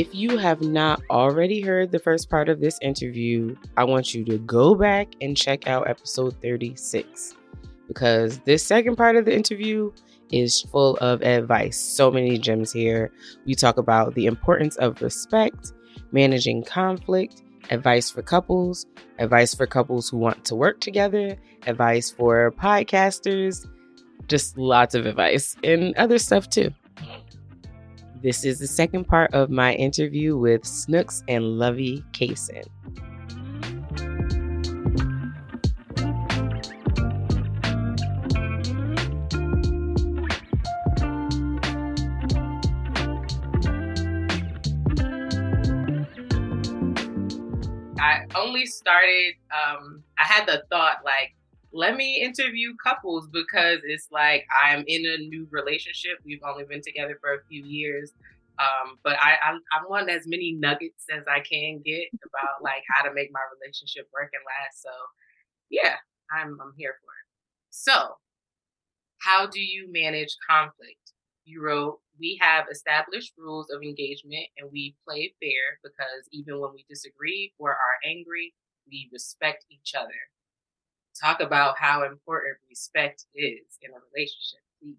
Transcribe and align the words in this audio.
If 0.00 0.14
you 0.14 0.38
have 0.38 0.62
not 0.62 1.02
already 1.10 1.60
heard 1.60 1.92
the 1.92 1.98
first 1.98 2.30
part 2.30 2.48
of 2.48 2.58
this 2.58 2.78
interview, 2.80 3.54
I 3.76 3.84
want 3.84 4.14
you 4.14 4.24
to 4.24 4.38
go 4.38 4.74
back 4.74 5.08
and 5.20 5.36
check 5.36 5.68
out 5.68 5.90
episode 5.90 6.40
36 6.40 7.34
because 7.86 8.38
this 8.46 8.64
second 8.64 8.96
part 8.96 9.16
of 9.16 9.26
the 9.26 9.36
interview 9.36 9.92
is 10.32 10.62
full 10.62 10.96
of 11.02 11.20
advice. 11.20 11.78
So 11.78 12.10
many 12.10 12.38
gems 12.38 12.72
here. 12.72 13.12
We 13.44 13.54
talk 13.54 13.76
about 13.76 14.14
the 14.14 14.24
importance 14.24 14.76
of 14.76 15.02
respect, 15.02 15.74
managing 16.12 16.64
conflict, 16.64 17.42
advice 17.68 18.08
for 18.08 18.22
couples, 18.22 18.86
advice 19.18 19.54
for 19.54 19.66
couples 19.66 20.08
who 20.08 20.16
want 20.16 20.46
to 20.46 20.54
work 20.54 20.80
together, 20.80 21.36
advice 21.66 22.10
for 22.10 22.52
podcasters, 22.52 23.68
just 24.28 24.56
lots 24.56 24.94
of 24.94 25.04
advice 25.04 25.56
and 25.62 25.94
other 25.96 26.16
stuff 26.18 26.48
too. 26.48 26.70
This 28.22 28.44
is 28.44 28.58
the 28.58 28.66
second 28.66 29.08
part 29.08 29.32
of 29.32 29.48
my 29.48 29.72
interview 29.72 30.36
with 30.36 30.66
Snooks 30.66 31.22
and 31.26 31.58
Lovey 31.58 32.04
Cason. 32.12 32.66
I 47.98 48.26
only 48.34 48.66
started, 48.66 49.34
um, 49.50 50.02
I 50.18 50.24
had 50.24 50.46
the 50.46 50.62
thought 50.70 50.98
like, 51.06 51.34
let 51.72 51.96
me 51.96 52.20
interview 52.22 52.74
couples 52.82 53.28
because 53.32 53.78
it's 53.84 54.08
like 54.10 54.46
I'm 54.62 54.84
in 54.86 55.06
a 55.06 55.18
new 55.18 55.46
relationship. 55.50 56.18
We've 56.24 56.42
only 56.46 56.64
been 56.64 56.82
together 56.82 57.18
for 57.20 57.34
a 57.34 57.44
few 57.48 57.64
years. 57.64 58.12
Um, 58.58 58.98
but 59.02 59.16
I, 59.20 59.36
I, 59.42 59.52
I 59.52 59.88
want 59.88 60.10
as 60.10 60.26
many 60.26 60.52
nuggets 60.52 61.04
as 61.10 61.24
I 61.26 61.40
can 61.40 61.80
get 61.84 62.08
about 62.12 62.62
like 62.62 62.82
how 62.94 63.08
to 63.08 63.14
make 63.14 63.30
my 63.32 63.40
relationship 63.58 64.08
work 64.12 64.30
and 64.34 64.42
last. 64.44 64.82
So 64.82 64.90
yeah, 65.70 65.96
I'm 66.30 66.58
I'm 66.60 66.74
here 66.76 66.96
for 67.00 67.12
it. 67.12 67.28
So 67.70 68.16
how 69.18 69.46
do 69.46 69.60
you 69.60 69.90
manage 69.90 70.36
conflict? 70.48 71.12
You 71.44 71.62
wrote, 71.62 72.00
we 72.18 72.38
have 72.42 72.66
established 72.70 73.32
rules 73.38 73.70
of 73.70 73.82
engagement 73.82 74.46
and 74.58 74.70
we 74.70 74.94
play 75.06 75.32
fair 75.40 75.78
because 75.82 76.28
even 76.32 76.60
when 76.60 76.72
we 76.74 76.84
disagree 76.88 77.52
or 77.58 77.70
are 77.70 77.98
angry, 78.04 78.54
we 78.86 79.08
respect 79.12 79.64
each 79.70 79.94
other 79.96 80.20
talk 81.20 81.40
about 81.40 81.78
how 81.78 82.04
important 82.04 82.56
respect 82.68 83.24
is 83.34 83.78
in 83.82 83.90
a 83.90 83.98
relationship, 84.12 84.60
please. 84.82 84.96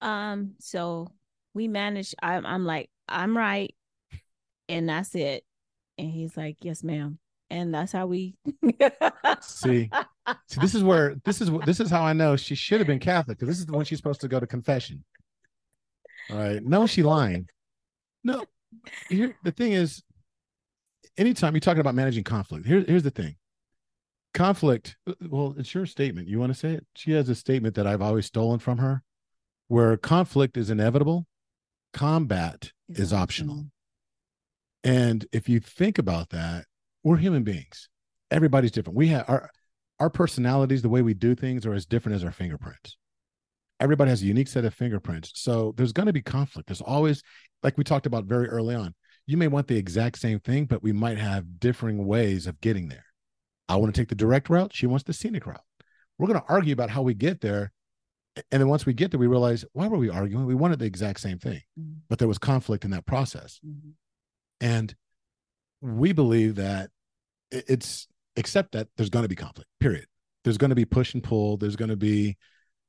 Um, 0.00 0.52
so 0.58 1.08
we 1.54 1.68
manage 1.68 2.14
I'm 2.22 2.46
I'm 2.46 2.64
like, 2.64 2.90
I'm 3.08 3.36
right, 3.36 3.74
and 4.68 4.88
that's 4.88 5.14
it. 5.14 5.44
And 5.98 6.10
he's 6.10 6.36
like, 6.36 6.56
Yes, 6.62 6.82
ma'am. 6.82 7.18
And 7.50 7.74
that's 7.74 7.90
how 7.90 8.06
we 8.06 8.36
see. 9.40 9.90
See, 10.46 10.60
this 10.60 10.76
is 10.76 10.84
where 10.84 11.16
this 11.24 11.40
is 11.40 11.50
this 11.66 11.80
is 11.80 11.90
how 11.90 12.02
I 12.02 12.12
know 12.12 12.36
she 12.36 12.54
should 12.54 12.78
have 12.78 12.86
been 12.86 13.00
Catholic 13.00 13.38
because 13.38 13.48
this 13.48 13.58
is 13.58 13.66
the 13.66 13.72
one 13.72 13.84
she's 13.84 13.98
supposed 13.98 14.20
to 14.20 14.28
go 14.28 14.38
to 14.38 14.46
confession. 14.46 15.04
All 16.30 16.36
right. 16.36 16.62
No, 16.62 16.86
she 16.86 17.02
lying. 17.02 17.48
No. 18.22 18.44
Here 19.08 19.36
the 19.42 19.50
thing 19.50 19.72
is, 19.72 20.04
anytime 21.16 21.54
you're 21.54 21.60
talking 21.60 21.80
about 21.80 21.96
managing 21.96 22.22
conflict, 22.22 22.66
here, 22.66 22.84
here's 22.86 23.02
the 23.02 23.10
thing 23.10 23.34
conflict 24.32 24.96
uh, 25.08 25.14
well 25.28 25.54
it's 25.58 25.74
your 25.74 25.86
statement. 25.86 26.28
You 26.28 26.38
want 26.38 26.52
to 26.52 26.58
say 26.58 26.72
it? 26.74 26.86
She 26.94 27.12
has 27.12 27.28
a 27.28 27.34
statement 27.34 27.74
that 27.74 27.86
i've 27.86 28.02
always 28.02 28.26
stolen 28.26 28.58
from 28.58 28.78
her 28.78 29.02
where 29.68 29.96
conflict 29.96 30.56
is 30.56 30.70
inevitable 30.70 31.26
combat 31.92 32.72
is, 32.88 33.00
is 33.00 33.12
optional. 33.12 33.54
optional. 33.54 33.70
And 34.84 35.26
if 35.32 35.48
you 35.48 35.60
think 35.60 35.98
about 35.98 36.30
that 36.30 36.64
we're 37.02 37.16
human 37.16 37.42
beings. 37.42 37.88
Everybody's 38.30 38.70
different. 38.70 38.96
We 38.96 39.08
have 39.08 39.24
our 39.28 39.50
our 39.98 40.10
personalities 40.10 40.82
the 40.82 40.88
way 40.88 41.02
we 41.02 41.14
do 41.14 41.34
things 41.34 41.66
are 41.66 41.74
as 41.74 41.84
different 41.84 42.16
as 42.16 42.24
our 42.24 42.32
fingerprints. 42.32 42.96
Everybody 43.80 44.10
has 44.10 44.22
a 44.22 44.26
unique 44.26 44.48
set 44.48 44.64
of 44.64 44.74
fingerprints. 44.74 45.32
So 45.34 45.74
there's 45.76 45.92
going 45.92 46.06
to 46.06 46.12
be 46.12 46.22
conflict. 46.22 46.68
There's 46.68 46.80
always 46.80 47.22
like 47.62 47.76
we 47.76 47.84
talked 47.84 48.06
about 48.06 48.24
very 48.24 48.48
early 48.48 48.74
on 48.74 48.94
you 49.30 49.36
may 49.36 49.48
want 49.48 49.68
the 49.68 49.76
exact 49.76 50.18
same 50.18 50.40
thing 50.40 50.64
but 50.64 50.82
we 50.82 50.92
might 50.92 51.18
have 51.18 51.60
differing 51.60 52.04
ways 52.04 52.46
of 52.46 52.60
getting 52.60 52.88
there 52.88 53.04
I 53.70 53.76
want 53.76 53.94
to 53.94 54.00
take 54.00 54.08
the 54.08 54.14
direct 54.16 54.50
route. 54.50 54.74
She 54.74 54.86
wants 54.86 55.04
the 55.04 55.12
scenic 55.12 55.46
route. 55.46 55.62
We're 56.18 56.26
going 56.26 56.40
to 56.40 56.46
argue 56.48 56.72
about 56.72 56.90
how 56.90 57.02
we 57.02 57.14
get 57.14 57.40
there. 57.40 57.72
And 58.50 58.60
then 58.60 58.68
once 58.68 58.84
we 58.84 58.92
get 58.92 59.10
there, 59.10 59.20
we 59.20 59.26
realize 59.26 59.64
why 59.72 59.86
were 59.86 59.96
we 59.96 60.10
arguing? 60.10 60.46
We 60.46 60.54
wanted 60.54 60.80
the 60.80 60.86
exact 60.86 61.20
same 61.20 61.38
thing, 61.38 61.62
mm-hmm. 61.78 61.98
but 62.08 62.18
there 62.18 62.28
was 62.28 62.38
conflict 62.38 62.84
in 62.84 62.90
that 62.90 63.06
process. 63.06 63.60
Mm-hmm. 63.64 63.90
And 64.60 64.94
we 65.80 66.12
believe 66.12 66.56
that 66.56 66.90
it's 67.50 68.06
except 68.36 68.72
that 68.72 68.88
there's 68.96 69.10
going 69.10 69.24
to 69.24 69.28
be 69.28 69.36
conflict, 69.36 69.70
period. 69.78 70.06
There's 70.44 70.58
going 70.58 70.70
to 70.70 70.76
be 70.76 70.84
push 70.84 71.14
and 71.14 71.22
pull. 71.22 71.56
There's 71.56 71.76
going 71.76 71.90
to 71.90 71.96
be 71.96 72.36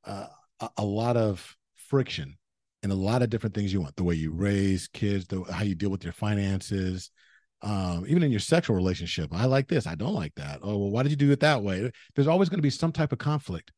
uh, 0.06 0.28
a, 0.60 0.70
a 0.78 0.86
lot 0.86 1.16
of 1.16 1.56
friction 1.76 2.38
and 2.84 2.92
a 2.92 2.96
lot 2.96 3.22
of 3.22 3.30
different 3.30 3.54
things 3.54 3.72
you 3.72 3.82
want 3.82 3.96
the 3.96 4.04
way 4.04 4.16
you 4.16 4.32
raise 4.32 4.88
kids, 4.88 5.28
the, 5.28 5.44
how 5.44 5.64
you 5.64 5.76
deal 5.76 5.90
with 5.90 6.04
your 6.04 6.14
finances, 6.14 7.12
um, 7.62 8.06
even 8.08 8.24
in 8.24 8.32
your 8.32 8.40
sexual 8.40 8.76
relationship. 8.76 9.30
I 9.34 9.46
like 9.46 9.68
this. 9.68 9.86
I 9.86 9.96
don't 9.96 10.14
like 10.14 10.34
that. 10.36 10.60
Oh, 10.62 10.78
well, 10.78 10.90
why 10.90 11.04
did 11.04 11.12
you 11.12 11.16
do 11.16 11.32
it 11.32 11.42
that 11.42 11.62
way? 11.64 11.92
There's 12.16 12.28
always 12.28 12.50
going 12.50 12.58
to 12.58 12.64
be 12.64 12.70
some 12.70 12.92
type 12.92 13.12
of 13.12 13.20
conflict. 13.20 13.72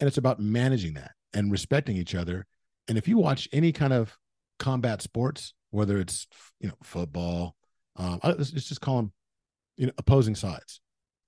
And 0.00 0.06
it's 0.06 0.18
about 0.18 0.40
managing 0.40 0.94
that 0.94 1.12
and 1.32 1.50
respecting 1.50 1.96
each 1.96 2.14
other. 2.14 2.46
And 2.88 2.98
if 2.98 3.08
you 3.08 3.18
watch 3.18 3.48
any 3.52 3.72
kind 3.72 3.92
of 3.92 4.16
combat 4.58 5.02
sports, 5.02 5.54
whether 5.70 5.98
it's, 5.98 6.26
you 6.60 6.68
know, 6.68 6.74
football, 6.82 7.56
um, 7.96 8.20
let's, 8.22 8.50
just 8.50 8.80
call 8.80 8.96
them, 8.96 9.12
you 9.76 9.86
know, 9.86 9.92
opposing 9.98 10.34
sides. 10.34 10.80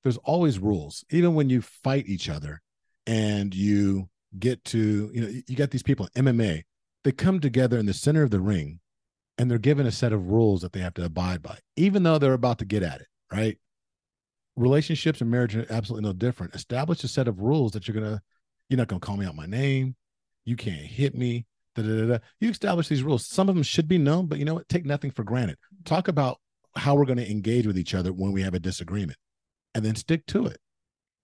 There's 0.02 0.18
always 0.18 0.58
rules, 0.58 1.04
even 1.10 1.34
when 1.34 1.50
you 1.50 1.62
fight 1.62 2.06
each 2.06 2.28
other 2.28 2.60
and 3.06 3.52
you 3.52 4.08
get 4.38 4.64
to, 4.66 5.10
you 5.12 5.20
know, 5.20 5.40
you 5.46 5.56
got 5.56 5.70
these 5.70 5.82
people 5.82 6.08
in 6.14 6.24
MMA, 6.24 6.62
they 7.02 7.12
come 7.12 7.40
together 7.40 7.78
in 7.78 7.86
the 7.86 7.94
center 7.94 8.22
of 8.22 8.30
the 8.30 8.40
ring 8.40 8.80
and 9.38 9.50
they're 9.50 9.58
given 9.58 9.86
a 9.86 9.92
set 9.92 10.12
of 10.12 10.28
rules 10.28 10.62
that 10.62 10.72
they 10.72 10.80
have 10.80 10.94
to 10.94 11.04
abide 11.04 11.42
by, 11.42 11.58
even 11.76 12.02
though 12.02 12.18
they're 12.18 12.32
about 12.32 12.58
to 12.58 12.64
get 12.64 12.82
at 12.82 13.00
it, 13.00 13.08
right? 13.32 13.58
Relationships 14.56 15.20
and 15.20 15.30
marriage 15.30 15.54
are 15.54 15.66
absolutely 15.70 16.08
no 16.08 16.12
different. 16.12 16.54
Establish 16.54 17.04
a 17.04 17.08
set 17.08 17.28
of 17.28 17.40
rules 17.40 17.72
that 17.72 17.86
you're 17.86 17.94
gonna, 17.94 18.22
you're 18.68 18.78
not 18.78 18.88
gonna 18.88 19.00
call 19.00 19.16
me 19.16 19.26
out 19.26 19.34
my 19.34 19.46
name, 19.46 19.94
you 20.44 20.56
can't 20.56 20.76
hit 20.76 21.14
me. 21.14 21.46
Da, 21.74 21.82
da, 21.82 22.06
da, 22.06 22.18
you 22.40 22.48
establish 22.48 22.88
these 22.88 23.02
rules. 23.02 23.26
Some 23.26 23.50
of 23.50 23.54
them 23.54 23.62
should 23.62 23.86
be 23.86 23.98
known, 23.98 24.26
but 24.26 24.38
you 24.38 24.46
know 24.46 24.54
what? 24.54 24.68
Take 24.68 24.86
nothing 24.86 25.10
for 25.10 25.24
granted. 25.24 25.58
Talk 25.84 26.08
about 26.08 26.38
how 26.74 26.94
we're 26.94 27.04
going 27.04 27.18
to 27.18 27.30
engage 27.30 27.66
with 27.66 27.78
each 27.78 27.94
other 27.94 28.12
when 28.12 28.32
we 28.32 28.42
have 28.42 28.54
a 28.54 28.58
disagreement, 28.58 29.18
and 29.74 29.84
then 29.84 29.94
stick 29.94 30.24
to 30.26 30.46
it. 30.46 30.58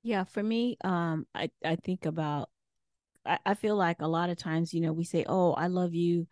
Yeah, 0.02 0.24
for 0.24 0.42
me, 0.42 0.76
um, 0.84 1.26
I 1.34 1.50
I 1.64 1.76
think 1.76 2.04
about 2.04 2.50
I, 3.24 3.38
I 3.46 3.54
feel 3.54 3.76
like 3.76 4.00
a 4.00 4.08
lot 4.08 4.30
of 4.30 4.36
times, 4.36 4.74
you 4.74 4.80
know, 4.80 4.92
we 4.92 5.04
say, 5.04 5.24
"Oh, 5.26 5.52
I 5.52 5.68
love 5.68 5.94
you," 5.94 6.26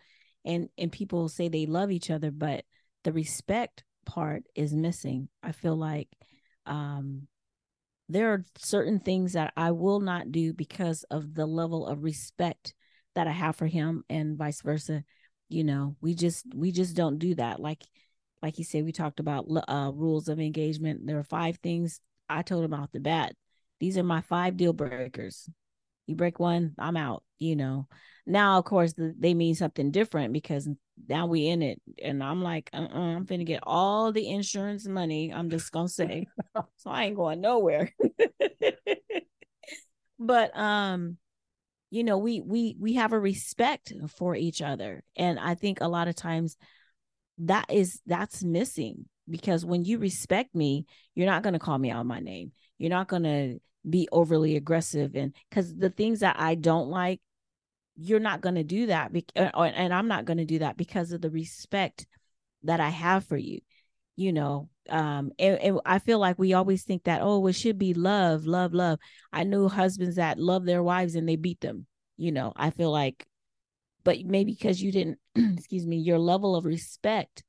and 0.44 0.68
and 0.78 0.92
people 0.92 1.28
say 1.28 1.48
they 1.48 1.66
love 1.66 1.90
each 1.90 2.10
other 2.10 2.30
but 2.30 2.64
the 3.04 3.12
respect 3.12 3.84
part 4.04 4.42
is 4.54 4.74
missing. 4.74 5.28
I 5.42 5.52
feel 5.52 5.76
like 5.76 6.08
um 6.66 7.26
there 8.08 8.32
are 8.32 8.44
certain 8.58 8.98
things 8.98 9.32
that 9.32 9.52
i 9.56 9.70
will 9.70 10.00
not 10.00 10.32
do 10.32 10.52
because 10.52 11.04
of 11.10 11.34
the 11.34 11.46
level 11.46 11.86
of 11.86 12.02
respect 12.02 12.74
that 13.14 13.26
i 13.26 13.30
have 13.30 13.56
for 13.56 13.66
him 13.66 14.04
and 14.10 14.36
vice 14.36 14.62
versa. 14.62 15.04
You 15.48 15.64
know 15.64 15.96
we 16.00 16.14
just 16.14 16.46
we 16.54 16.72
just 16.72 16.94
don't 16.96 17.18
do 17.18 17.34
that. 17.36 17.60
Like 17.60 17.82
like 18.42 18.58
you 18.58 18.64
said 18.64 18.84
we 18.84 18.92
talked 18.92 19.20
about 19.20 19.46
uh 19.68 19.90
rules 19.94 20.28
of 20.28 20.40
engagement. 20.40 21.06
There 21.06 21.18
are 21.18 21.24
five 21.24 21.56
things 21.58 22.00
i 22.28 22.42
told 22.42 22.64
him 22.64 22.74
off 22.74 22.92
the 22.92 23.00
bat. 23.00 23.34
These 23.80 23.96
are 23.98 24.02
my 24.04 24.20
five 24.20 24.56
deal 24.56 24.72
breakers 24.72 25.48
you 26.10 26.16
break 26.16 26.38
one 26.38 26.74
i'm 26.78 26.96
out 26.96 27.22
you 27.40 27.56
know. 27.56 27.86
Now 28.26 28.58
of 28.58 28.66
course 28.66 28.92
the, 28.92 29.14
they 29.18 29.32
mean 29.32 29.54
something 29.54 29.90
different 29.90 30.34
because 30.34 30.68
now 31.08 31.26
we 31.26 31.46
in 31.46 31.62
it 31.62 31.80
and 32.00 32.22
i'm 32.22 32.42
like 32.42 32.68
uh-uh, 32.72 32.86
i'm 32.94 33.24
gonna 33.24 33.44
get 33.44 33.60
all 33.62 34.12
the 34.12 34.28
insurance 34.28 34.86
money 34.86 35.32
i'm 35.32 35.48
just 35.50 35.72
gonna 35.72 35.88
say. 35.88 36.26
So 36.76 36.90
i 36.90 37.04
ain't 37.04 37.16
going 37.16 37.40
nowhere. 37.40 37.92
But 40.22 40.54
um 40.54 41.16
you 41.90 42.04
know 42.04 42.18
we 42.18 42.42
we 42.42 42.76
we 42.78 42.94
have 42.94 43.12
a 43.14 43.18
respect 43.18 43.92
for 44.18 44.36
each 44.36 44.60
other 44.60 45.02
and 45.16 45.40
i 45.40 45.54
think 45.54 45.80
a 45.80 45.88
lot 45.88 46.08
of 46.08 46.14
times 46.14 46.58
that 47.38 47.64
is 47.72 48.02
that's 48.06 48.44
missing 48.44 49.06
because 49.28 49.64
when 49.64 49.82
you 49.84 49.98
respect 49.98 50.54
me 50.54 50.84
you're 51.14 51.26
not 51.26 51.42
going 51.42 51.52
to 51.52 51.58
call 51.58 51.78
me 51.78 51.90
out 51.90 52.06
my 52.06 52.20
name. 52.20 52.52
You're 52.78 52.90
not 52.90 53.08
going 53.08 53.24
to 53.24 53.60
be 53.88 54.08
overly 54.12 54.56
aggressive 54.56 55.14
and 55.14 55.34
because 55.48 55.74
the 55.74 55.90
things 55.90 56.20
that 56.20 56.36
i 56.38 56.54
don't 56.54 56.88
like 56.88 57.20
you're 57.96 58.20
not 58.20 58.40
going 58.40 58.54
to 58.54 58.64
do 58.64 58.86
that 58.86 59.12
be- 59.12 59.26
and 59.34 59.94
i'm 59.94 60.08
not 60.08 60.24
going 60.24 60.38
to 60.38 60.44
do 60.44 60.58
that 60.58 60.76
because 60.76 61.12
of 61.12 61.20
the 61.20 61.30
respect 61.30 62.06
that 62.62 62.80
i 62.80 62.88
have 62.88 63.24
for 63.24 63.36
you 63.36 63.60
you 64.16 64.32
know 64.32 64.68
um 64.90 65.30
and, 65.38 65.58
and, 65.58 65.80
i 65.86 65.98
feel 65.98 66.18
like 66.18 66.38
we 66.38 66.52
always 66.52 66.82
think 66.82 67.04
that 67.04 67.20
oh 67.22 67.46
it 67.46 67.54
should 67.54 67.78
be 67.78 67.94
love 67.94 68.46
love 68.46 68.74
love 68.74 68.98
i 69.32 69.44
knew 69.44 69.68
husbands 69.68 70.16
that 70.16 70.38
love 70.38 70.64
their 70.64 70.82
wives 70.82 71.14
and 71.14 71.28
they 71.28 71.36
beat 71.36 71.60
them 71.60 71.86
you 72.16 72.32
know 72.32 72.52
i 72.56 72.70
feel 72.70 72.90
like 72.90 73.26
but 74.04 74.18
maybe 74.24 74.52
because 74.52 74.82
you 74.82 74.92
didn't 74.92 75.18
excuse 75.34 75.86
me 75.86 75.96
your 75.96 76.18
level 76.18 76.54
of 76.54 76.64
respect 76.64 77.42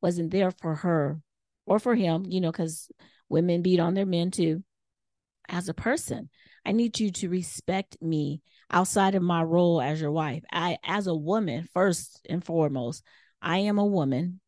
wasn't 0.00 0.30
there 0.30 0.50
for 0.50 0.76
her 0.76 1.20
or 1.68 1.78
for 1.78 1.94
him, 1.94 2.24
you 2.26 2.40
know, 2.40 2.50
because 2.50 2.90
women 3.28 3.62
beat 3.62 3.80
on 3.80 3.94
their 3.94 4.06
men 4.06 4.30
too. 4.30 4.64
As 5.48 5.68
a 5.68 5.74
person, 5.74 6.28
I 6.64 6.72
need 6.72 7.00
you 7.00 7.10
to 7.12 7.28
respect 7.28 7.96
me 8.02 8.42
outside 8.70 9.14
of 9.14 9.22
my 9.22 9.42
role 9.42 9.80
as 9.80 10.00
your 10.00 10.12
wife. 10.12 10.44
I, 10.52 10.78
as 10.84 11.06
a 11.06 11.14
woman, 11.14 11.66
first 11.72 12.26
and 12.28 12.44
foremost, 12.44 13.02
I 13.40 13.58
am 13.58 13.78
a 13.78 13.86
woman. 13.86 14.40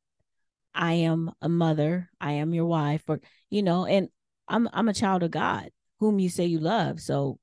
I 0.75 0.93
am 0.93 1.31
a 1.41 1.49
mother. 1.49 2.11
I 2.21 2.33
am 2.33 2.55
your 2.55 2.67
wife, 2.67 3.03
or 3.09 3.21
you 3.49 3.63
know, 3.63 3.87
and 3.87 4.09
I'm 4.47 4.69
I'm 4.73 4.89
a 4.89 4.95
child 4.95 5.23
of 5.23 5.31
God, 5.31 5.71
whom 5.99 6.19
you 6.19 6.29
say 6.29 6.47
you 6.47 6.61
love. 6.61 7.01
So 7.01 7.39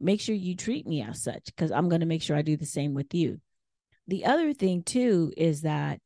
make 0.00 0.20
sure 0.20 0.34
you 0.34 0.54
treat 0.54 0.86
me 0.86 1.02
as 1.02 1.22
such, 1.22 1.46
because 1.46 1.72
I'm 1.72 1.88
going 1.88 2.00
to 2.00 2.06
make 2.06 2.22
sure 2.22 2.36
I 2.36 2.42
do 2.42 2.56
the 2.56 2.66
same 2.66 2.94
with 2.94 3.14
you. 3.14 3.40
The 4.06 4.24
other 4.26 4.54
thing 4.54 4.84
too 4.84 5.32
is 5.36 5.62
that 5.62 6.00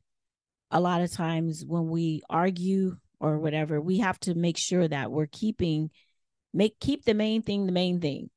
a 0.70 0.80
lot 0.80 1.02
of 1.02 1.12
times 1.12 1.64
when 1.64 1.88
we 1.88 2.22
argue 2.30 2.96
or 3.20 3.38
whatever, 3.38 3.80
we 3.80 3.98
have 3.98 4.18
to 4.20 4.34
make 4.34 4.56
sure 4.56 4.88
that 4.88 5.12
we're 5.12 5.26
keeping 5.26 5.90
make 6.52 6.78
keep 6.80 7.04
the 7.04 7.14
main 7.14 7.42
thing 7.42 7.66
the 7.66 7.72
main 7.72 8.00
thing. 8.00 8.30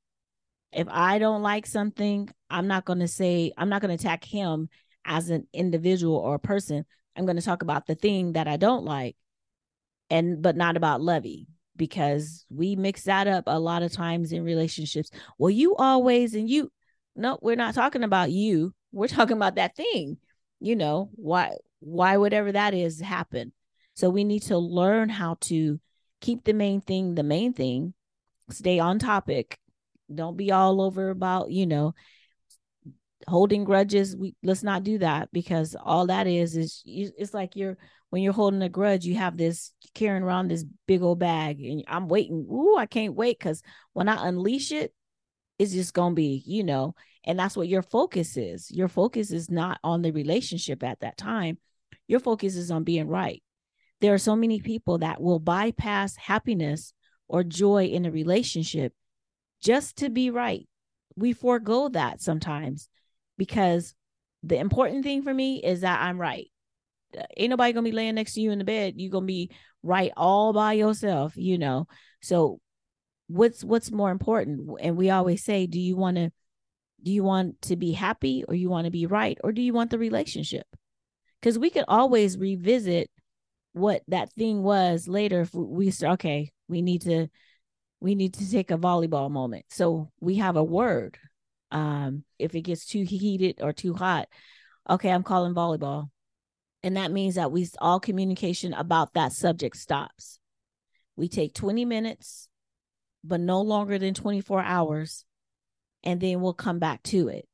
If 0.72 0.88
I 0.90 1.20
don't 1.20 1.42
like 1.42 1.66
something, 1.66 2.30
I'm 2.50 2.68
not 2.68 2.86
going 2.86 3.00
to 3.00 3.08
say 3.08 3.52
I'm 3.58 3.70
not 3.70 3.82
going 3.82 3.96
to 3.96 4.02
attack 4.02 4.24
him 4.24 4.70
as 5.06 5.30
an 5.30 5.48
individual 5.54 6.18
or 6.18 6.36
a 6.36 6.40
person. 6.40 6.86
I'm 7.16 7.26
going 7.26 7.38
to 7.38 7.42
talk 7.42 7.62
about 7.62 7.88
the 7.88 7.96
thing 7.96 8.34
that 8.34 8.48
I 8.48 8.58
don't 8.58 8.84
like 8.84 9.16
and 10.10 10.42
but 10.42 10.56
not 10.56 10.78
about 10.78 11.02
Lovey 11.02 11.48
because 11.76 12.46
we 12.50 12.76
mix 12.76 13.04
that 13.04 13.28
up 13.28 13.46
a 13.48 13.60
lot 13.60 13.84
of 13.84 13.92
times 13.92 14.32
in 14.32 14.44
relationships. 14.44 15.10
Well, 15.38 15.50
you 15.50 15.76
always 15.76 16.36
and 16.36 16.50
you 16.50 16.72
no, 17.16 17.40
we're 17.42 17.56
not 17.56 17.76
talking 17.76 18.04
about 18.04 18.32
you. 18.32 18.74
We're 18.92 19.08
talking 19.08 19.38
about 19.38 19.56
that 19.56 19.76
thing. 19.76 20.18
You 20.60 20.76
know, 20.76 21.10
why 21.16 21.56
why 21.80 22.18
whatever 22.18 22.52
that 22.52 22.74
is 22.74 23.00
happen. 23.00 23.54
So 23.96 24.10
we 24.10 24.24
need 24.24 24.44
to 24.44 24.58
learn 24.58 25.10
how 25.10 25.38
to 25.42 25.80
keep 26.22 26.44
the 26.44 26.54
main 26.54 26.82
thing 26.82 27.16
the 27.16 27.24
main 27.24 27.54
thing, 27.54 27.94
stay 28.50 28.80
on 28.80 29.00
topic. 29.00 29.58
Don't 30.14 30.38
be 30.38 30.52
all 30.52 30.82
over 30.82 31.10
about, 31.10 31.52
you 31.52 31.66
know, 31.66 31.94
holding 33.28 33.64
grudges. 33.64 34.16
We 34.16 34.36
let's 34.44 34.64
not 34.64 34.84
do 34.84 35.00
that 35.00 35.30
because 35.32 35.76
all 35.80 36.08
that 36.08 36.28
is 36.28 36.56
is 36.56 36.84
it's 36.86 37.34
like 37.34 37.56
you're 37.56 37.78
when 38.10 38.22
you're 38.22 38.34
holding 38.34 38.62
a 38.62 38.70
grudge, 38.70 39.06
you 39.06 39.16
have 39.16 39.36
this 39.36 39.72
carrying 39.94 40.24
around 40.24 40.48
this 40.48 40.64
big 40.88 41.02
old 41.02 41.20
bag, 41.20 41.60
and 41.62 41.84
I'm 41.88 42.08
waiting. 42.08 42.48
Ooh, 42.50 42.78
I 42.78 42.86
can't 42.86 43.16
wait 43.16 43.40
because 43.40 43.62
when 43.94 44.08
I 44.08 44.28
unleash 44.28 44.72
it, 44.72 44.94
it's 45.58 45.74
just 45.74 45.94
gonna 45.94 46.16
be, 46.16 46.44
you 46.46 46.64
know, 46.64 46.96
and 47.24 47.40
that's 47.40 47.58
what 47.58 47.68
your 47.68 47.82
focus 47.82 48.38
is. 48.38 48.70
Your 48.72 48.88
focus 48.88 49.32
is 49.32 49.50
not 49.50 49.80
on 49.84 50.02
the 50.02 50.12
relationship 50.12 50.84
at 50.84 51.00
that 51.00 51.18
time. 51.18 51.58
Your 52.08 52.20
focus 52.20 52.56
is 52.56 52.72
on 52.72 52.84
being 52.84 53.08
right. 53.08 53.42
There 54.02 54.14
are 54.14 54.20
so 54.20 54.36
many 54.36 54.60
people 54.60 55.00
that 55.00 55.22
will 55.22 55.40
bypass 55.40 56.16
happiness 56.16 56.94
or 57.28 57.44
joy 57.44 57.86
in 57.86 58.06
a 58.06 58.12
relationship 58.12 58.94
just 59.62 59.98
to 59.98 60.10
be 60.10 60.30
right. 60.30 60.68
We 61.16 61.34
forego 61.34 61.90
that 61.90 62.22
sometimes 62.22 62.90
because 63.38 63.96
the 64.44 64.58
important 64.58 65.04
thing 65.04 65.24
for 65.24 65.34
me 65.34 65.62
is 65.64 65.82
that 65.82 66.02
I'm 66.02 66.20
right. 66.20 66.48
Uh, 67.18 67.24
ain't 67.38 67.50
nobody 67.50 67.74
gonna 67.74 67.86
be 67.86 67.92
laying 67.92 68.16
next 68.16 68.34
to 68.34 68.42
you 68.42 68.52
in 68.52 68.60
the 68.60 68.66
bed. 68.66 68.94
You're 68.98 69.12
gonna 69.12 69.26
be 69.26 69.52
right 69.82 70.12
all 70.16 70.54
by 70.54 70.74
yourself, 70.74 71.36
you 71.36 71.58
know. 71.58 71.88
So 72.22 72.60
what's 73.28 73.64
what's 73.64 73.92
more 73.92 74.12
important? 74.12 74.70
And 74.82 74.98
we 74.98 75.10
always 75.10 75.44
say, 75.44 75.68
do 75.68 75.80
you 75.80 75.96
want 75.96 76.18
to 76.18 76.32
do 77.02 77.12
you 77.12 77.24
want 77.24 77.62
to 77.64 77.76
be 77.76 77.92
happy 77.92 78.44
or 78.48 78.56
you 78.56 78.70
want 78.70 78.86
to 78.86 78.92
be 78.92 79.06
right 79.06 79.38
or 79.44 79.52
do 79.52 79.62
you 79.62 79.74
want 79.74 79.92
the 79.92 80.00
relationship? 80.00 80.66
Because 81.40 81.60
we 81.60 81.70
could 81.70 81.86
always 81.88 82.38
revisit 82.38 83.10
what 83.74 84.02
that 84.08 84.32
thing 84.34 84.64
was 84.64 85.08
later 85.08 85.42
if 85.42 85.54
we 85.54 85.92
start 85.92 86.14
okay, 86.14 86.52
we 86.68 86.82
need 86.82 87.04
to 87.04 87.28
we 88.00 88.16
need 88.16 88.34
to 88.36 88.52
take 88.52 88.72
a 88.72 88.78
volleyball 88.78 89.32
moment. 89.32 89.66
So 89.70 90.12
we 90.20 90.36
have 90.36 90.58
a 90.58 90.64
word 90.64 91.18
um, 91.72 92.24
if 92.40 92.56
it 92.56 92.62
gets 92.62 92.86
too 92.86 93.04
heated 93.04 93.60
or 93.62 93.74
too 93.74 93.94
hot, 93.94 94.28
okay, 94.90 95.10
I'm 95.10 95.24
calling 95.24 95.54
volleyball. 95.54 96.10
And 96.84 96.98
that 96.98 97.12
means 97.12 97.36
that 97.36 97.52
we 97.52 97.68
all 97.80 98.00
communication 98.00 98.74
about 98.74 99.14
that 99.14 99.34
subject 99.34 99.76
stops. 99.76 100.40
We 101.16 101.28
take 101.28 101.54
20 101.54 101.84
minutes, 101.86 102.48
but 103.24 103.40
no 103.40 103.62
longer 103.62 103.98
than 103.98 104.14
24 104.14 104.62
hours, 104.62 105.26
and 106.04 106.22
then 106.22 106.42
we'll 106.42 106.54
come 106.54 106.80
back 106.80 107.02
to 107.04 107.30
it. 107.30 107.48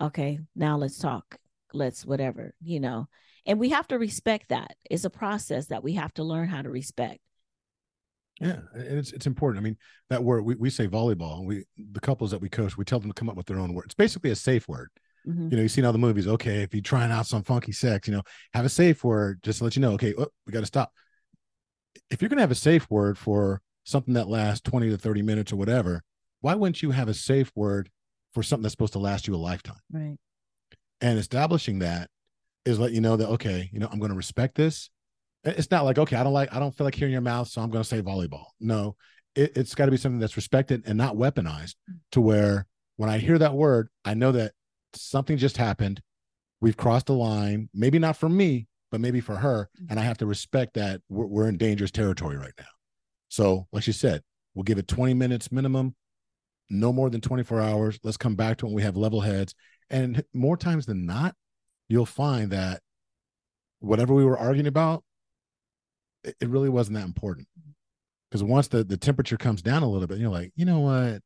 Okay, 0.00 0.40
now 0.56 0.78
let's 0.78 0.98
talk. 0.98 1.36
Let's 1.72 2.06
whatever, 2.06 2.54
you 2.62 2.80
know. 2.80 3.08
And 3.44 3.60
we 3.60 3.70
have 3.70 3.86
to 3.88 3.98
respect 3.98 4.48
that. 4.48 4.76
It's 4.90 5.04
a 5.04 5.10
process 5.10 5.66
that 5.66 5.84
we 5.84 5.94
have 5.94 6.14
to 6.14 6.24
learn 6.24 6.48
how 6.48 6.62
to 6.62 6.70
respect. 6.70 7.20
Yeah, 8.40 8.60
and 8.72 8.98
it's 8.98 9.12
it's 9.12 9.26
important. 9.26 9.62
I 9.62 9.64
mean, 9.64 9.76
that 10.08 10.24
word 10.24 10.44
we, 10.44 10.54
we 10.54 10.70
say 10.70 10.88
volleyball, 10.88 11.44
we 11.44 11.64
the 11.92 12.00
couples 12.00 12.30
that 12.30 12.40
we 12.40 12.48
coach, 12.48 12.76
we 12.76 12.84
tell 12.84 12.98
them 12.98 13.10
to 13.10 13.14
come 13.14 13.28
up 13.28 13.36
with 13.36 13.46
their 13.46 13.58
own 13.58 13.74
word. 13.74 13.84
It's 13.84 13.94
basically 13.94 14.30
a 14.30 14.36
safe 14.36 14.66
word. 14.66 14.88
Mm-hmm. 15.28 15.50
You 15.50 15.56
know, 15.56 15.62
you 15.62 15.68
see 15.68 15.82
in 15.82 15.84
all 15.84 15.92
the 15.92 15.98
movies, 15.98 16.26
okay, 16.26 16.62
if 16.62 16.72
you're 16.72 16.82
trying 16.82 17.12
out 17.12 17.26
some 17.26 17.42
funky 17.42 17.72
sex, 17.72 18.08
you 18.08 18.14
know, 18.14 18.22
have 18.54 18.64
a 18.64 18.70
safe 18.70 19.04
word 19.04 19.40
just 19.42 19.58
to 19.58 19.64
let 19.64 19.76
you 19.76 19.82
know, 19.82 19.92
okay, 19.92 20.14
oh, 20.16 20.28
we 20.46 20.52
got 20.52 20.60
to 20.60 20.66
stop. 20.66 20.90
If 22.10 22.22
you're 22.22 22.30
gonna 22.30 22.40
have 22.40 22.50
a 22.50 22.54
safe 22.54 22.90
word 22.90 23.18
for 23.18 23.60
something 23.84 24.14
that 24.14 24.28
lasts 24.28 24.62
20 24.62 24.88
to 24.88 24.96
30 24.96 25.20
minutes 25.20 25.52
or 25.52 25.56
whatever, 25.56 26.02
why 26.40 26.54
wouldn't 26.54 26.82
you 26.82 26.92
have 26.92 27.08
a 27.08 27.14
safe 27.14 27.52
word 27.54 27.90
for 28.32 28.42
something 28.42 28.62
that's 28.62 28.72
supposed 28.72 28.94
to 28.94 28.98
last 28.98 29.28
you 29.28 29.34
a 29.34 29.36
lifetime? 29.36 29.76
Right. 29.92 30.16
And 31.02 31.18
establishing 31.18 31.80
that 31.80 32.08
is 32.64 32.78
let 32.78 32.92
you 32.92 33.02
know 33.02 33.16
that 33.16 33.28
okay, 33.28 33.68
you 33.70 33.80
know, 33.80 33.88
I'm 33.92 33.98
going 33.98 34.10
to 34.12 34.16
respect 34.16 34.54
this 34.54 34.88
it's 35.44 35.70
not 35.70 35.84
like 35.84 35.98
okay 35.98 36.16
i 36.16 36.22
don't 36.22 36.32
like 36.32 36.54
i 36.54 36.58
don't 36.58 36.76
feel 36.76 36.84
like 36.84 36.94
hearing 36.94 37.12
your 37.12 37.20
mouth 37.20 37.48
so 37.48 37.60
i'm 37.60 37.70
going 37.70 37.82
to 37.82 37.88
say 37.88 38.02
volleyball. 38.02 38.46
No 38.58 38.96
it, 39.34 39.56
has 39.56 39.74
got 39.74 39.86
to 39.86 39.90
be 39.90 39.96
something 39.96 40.18
that's 40.18 40.36
respected 40.36 40.82
and 40.86 40.98
not 40.98 41.16
weaponized 41.16 41.74
to 42.12 42.20
where 42.20 42.66
when 42.96 43.08
i 43.10 43.18
hear 43.18 43.38
that 43.38 43.54
word 43.54 43.88
i 44.04 44.14
know 44.14 44.32
that 44.32 44.52
something 44.94 45.36
just 45.36 45.56
happened. 45.56 46.02
We've 46.60 46.76
crossed 46.76 47.06
the 47.06 47.14
line 47.14 47.68
maybe 47.72 47.98
not 47.98 48.16
for 48.16 48.28
me 48.28 48.66
but 48.90 49.00
maybe 49.00 49.20
for 49.20 49.36
her 49.36 49.68
and 49.88 49.98
i 49.98 50.02
have 50.02 50.18
to 50.18 50.26
respect 50.26 50.74
that 50.74 51.00
we're, 51.08 51.26
we're 51.26 51.48
in 51.48 51.56
dangerous 51.56 51.90
territory 51.90 52.36
right 52.36 52.52
now. 52.58 52.66
So 53.28 53.66
like 53.72 53.84
she 53.84 53.92
said 53.92 54.22
we'll 54.54 54.64
give 54.64 54.78
it 54.78 54.88
20 54.88 55.14
minutes 55.14 55.52
minimum 55.52 55.94
no 56.72 56.92
more 56.92 57.10
than 57.10 57.20
24 57.20 57.60
hours. 57.60 57.98
Let's 58.04 58.16
come 58.16 58.36
back 58.36 58.58
to 58.58 58.66
when 58.66 58.74
we 58.74 58.82
have 58.82 58.96
level 58.96 59.20
heads. 59.20 59.54
And 59.90 60.22
more 60.32 60.56
times 60.56 60.86
than 60.86 61.04
not 61.06 61.34
you'll 61.88 62.06
find 62.06 62.52
that 62.52 62.80
whatever 63.80 64.14
we 64.14 64.24
were 64.24 64.38
arguing 64.38 64.68
about 64.68 65.02
it 66.24 66.48
really 66.48 66.68
wasn't 66.68 66.96
that 66.96 67.04
important 67.04 67.48
because 68.30 68.42
once 68.42 68.68
the 68.68 68.84
the 68.84 68.96
temperature 68.96 69.36
comes 69.36 69.62
down 69.62 69.82
a 69.82 69.88
little 69.88 70.06
bit, 70.06 70.18
you're 70.18 70.30
like, 70.30 70.52
you 70.54 70.64
know 70.64 70.80
what, 70.80 71.20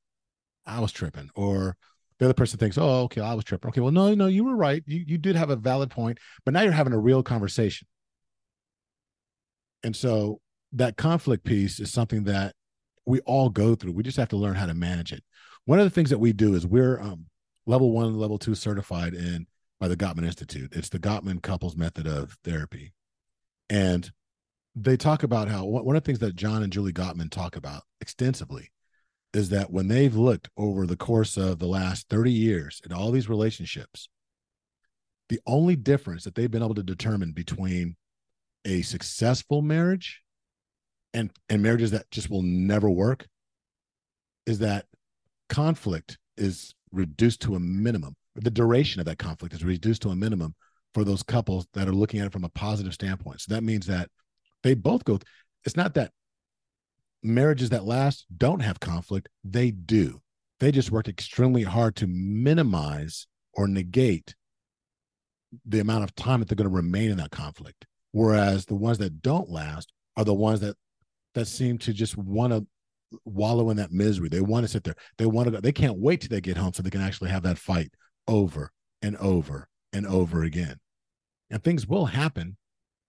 I 0.66 0.80
was 0.80 0.92
tripping, 0.92 1.30
or 1.34 1.76
the 2.18 2.26
other 2.26 2.34
person 2.34 2.58
thinks, 2.58 2.78
oh, 2.78 3.02
okay, 3.02 3.20
I 3.20 3.34
was 3.34 3.44
tripping. 3.44 3.68
Okay, 3.68 3.80
well, 3.80 3.92
no, 3.92 4.14
no, 4.14 4.26
you 4.26 4.44
were 4.44 4.56
right. 4.56 4.82
You 4.86 5.04
you 5.06 5.18
did 5.18 5.36
have 5.36 5.50
a 5.50 5.56
valid 5.56 5.90
point, 5.90 6.18
but 6.44 6.54
now 6.54 6.62
you're 6.62 6.72
having 6.72 6.92
a 6.92 6.98
real 6.98 7.22
conversation. 7.22 7.86
And 9.82 9.94
so 9.94 10.40
that 10.72 10.96
conflict 10.96 11.44
piece 11.44 11.78
is 11.78 11.92
something 11.92 12.24
that 12.24 12.54
we 13.04 13.20
all 13.20 13.50
go 13.50 13.74
through. 13.74 13.92
We 13.92 14.02
just 14.02 14.16
have 14.16 14.30
to 14.30 14.36
learn 14.36 14.54
how 14.54 14.66
to 14.66 14.74
manage 14.74 15.12
it. 15.12 15.22
One 15.66 15.78
of 15.78 15.84
the 15.84 15.90
things 15.90 16.10
that 16.10 16.18
we 16.18 16.32
do 16.32 16.54
is 16.54 16.66
we're 16.66 17.00
um, 17.00 17.26
level 17.66 17.92
one, 17.92 18.18
level 18.18 18.38
two 18.38 18.54
certified 18.54 19.14
in 19.14 19.46
by 19.78 19.88
the 19.88 19.96
Gottman 19.96 20.24
Institute. 20.24 20.72
It's 20.74 20.88
the 20.88 20.98
Gottman 20.98 21.42
couples 21.42 21.76
method 21.76 22.06
of 22.06 22.38
therapy. 22.44 22.94
And 23.68 24.10
they 24.76 24.96
talk 24.96 25.22
about 25.22 25.48
how 25.48 25.64
one 25.64 25.96
of 25.96 26.02
the 26.02 26.06
things 26.06 26.18
that 26.18 26.36
John 26.36 26.62
and 26.62 26.72
Julie 26.72 26.92
Gottman 26.92 27.30
talk 27.30 27.56
about 27.56 27.82
extensively 28.00 28.70
is 29.32 29.48
that 29.50 29.70
when 29.70 29.88
they've 29.88 30.14
looked 30.14 30.48
over 30.56 30.86
the 30.86 30.96
course 30.96 31.36
of 31.36 31.58
the 31.58 31.66
last 31.66 32.08
30 32.08 32.30
years 32.30 32.80
at 32.84 32.92
all 32.92 33.10
these 33.10 33.28
relationships, 33.28 34.08
the 35.28 35.40
only 35.46 35.76
difference 35.76 36.24
that 36.24 36.34
they've 36.34 36.50
been 36.50 36.62
able 36.62 36.74
to 36.74 36.82
determine 36.82 37.32
between 37.32 37.96
a 38.64 38.82
successful 38.82 39.62
marriage 39.62 40.22
and 41.12 41.30
and 41.48 41.62
marriages 41.62 41.92
that 41.92 42.10
just 42.10 42.28
will 42.28 42.42
never 42.42 42.90
work 42.90 43.26
is 44.46 44.58
that 44.58 44.86
conflict 45.48 46.18
is 46.36 46.74
reduced 46.92 47.40
to 47.42 47.54
a 47.54 47.60
minimum. 47.60 48.16
The 48.34 48.50
duration 48.50 49.00
of 49.00 49.06
that 49.06 49.18
conflict 49.18 49.54
is 49.54 49.64
reduced 49.64 50.02
to 50.02 50.10
a 50.10 50.16
minimum 50.16 50.54
for 50.92 51.04
those 51.04 51.22
couples 51.22 51.66
that 51.74 51.88
are 51.88 51.92
looking 51.92 52.20
at 52.20 52.26
it 52.26 52.32
from 52.32 52.44
a 52.44 52.48
positive 52.48 52.94
standpoint. 52.94 53.40
So 53.40 53.54
that 53.54 53.62
means 53.62 53.86
that 53.86 54.10
they 54.64 54.74
both 54.74 55.04
go. 55.04 55.20
It's 55.64 55.76
not 55.76 55.94
that 55.94 56.10
marriages 57.22 57.70
that 57.70 57.84
last 57.84 58.26
don't 58.36 58.60
have 58.60 58.80
conflict. 58.80 59.28
They 59.44 59.70
do. 59.70 60.20
They 60.58 60.72
just 60.72 60.90
worked 60.90 61.08
extremely 61.08 61.62
hard 61.62 61.94
to 61.96 62.06
minimize 62.06 63.26
or 63.52 63.68
negate 63.68 64.34
the 65.64 65.80
amount 65.80 66.04
of 66.04 66.14
time 66.16 66.40
that 66.40 66.48
they're 66.48 66.56
going 66.56 66.68
to 66.68 66.74
remain 66.74 67.10
in 67.10 67.18
that 67.18 67.30
conflict. 67.30 67.86
Whereas 68.12 68.66
the 68.66 68.74
ones 68.74 68.98
that 68.98 69.22
don't 69.22 69.50
last 69.50 69.92
are 70.16 70.24
the 70.24 70.34
ones 70.34 70.60
that 70.60 70.76
that 71.34 71.46
seem 71.46 71.78
to 71.78 71.92
just 71.92 72.16
want 72.16 72.52
to 72.52 72.66
wallow 73.24 73.70
in 73.70 73.76
that 73.76 73.92
misery. 73.92 74.28
They 74.28 74.40
want 74.40 74.64
to 74.64 74.68
sit 74.68 74.84
there. 74.84 74.94
They 75.18 75.26
want 75.26 75.46
to 75.46 75.50
go. 75.52 75.60
They 75.60 75.72
can't 75.72 75.98
wait 75.98 76.20
till 76.20 76.28
they 76.28 76.40
get 76.40 76.56
home 76.56 76.72
so 76.72 76.82
they 76.82 76.90
can 76.90 77.00
actually 77.00 77.30
have 77.30 77.42
that 77.42 77.58
fight 77.58 77.92
over 78.28 78.70
and 79.02 79.16
over 79.16 79.68
and 79.92 80.06
over 80.06 80.44
again. 80.44 80.76
And 81.50 81.62
things 81.62 81.86
will 81.86 82.06
happen 82.06 82.56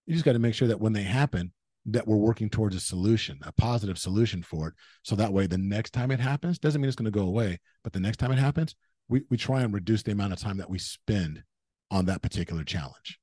You 0.06 0.14
just 0.14 0.24
got 0.24 0.32
to 0.32 0.38
make 0.38 0.54
sure 0.54 0.68
that 0.68 0.80
when 0.80 0.92
they 0.92 1.02
happen, 1.02 1.52
that 1.86 2.06
we're 2.06 2.16
working 2.16 2.50
towards 2.50 2.74
a 2.74 2.80
solution, 2.80 3.38
a 3.42 3.52
positive 3.52 3.98
solution 3.98 4.42
for 4.42 4.68
it. 4.68 4.74
So 5.02 5.14
that 5.16 5.32
way, 5.32 5.46
the 5.46 5.58
next 5.58 5.92
time 5.92 6.10
it 6.10 6.20
happens, 6.20 6.58
doesn't 6.58 6.80
mean 6.80 6.88
it's 6.88 6.96
going 6.96 7.10
to 7.10 7.16
go 7.16 7.26
away, 7.26 7.60
but 7.84 7.92
the 7.92 8.00
next 8.00 8.16
time 8.16 8.32
it 8.32 8.38
happens, 8.38 8.74
we, 9.08 9.22
we 9.30 9.36
try 9.36 9.62
and 9.62 9.72
reduce 9.72 10.02
the 10.02 10.12
amount 10.12 10.32
of 10.32 10.40
time 10.40 10.56
that 10.56 10.70
we 10.70 10.78
spend 10.78 11.44
on 11.90 12.06
that 12.06 12.22
particular 12.22 12.64
challenge. 12.64 13.20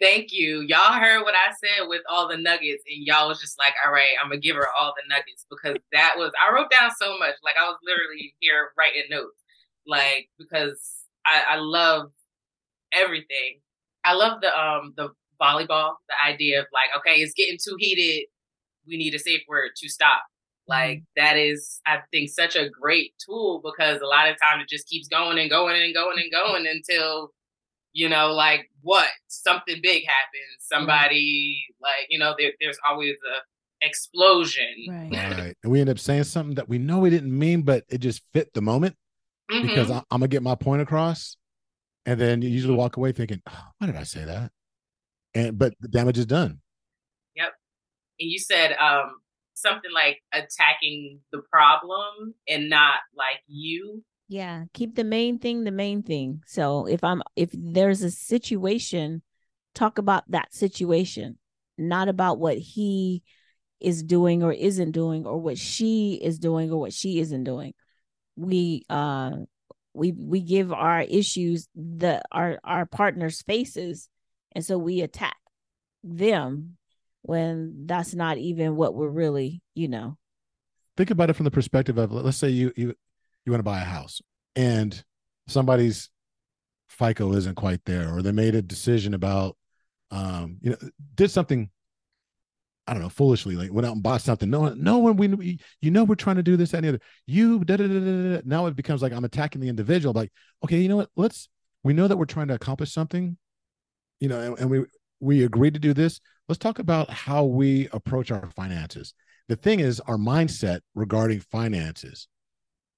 Thank 0.00 0.32
you. 0.32 0.60
Y'all 0.68 0.98
heard 0.98 1.22
what 1.22 1.34
I 1.34 1.52
said 1.52 1.86
with 1.86 2.02
all 2.10 2.28
the 2.28 2.36
nuggets, 2.36 2.82
and 2.88 3.06
y'all 3.06 3.28
was 3.28 3.40
just 3.40 3.58
like, 3.58 3.74
all 3.84 3.92
right, 3.92 4.16
I'm 4.20 4.28
gonna 4.28 4.40
give 4.40 4.56
her 4.56 4.68
all 4.78 4.92
the 4.96 5.08
nuggets 5.08 5.46
because 5.48 5.76
that 5.92 6.14
was 6.16 6.32
I 6.34 6.52
wrote 6.52 6.70
down 6.70 6.90
so 7.00 7.16
much. 7.18 7.36
Like 7.44 7.54
I 7.56 7.68
was 7.68 7.78
literally 7.84 8.34
here 8.40 8.72
writing 8.76 9.04
notes. 9.08 9.38
Like 9.86 10.28
because 10.36 10.80
I, 11.24 11.44
I 11.50 11.56
love 11.56 12.10
everything. 12.92 13.60
I 14.04 14.14
love 14.14 14.40
the 14.40 14.48
um 14.58 14.94
the 14.96 15.10
volleyball, 15.40 15.94
the 16.08 16.14
idea 16.26 16.60
of 16.60 16.66
like, 16.72 16.96
okay, 16.98 17.20
it's 17.20 17.34
getting 17.34 17.58
too 17.62 17.76
heated. 17.78 18.26
We 18.86 18.96
need 18.96 19.14
a 19.14 19.18
safe 19.18 19.42
word 19.48 19.70
to 19.76 19.88
stop. 19.88 20.22
Like 20.66 20.98
mm-hmm. 20.98 21.24
that 21.24 21.36
is, 21.36 21.80
I 21.86 21.98
think, 22.10 22.30
such 22.30 22.56
a 22.56 22.68
great 22.68 23.14
tool 23.24 23.60
because 23.64 24.00
a 24.00 24.06
lot 24.06 24.28
of 24.28 24.36
times 24.40 24.62
it 24.62 24.68
just 24.68 24.88
keeps 24.88 25.08
going 25.08 25.38
and 25.38 25.50
going 25.50 25.80
and 25.80 25.94
going 25.94 26.18
and 26.18 26.30
going 26.30 26.66
until, 26.66 27.30
you 27.92 28.08
know, 28.08 28.32
like 28.32 28.70
what 28.82 29.08
something 29.28 29.78
big 29.82 30.04
happens. 30.06 30.60
Somebody 30.60 31.64
like, 31.80 32.06
you 32.08 32.18
know, 32.18 32.34
there, 32.38 32.52
there's 32.60 32.78
always 32.88 33.14
a 33.14 33.86
explosion. 33.86 34.86
Right. 34.88 35.10
right. 35.12 35.56
And 35.62 35.72
we 35.72 35.80
end 35.80 35.90
up 35.90 35.98
saying 35.98 36.24
something 36.24 36.54
that 36.56 36.68
we 36.68 36.78
know 36.78 36.98
we 36.98 37.10
didn't 37.10 37.36
mean, 37.36 37.62
but 37.62 37.84
it 37.88 37.98
just 37.98 38.22
fit 38.32 38.52
the 38.54 38.62
moment 38.62 38.96
mm-hmm. 39.50 39.66
because 39.66 39.90
I, 39.90 39.98
I'm 40.10 40.20
gonna 40.20 40.28
get 40.28 40.42
my 40.42 40.54
point 40.54 40.82
across. 40.82 41.36
And 42.06 42.20
then 42.20 42.42
you 42.42 42.50
usually 42.50 42.74
walk 42.74 42.96
away 42.98 43.12
thinking, 43.12 43.40
oh, 43.48 43.64
why 43.78 43.86
did 43.86 43.96
I 43.96 44.02
say 44.02 44.24
that? 44.24 44.50
And 45.34 45.58
but 45.58 45.74
the 45.80 45.88
damage 45.88 46.18
is 46.18 46.26
done. 46.26 46.60
Yep. 47.36 47.52
And 48.20 48.30
you 48.30 48.38
said 48.38 48.76
um 48.78 49.16
something 49.54 49.90
like 49.92 50.20
attacking 50.32 51.20
the 51.32 51.42
problem 51.50 52.34
and 52.48 52.68
not 52.68 52.98
like 53.16 53.40
you. 53.46 54.02
Yeah, 54.28 54.64
keep 54.72 54.94
the 54.94 55.04
main 55.04 55.38
thing 55.38 55.64
the 55.64 55.70
main 55.70 56.02
thing. 56.02 56.42
So 56.46 56.86
if 56.86 57.04
I'm 57.04 57.22
if 57.36 57.50
there's 57.52 58.02
a 58.02 58.10
situation, 58.10 59.22
talk 59.74 59.98
about 59.98 60.24
that 60.30 60.54
situation, 60.54 61.38
not 61.78 62.08
about 62.08 62.38
what 62.38 62.58
he 62.58 63.22
is 63.80 64.02
doing 64.02 64.42
or 64.42 64.52
isn't 64.52 64.92
doing 64.92 65.26
or 65.26 65.38
what 65.38 65.58
she 65.58 66.18
is 66.22 66.38
doing 66.38 66.70
or 66.70 66.80
what 66.80 66.92
she 66.92 67.20
isn't 67.20 67.44
doing. 67.44 67.74
We 68.36 68.84
uh 68.88 69.32
we 69.92 70.12
we 70.12 70.40
give 70.40 70.72
our 70.72 71.02
issues 71.02 71.68
the 71.74 72.22
our 72.32 72.58
our 72.64 72.86
partners 72.86 73.42
faces 73.42 74.08
and 74.54 74.64
so 74.64 74.78
we 74.78 75.00
attack 75.00 75.36
them 76.02 76.76
when 77.22 77.86
that's 77.86 78.14
not 78.14 78.36
even 78.38 78.76
what 78.76 78.94
we're 78.94 79.08
really 79.08 79.62
you 79.74 79.88
know 79.88 80.16
think 80.96 81.10
about 81.10 81.30
it 81.30 81.34
from 81.34 81.44
the 81.44 81.50
perspective 81.50 81.98
of 81.98 82.12
let's 82.12 82.36
say 82.36 82.48
you 82.48 82.72
you 82.76 82.94
you 83.44 83.52
want 83.52 83.60
to 83.60 83.64
buy 83.64 83.80
a 83.80 83.84
house 83.84 84.20
and 84.56 85.04
somebody's 85.46 86.10
fico 86.88 87.32
isn't 87.32 87.56
quite 87.56 87.80
there 87.86 88.14
or 88.14 88.22
they 88.22 88.32
made 88.32 88.54
a 88.54 88.62
decision 88.62 89.14
about 89.14 89.56
um 90.10 90.58
you 90.60 90.70
know 90.70 90.76
did 91.14 91.30
something 91.30 91.70
I 92.86 92.92
don't 92.92 93.02
know, 93.02 93.08
foolishly, 93.08 93.56
like 93.56 93.72
went 93.72 93.86
out 93.86 93.94
and 93.94 94.02
bought 94.02 94.20
something. 94.20 94.50
No 94.50 94.60
one, 94.60 94.82
no 94.82 94.98
one, 94.98 95.16
we, 95.16 95.58
you 95.80 95.90
know, 95.90 96.04
we're 96.04 96.16
trying 96.16 96.36
to 96.36 96.42
do 96.42 96.56
this, 96.56 96.72
that, 96.72 96.78
and 96.78 96.84
the 96.84 96.88
other. 96.90 97.00
You, 97.26 97.64
da, 97.64 97.76
da, 97.76 97.86
da, 97.86 97.98
da, 97.98 98.34
da. 98.36 98.40
now 98.44 98.66
it 98.66 98.76
becomes 98.76 99.00
like 99.00 99.12
I'm 99.12 99.24
attacking 99.24 99.62
the 99.62 99.70
individual. 99.70 100.12
Like, 100.12 100.30
okay, 100.62 100.78
you 100.80 100.90
know 100.90 100.96
what? 100.96 101.08
Let's, 101.16 101.48
we 101.82 101.94
know 101.94 102.06
that 102.06 102.18
we're 102.18 102.26
trying 102.26 102.48
to 102.48 102.54
accomplish 102.54 102.92
something 102.92 103.38
you 104.24 104.30
know, 104.30 104.40
and, 104.40 104.58
and 104.58 104.70
we 104.70 104.84
we 105.20 105.44
agreed 105.44 105.74
to 105.74 105.80
do 105.80 105.92
this. 105.92 106.18
Let's 106.48 106.58
talk 106.58 106.78
about 106.78 107.10
how 107.10 107.44
we 107.44 107.88
approach 107.92 108.30
our 108.30 108.50
finances. 108.56 109.12
The 109.48 109.56
thing 109.56 109.80
is, 109.80 110.00
our 110.00 110.16
mindset 110.16 110.80
regarding 110.94 111.40
finances, 111.40 112.26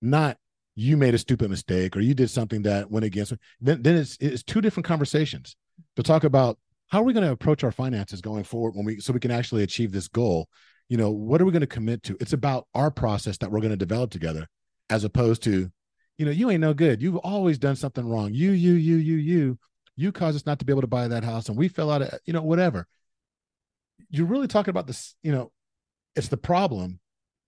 not 0.00 0.38
you 0.76 0.97
made 0.97 1.14
a 1.14 1.18
stupid 1.18 1.50
mistake 1.50 1.97
or 1.97 2.00
you 2.00 2.14
did 2.14 2.30
something 2.30 2.62
that 2.62 2.92
went 2.92 3.04
against. 3.04 3.33
Then 3.61 3.83
then 3.83 3.97
it's 3.97 4.16
it's 4.21 4.45
two 4.45 4.61
different 4.61 4.87
conversations 4.87 5.56
to 5.97 6.04
talk 6.04 6.23
about 6.23 6.59
how 6.90 7.00
are 7.00 7.04
we 7.04 7.12
going 7.12 7.26
to 7.26 7.33
approach 7.33 7.64
our 7.64 7.73
finances 7.73 8.21
going 8.21 8.45
forward 8.45 8.76
when 8.76 8.87
we 8.87 9.00
so 9.00 9.12
we 9.12 9.18
can 9.18 9.33
actually 9.33 9.64
achieve 9.64 9.90
this 9.90 10.06
goal. 10.06 10.49
You 10.88 10.97
know, 10.97 11.11
what 11.11 11.40
are 11.40 11.45
we 11.45 11.50
going 11.50 11.61
to 11.62 11.66
commit 11.66 12.04
to? 12.04 12.16
It's 12.21 12.35
about 12.35 12.68
our 12.73 12.92
process 12.92 13.37
that 13.38 13.50
we're 13.50 13.59
going 13.59 13.71
to 13.71 13.76
develop 13.76 14.12
together, 14.12 14.47
as 14.90 15.02
opposed 15.02 15.42
to, 15.42 15.68
you 16.18 16.25
know, 16.25 16.30
you 16.30 16.50
ain't 16.50 16.61
no 16.61 16.73
good. 16.73 17.02
You've 17.02 17.16
always 17.16 17.59
done 17.59 17.75
something 17.75 18.09
wrong. 18.09 18.33
You, 18.33 18.52
you, 18.52 18.75
you, 18.75 18.99
you, 18.99 19.16
you 19.16 19.59
you 19.96 20.12
caused 20.12 20.36
us 20.36 20.46
not 20.46 20.58
to 20.58 20.64
be 20.64 20.72
able 20.72 20.82
to 20.82 20.86
buy 20.86 21.08
that 21.08 21.24
house 21.24 21.48
and 21.48 21.56
we 21.56 21.68
fell 21.68 21.90
out 21.90 22.02
of 22.02 22.10
you 22.24 22.32
know 22.32 22.42
whatever. 22.42 22.86
You're 24.10 24.26
really 24.26 24.48
talking 24.48 24.70
about 24.70 24.86
this 24.86 25.14
you 25.22 25.32
know 25.32 25.52
it's 26.14 26.28
the 26.28 26.36
problem 26.36 27.00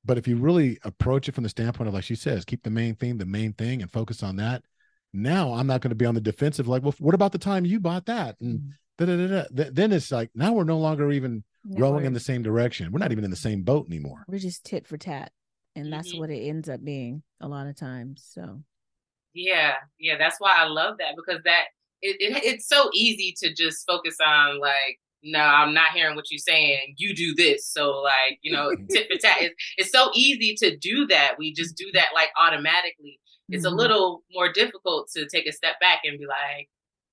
but 0.04 0.18
if 0.18 0.26
you 0.26 0.36
really 0.36 0.78
approach 0.84 1.28
it 1.28 1.34
from 1.34 1.44
the 1.44 1.50
standpoint 1.50 1.88
of 1.88 1.94
like 1.94 2.04
she 2.04 2.14
says 2.14 2.44
keep 2.44 2.62
the 2.62 2.70
main 2.70 2.94
thing 2.94 3.18
the 3.18 3.26
main 3.26 3.52
thing 3.52 3.82
and 3.82 3.90
focus 3.90 4.22
on 4.22 4.36
that 4.36 4.62
now 5.12 5.52
i'm 5.54 5.66
not 5.66 5.80
going 5.80 5.90
to 5.90 5.96
be 5.96 6.04
on 6.04 6.14
the 6.14 6.20
defensive 6.20 6.68
like 6.68 6.82
well 6.82 6.94
what 6.98 7.14
about 7.14 7.32
the 7.32 7.38
time 7.38 7.64
you 7.64 7.80
bought 7.80 8.06
that? 8.06 8.36
And 8.40 8.74
mm-hmm. 8.98 9.74
then 9.74 9.92
it's 9.92 10.10
like 10.10 10.30
now 10.34 10.52
we're 10.52 10.64
no 10.64 10.78
longer 10.78 11.10
even 11.12 11.44
no, 11.64 11.80
rowing 11.80 12.04
in 12.04 12.12
the 12.12 12.20
same 12.20 12.42
direction. 12.42 12.92
We're 12.92 12.98
not 12.98 13.12
even 13.12 13.24
in 13.24 13.30
the 13.30 13.36
same 13.36 13.62
boat 13.62 13.86
anymore. 13.86 14.24
We're 14.26 14.38
just 14.38 14.64
tit 14.64 14.86
for 14.86 14.96
tat 14.96 15.32
and 15.76 15.92
that's 15.92 16.10
mm-hmm. 16.10 16.20
what 16.20 16.30
it 16.30 16.40
ends 16.40 16.68
up 16.68 16.84
being 16.84 17.22
a 17.40 17.48
lot 17.48 17.66
of 17.66 17.76
times 17.76 18.26
so. 18.28 18.62
Yeah 19.34 19.74
yeah 20.00 20.16
that's 20.18 20.36
why 20.40 20.54
i 20.56 20.64
love 20.64 20.98
that 20.98 21.14
because 21.14 21.42
that 21.44 21.66
it, 22.02 22.16
it, 22.20 22.44
it's 22.44 22.68
so 22.68 22.90
easy 22.94 23.34
to 23.42 23.52
just 23.52 23.86
focus 23.86 24.16
on 24.24 24.60
like 24.60 24.98
no 25.22 25.40
i'm 25.40 25.74
not 25.74 25.92
hearing 25.92 26.14
what 26.14 26.30
you're 26.30 26.38
saying 26.38 26.94
you 26.96 27.14
do 27.14 27.34
this 27.34 27.66
so 27.66 28.00
like 28.00 28.38
you 28.42 28.52
know 28.52 28.70
tit 28.90 29.08
for 29.10 29.18
tat 29.18 29.36
it's, 29.40 29.54
it's 29.76 29.92
so 29.92 30.10
easy 30.14 30.54
to 30.54 30.76
do 30.76 31.06
that 31.06 31.34
we 31.38 31.52
just 31.52 31.76
do 31.76 31.86
that 31.92 32.08
like 32.14 32.28
automatically 32.38 33.18
it's 33.48 33.64
mm-hmm. 33.64 33.74
a 33.74 33.76
little 33.76 34.22
more 34.32 34.52
difficult 34.52 35.08
to 35.14 35.26
take 35.26 35.46
a 35.46 35.52
step 35.52 35.78
back 35.80 36.00
and 36.04 36.18
be 36.18 36.26
like 36.26 36.68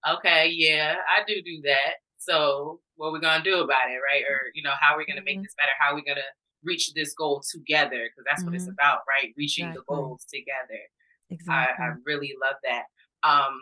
okay 0.07 0.51
yeah 0.53 0.95
i 1.09 1.23
do 1.27 1.41
do 1.41 1.61
that 1.63 1.95
so 2.17 2.79
what 2.95 3.07
are 3.07 3.13
we 3.13 3.19
gonna 3.19 3.43
do 3.43 3.59
about 3.59 3.89
it 3.89 3.99
right 4.11 4.23
or 4.29 4.51
you 4.53 4.61
know 4.61 4.73
how 4.79 4.93
are 4.93 4.97
we 4.97 5.05
gonna 5.05 5.21
make 5.25 5.37
mm-hmm. 5.37 5.43
this 5.43 5.55
better 5.57 5.71
how 5.79 5.91
are 5.91 5.95
we 5.95 6.03
gonna 6.03 6.21
reach 6.63 6.93
this 6.93 7.13
goal 7.13 7.43
together 7.51 8.09
because 8.09 8.25
that's 8.27 8.41
mm-hmm. 8.41 8.51
what 8.51 8.55
it's 8.55 8.65
mm-hmm. 8.65 8.73
about 8.73 8.99
right 9.07 9.33
reaching 9.37 9.65
exactly. 9.65 9.83
the 9.87 9.95
goals 9.95 10.25
together 10.31 10.81
exactly. 11.29 11.85
I, 11.85 11.89
I 11.89 11.93
really 12.05 12.33
love 12.41 12.55
that 12.63 12.85
um 13.27 13.61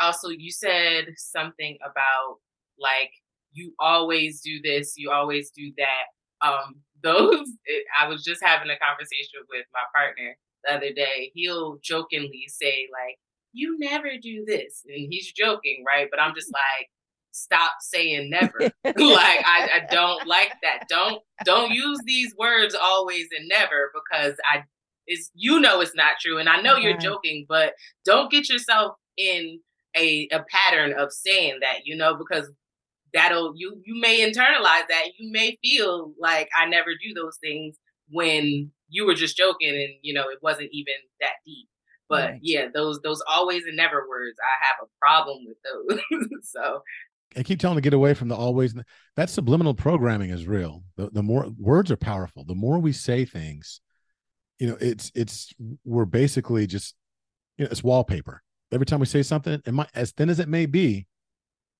also 0.00 0.28
you 0.28 0.50
said 0.50 1.14
something 1.16 1.78
about 1.82 2.38
like 2.78 3.10
you 3.52 3.74
always 3.78 4.40
do 4.40 4.60
this, 4.62 4.94
you 4.96 5.10
always 5.10 5.50
do 5.50 5.72
that. 5.78 6.46
Um, 6.46 6.76
those 7.02 7.48
it, 7.64 7.84
I 7.98 8.08
was 8.08 8.24
just 8.24 8.42
having 8.44 8.70
a 8.70 8.78
conversation 8.78 9.40
with 9.48 9.66
my 9.72 9.82
partner 9.94 10.36
the 10.64 10.74
other 10.74 10.92
day. 10.92 11.30
He'll 11.34 11.78
jokingly 11.82 12.46
say 12.48 12.88
like, 12.92 13.18
"You 13.52 13.78
never 13.78 14.10
do 14.20 14.44
this," 14.44 14.82
and 14.86 15.06
he's 15.10 15.32
joking, 15.32 15.84
right? 15.86 16.08
But 16.10 16.20
I'm 16.20 16.34
just 16.34 16.52
like, 16.52 16.88
stop 17.30 17.72
saying 17.80 18.30
never. 18.30 18.58
like 18.84 18.94
I, 18.94 19.68
I 19.76 19.86
don't 19.90 20.26
like 20.26 20.52
that. 20.62 20.86
Don't 20.88 21.22
don't 21.44 21.70
use 21.70 22.00
these 22.04 22.34
words 22.36 22.74
always 22.74 23.26
and 23.36 23.48
never 23.48 23.92
because 23.94 24.34
I 24.52 24.64
is 25.06 25.30
you 25.34 25.60
know 25.60 25.80
it's 25.80 25.94
not 25.94 26.18
true 26.20 26.38
and 26.38 26.48
I 26.48 26.60
know 26.60 26.76
you're 26.76 26.98
joking, 26.98 27.46
but 27.48 27.74
don't 28.04 28.30
get 28.30 28.48
yourself 28.48 28.96
in 29.16 29.60
a, 29.98 30.28
a 30.32 30.44
pattern 30.50 30.94
of 30.98 31.12
saying 31.12 31.58
that, 31.62 31.80
you 31.84 31.96
know, 31.96 32.16
because 32.16 32.50
that'll 33.12 33.54
you 33.56 33.80
you 33.84 34.00
may 34.00 34.20
internalize 34.20 34.86
that. 34.88 35.04
You 35.18 35.30
may 35.32 35.58
feel 35.62 36.12
like 36.18 36.48
I 36.58 36.66
never 36.66 36.90
do 36.90 37.14
those 37.14 37.38
things 37.42 37.76
when 38.10 38.70
you 38.88 39.06
were 39.06 39.14
just 39.14 39.36
joking 39.36 39.74
and 39.74 39.94
you 40.02 40.14
know 40.14 40.28
it 40.28 40.38
wasn't 40.42 40.70
even 40.72 40.94
that 41.20 41.34
deep. 41.44 41.68
But 42.08 42.30
right. 42.30 42.40
yeah, 42.42 42.66
those 42.72 43.00
those 43.00 43.22
always 43.28 43.64
and 43.64 43.76
never 43.76 44.06
words, 44.08 44.38
I 44.40 44.66
have 44.66 44.76
a 44.82 44.90
problem 45.00 45.44
with 45.46 45.58
those. 45.64 46.28
so 46.42 46.82
I 47.36 47.42
keep 47.42 47.60
telling 47.60 47.76
to 47.76 47.82
get 47.82 47.92
away 47.92 48.14
from 48.14 48.28
the 48.28 48.36
always. 48.36 48.74
That 49.16 49.30
subliminal 49.30 49.74
programming 49.74 50.30
is 50.30 50.46
real. 50.46 50.82
The, 50.96 51.10
the 51.10 51.22
more 51.22 51.50
words 51.58 51.90
are 51.90 51.96
powerful, 51.96 52.44
the 52.44 52.54
more 52.54 52.78
we 52.78 52.92
say 52.92 53.26
things, 53.26 53.80
you 54.58 54.68
know, 54.68 54.78
it's 54.80 55.12
it's 55.14 55.52
we're 55.84 56.06
basically 56.06 56.66
just 56.66 56.94
you 57.58 57.64
know, 57.64 57.70
it's 57.70 57.84
wallpaper 57.84 58.42
every 58.72 58.86
time 58.86 59.00
we 59.00 59.06
say 59.06 59.22
something, 59.22 59.60
it 59.64 59.72
might, 59.72 59.88
as 59.94 60.12
thin 60.12 60.30
as 60.30 60.40
it 60.40 60.48
may 60.48 60.66
be, 60.66 61.06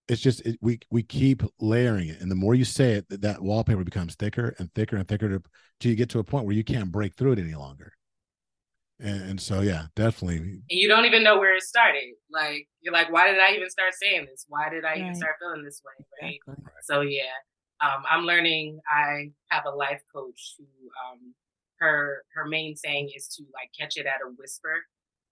it's 0.08 0.22
just 0.22 0.40
it, 0.46 0.58
we 0.62 0.80
we 0.90 1.02
keep 1.02 1.42
layering 1.60 2.08
it, 2.08 2.20
and 2.20 2.30
the 2.30 2.34
more 2.34 2.54
you 2.54 2.64
say 2.64 2.92
it, 2.92 3.08
that, 3.10 3.20
that 3.20 3.42
wallpaper 3.42 3.84
becomes 3.84 4.14
thicker 4.14 4.54
and 4.58 4.72
thicker 4.74 4.96
and 4.96 5.06
thicker 5.06 5.28
to, 5.28 5.42
till 5.80 5.90
you 5.90 5.96
get 5.96 6.08
to 6.10 6.18
a 6.18 6.24
point 6.24 6.46
where 6.46 6.54
you 6.54 6.64
can't 6.64 6.90
break 6.90 7.14
through 7.14 7.32
it 7.32 7.38
any 7.38 7.54
longer. 7.54 7.92
And, 9.00 9.30
and 9.30 9.40
so, 9.40 9.60
yeah, 9.60 9.86
definitely. 9.94 10.38
And 10.38 10.62
you 10.70 10.88
don't 10.88 11.04
even 11.04 11.22
know 11.22 11.38
where 11.38 11.54
it 11.54 11.62
started. 11.62 12.14
Like 12.32 12.68
you're 12.80 12.92
like, 12.92 13.12
why 13.12 13.30
did 13.30 13.38
I 13.38 13.54
even 13.54 13.70
start 13.70 13.92
saying 13.94 14.26
this? 14.30 14.46
Why 14.48 14.70
did 14.70 14.84
I 14.84 14.88
right. 14.88 14.98
even 14.98 15.14
start 15.14 15.36
feeling 15.40 15.62
this 15.62 15.82
way? 15.84 16.04
Right. 16.22 16.40
Exactly. 16.48 16.72
So 16.84 17.02
yeah, 17.02 17.36
um, 17.80 18.02
I'm 18.10 18.24
learning. 18.24 18.80
I 18.90 19.30
have 19.50 19.66
a 19.66 19.70
life 19.70 20.02
coach 20.12 20.54
who 20.58 20.64
um, 20.64 21.34
her 21.80 22.24
her 22.34 22.46
main 22.46 22.74
saying 22.76 23.10
is 23.14 23.28
to 23.36 23.44
like 23.54 23.70
catch 23.78 23.96
it 23.96 24.06
at 24.06 24.20
a 24.26 24.32
whisper 24.36 24.82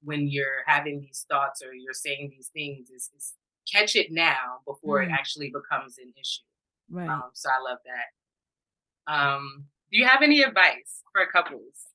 when 0.06 0.28
you're 0.28 0.62
having 0.66 1.00
these 1.00 1.26
thoughts 1.28 1.62
or 1.62 1.74
you're 1.74 1.92
saying 1.92 2.30
these 2.30 2.48
things 2.54 2.90
is, 2.90 3.10
is 3.16 3.34
catch 3.70 3.96
it 3.96 4.06
now 4.10 4.60
before 4.64 5.00
mm. 5.00 5.06
it 5.06 5.10
actually 5.10 5.50
becomes 5.50 5.98
an 5.98 6.12
issue. 6.18 6.42
Right. 6.88 7.10
Um, 7.10 7.30
so 7.34 7.48
I 7.50 7.68
love 7.68 7.78
that. 7.84 9.12
Um, 9.12 9.64
do 9.90 9.98
you 9.98 10.06
have 10.06 10.22
any 10.22 10.42
advice 10.42 11.02
for 11.12 11.26
couples? 11.26 11.88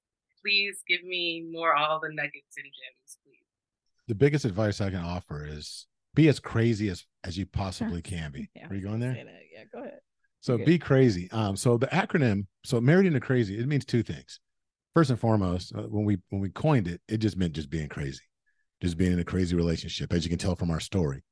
Please 0.44 0.84
give 0.89 1.03
me 1.03 1.46
more 1.50 1.74
all 1.74 2.01
the 2.01 2.10
nuggets 2.10 2.58
and 2.58 2.65
gems, 2.65 3.18
please. 3.24 3.46
The 4.08 4.15
biggest 4.15 4.44
advice 4.44 4.82
I 4.82 4.89
can 4.89 5.00
offer 5.00 5.48
is 5.48 5.88
be 6.13 6.27
as 6.27 6.39
crazy 6.39 6.89
as 6.89 7.06
as 7.24 7.38
you 7.38 7.46
possibly 7.46 8.01
can 8.01 8.32
be. 8.32 8.50
Yeah, 8.56 8.68
Are 8.68 8.75
you 8.75 8.82
going 8.82 9.00
there? 9.00 9.15
Yeah, 9.15 9.63
go 9.72 9.80
ahead. 9.80 10.00
So 10.41 10.56
Okay. 10.56 10.65
be 10.65 10.80
crazy. 10.80 11.30
Um, 11.32 11.56
so 11.56 11.77
the 11.77 11.88
acronym, 11.88 12.48
so 12.65 12.82
married 12.82 13.06
into 13.06 13.20
crazy, 13.20 13.58
it 13.58 13.68
means 13.68 13.86
two 13.86 14.03
things. 14.03 14.39
First 14.93 15.10
and 15.10 15.19
foremost, 15.19 15.74
uh, 15.75 15.83
when 15.83 16.05
we 16.05 16.17
when 16.29 16.41
we 16.41 16.50
coined 16.50 16.88
it, 16.88 17.01
it 17.07 17.17
just 17.17 17.38
meant 17.38 17.53
just 17.53 17.69
being 17.69 17.88
crazy, 17.88 18.24
just 18.81 18.98
being 18.98 19.13
in 19.13 19.19
a 19.19 19.25
crazy 19.25 19.55
relationship, 19.55 20.12
as 20.12 20.24
you 20.25 20.29
can 20.29 20.39
tell 20.39 20.55
from 20.55 20.71
our 20.71 20.79
story. 20.79 21.24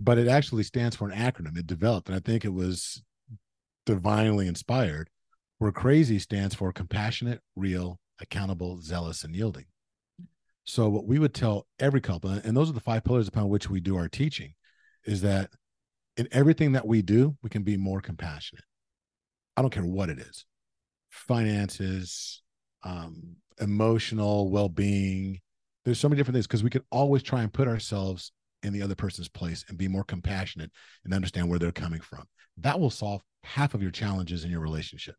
But 0.00 0.18
it 0.18 0.28
actually 0.28 0.62
stands 0.62 0.96
for 0.96 1.08
an 1.08 1.16
acronym. 1.16 1.56
It 1.58 1.66
developed, 1.66 2.08
and 2.08 2.16
I 2.16 2.20
think 2.20 2.44
it 2.44 2.54
was 2.54 3.02
divinely 3.84 4.48
inspired. 4.48 5.10
Where 5.58 5.72
crazy 5.72 6.18
stands 6.18 6.54
for 6.56 6.72
compassionate, 6.72 7.40
real, 7.54 8.00
accountable, 8.20 8.80
zealous, 8.80 9.22
and 9.22 9.34
yielding. 9.36 9.66
So 10.64 10.88
what 10.88 11.06
we 11.06 11.18
would 11.18 11.34
tell 11.34 11.66
every 11.78 12.00
couple, 12.00 12.30
and 12.30 12.56
those 12.56 12.70
are 12.70 12.74
the 12.74 12.80
five 12.80 13.04
pillars 13.04 13.28
upon 13.28 13.48
which 13.48 13.70
we 13.70 13.80
do 13.80 13.96
our 13.96 14.08
teaching, 14.08 14.54
is 15.04 15.22
that 15.22 15.50
in 16.16 16.28
everything 16.32 16.72
that 16.72 16.86
we 16.86 17.02
do, 17.02 17.36
we 17.42 17.50
can 17.50 17.62
be 17.62 17.76
more 17.76 18.00
compassionate. 18.00 18.64
I 19.56 19.62
don't 19.62 19.70
care 19.70 19.84
what 19.84 20.08
it 20.08 20.18
is 20.18 20.44
finances, 21.10 22.42
um, 22.84 23.36
emotional 23.60 24.50
well 24.50 24.68
being. 24.68 25.40
There's 25.84 25.98
so 25.98 26.08
many 26.08 26.18
different 26.18 26.34
things 26.36 26.46
because 26.46 26.62
we 26.64 26.70
could 26.70 26.84
always 26.90 27.22
try 27.22 27.42
and 27.42 27.52
put 27.52 27.66
ourselves 27.68 28.32
in 28.62 28.72
the 28.72 28.82
other 28.82 28.94
person's 28.94 29.28
place 29.28 29.64
and 29.68 29.76
be 29.76 29.88
more 29.88 30.04
compassionate 30.04 30.70
and 31.04 31.12
understand 31.12 31.48
where 31.48 31.58
they're 31.58 31.72
coming 31.72 32.00
from. 32.00 32.24
That 32.58 32.78
will 32.78 32.90
solve 32.90 33.22
half 33.42 33.74
of 33.74 33.82
your 33.82 33.90
challenges 33.90 34.44
in 34.44 34.50
your 34.50 34.60
relationship. 34.60 35.16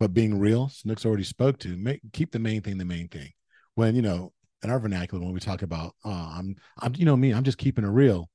But 0.00 0.14
being 0.14 0.38
real, 0.38 0.68
Snook's 0.68 1.04
already 1.04 1.24
spoke 1.24 1.58
to, 1.60 1.76
make 1.76 2.00
keep 2.12 2.32
the 2.32 2.38
main 2.38 2.62
thing 2.62 2.78
the 2.78 2.84
main 2.84 3.08
thing. 3.08 3.30
When, 3.74 3.94
you 3.94 4.02
know, 4.02 4.32
in 4.62 4.70
our 4.70 4.78
vernacular, 4.78 5.22
when 5.22 5.34
we 5.34 5.40
talk 5.40 5.62
about, 5.62 5.94
oh, 6.04 6.10
I'm, 6.10 6.56
I'm, 6.80 6.94
you 6.96 7.04
know, 7.04 7.16
me, 7.16 7.32
I'm 7.32 7.44
just 7.44 7.58
keeping 7.58 7.84
it 7.84 7.88
real. 7.90 8.28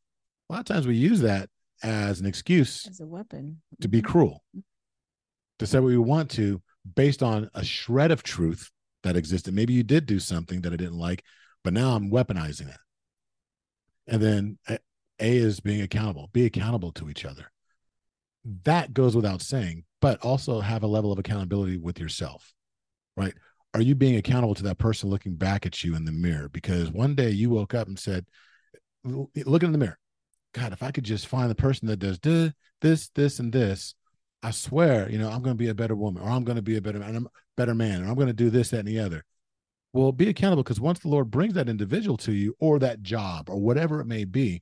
A 0.49 0.53
lot 0.53 0.59
of 0.59 0.65
times 0.65 0.87
we 0.87 0.95
use 0.95 1.21
that 1.21 1.49
as 1.83 2.19
an 2.19 2.25
excuse 2.25 2.85
As 2.87 2.99
a 2.99 3.05
weapon. 3.07 3.61
to 3.81 3.87
be 3.87 4.01
Mhm. 4.01 4.05
cruel, 4.05 4.43
to 5.59 5.65
say 5.67 5.79
what 5.79 5.87
we 5.87 5.97
want 5.97 6.29
to 6.31 6.61
based 6.95 7.23
on 7.23 7.49
a 7.53 7.63
shred 7.63 8.11
of 8.11 8.23
truth 8.23 8.71
that 9.03 9.15
existed. 9.15 9.53
Maybe 9.53 9.73
you 9.73 9.83
did 9.83 10.05
do 10.05 10.19
something 10.19 10.61
that 10.61 10.73
I 10.73 10.77
didn't 10.77 10.97
like, 10.97 11.23
but 11.63 11.73
now 11.73 11.95
I'm 11.95 12.11
weaponizing 12.11 12.69
it. 12.69 12.77
And 14.07 14.21
then 14.21 14.57
A 14.67 14.79
is 15.19 15.59
being 15.59 15.81
accountable, 15.81 16.29
be 16.31 16.45
accountable 16.45 16.91
to 16.93 17.09
each 17.09 17.25
other. 17.25 17.51
That 18.63 18.93
goes 18.93 19.15
without 19.15 19.41
saying, 19.41 19.83
but 19.99 20.23
also 20.23 20.61
have 20.61 20.83
a 20.83 20.87
level 20.87 21.11
of 21.11 21.19
accountability 21.19 21.77
with 21.77 21.99
yourself, 21.99 22.53
right? 23.15 23.33
Are 23.73 23.81
you 23.81 23.95
being 23.95 24.15
accountable 24.15 24.55
to 24.55 24.63
that 24.63 24.77
person 24.77 25.09
looking 25.09 25.35
back 25.35 25.65
at 25.65 25.83
you 25.83 25.95
in 25.95 26.05
the 26.05 26.11
mirror? 26.11 26.49
Because 26.49 26.89
one 26.89 27.15
day 27.15 27.29
you 27.31 27.49
woke 27.49 27.73
up 27.73 27.87
and 27.87 27.99
said, 27.99 28.25
look 29.03 29.63
in 29.63 29.71
the 29.71 29.77
mirror. 29.77 29.99
God, 30.53 30.71
if 30.71 30.81
I 30.81 30.91
could 30.91 31.03
just 31.03 31.27
find 31.27 31.51
the 31.51 31.55
person 31.55 31.87
that 31.89 31.97
does 31.97 32.19
this, 32.19 32.53
this, 32.81 33.09
this, 33.09 33.39
and 33.39 33.51
this, 33.51 33.93
I 34.43 34.51
swear, 34.51 35.09
you 35.09 35.17
know, 35.17 35.29
I'm 35.29 35.41
going 35.41 35.55
to 35.55 35.63
be 35.63 35.69
a 35.69 35.75
better 35.75 35.95
woman, 35.95 36.21
or 36.21 36.29
I'm 36.29 36.43
going 36.43 36.57
to 36.57 36.61
be 36.61 36.77
a 36.77 36.81
better 36.81 36.99
man, 36.99 37.15
I'm 37.15 37.25
a 37.25 37.29
better 37.55 37.73
man, 37.73 38.03
or 38.03 38.07
I'm 38.07 38.15
going 38.15 38.27
to 38.27 38.33
do 38.33 38.49
this, 38.49 38.69
that, 38.69 38.79
and 38.79 38.87
the 38.87 38.99
other. 38.99 39.25
Well, 39.93 40.11
be 40.11 40.29
accountable 40.29 40.63
because 40.63 40.79
once 40.79 40.99
the 40.99 41.07
Lord 41.07 41.31
brings 41.31 41.55
that 41.55 41.69
individual 41.69 42.17
to 42.17 42.31
you, 42.31 42.55
or 42.59 42.79
that 42.79 43.01
job, 43.01 43.49
or 43.49 43.59
whatever 43.59 43.99
it 43.99 44.05
may 44.05 44.25
be, 44.25 44.61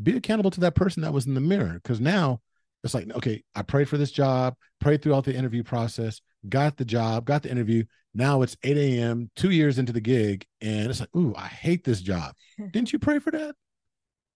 be 0.00 0.16
accountable 0.16 0.50
to 0.52 0.60
that 0.60 0.74
person 0.74 1.02
that 1.02 1.12
was 1.12 1.26
in 1.26 1.34
the 1.34 1.40
mirror. 1.40 1.74
Because 1.74 2.00
now 2.00 2.40
it's 2.84 2.94
like, 2.94 3.10
okay, 3.10 3.42
I 3.54 3.62
prayed 3.62 3.88
for 3.88 3.96
this 3.96 4.10
job, 4.10 4.54
prayed 4.80 5.02
throughout 5.02 5.24
the 5.24 5.34
interview 5.34 5.62
process, 5.62 6.20
got 6.48 6.76
the 6.76 6.84
job, 6.84 7.24
got 7.24 7.42
the 7.42 7.50
interview. 7.50 7.84
Now 8.14 8.42
it's 8.42 8.56
8 8.62 8.76
a.m., 8.76 9.30
two 9.36 9.50
years 9.50 9.78
into 9.78 9.92
the 9.92 10.00
gig, 10.00 10.46
and 10.60 10.90
it's 10.90 11.00
like, 11.00 11.14
ooh, 11.16 11.34
I 11.36 11.46
hate 11.46 11.84
this 11.84 12.00
job. 12.00 12.34
Didn't 12.72 12.92
you 12.92 12.98
pray 12.98 13.18
for 13.18 13.30
that? 13.30 13.54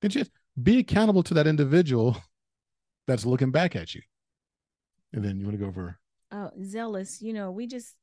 Didn't 0.00 0.14
you 0.14 0.24
be 0.60 0.78
accountable 0.78 1.22
to 1.24 1.34
that 1.34 1.46
individual 1.46 2.16
that's 3.06 3.26
looking 3.26 3.50
back 3.50 3.76
at 3.76 3.94
you? 3.94 4.02
And 5.16 5.24
then 5.24 5.40
you 5.40 5.46
want 5.46 5.58
to 5.58 5.62
go 5.62 5.68
over 5.68 5.98
Oh, 6.30 6.50
zealous. 6.62 7.22
You 7.22 7.32
know, 7.32 7.50
we 7.50 7.66
just, 7.66 7.94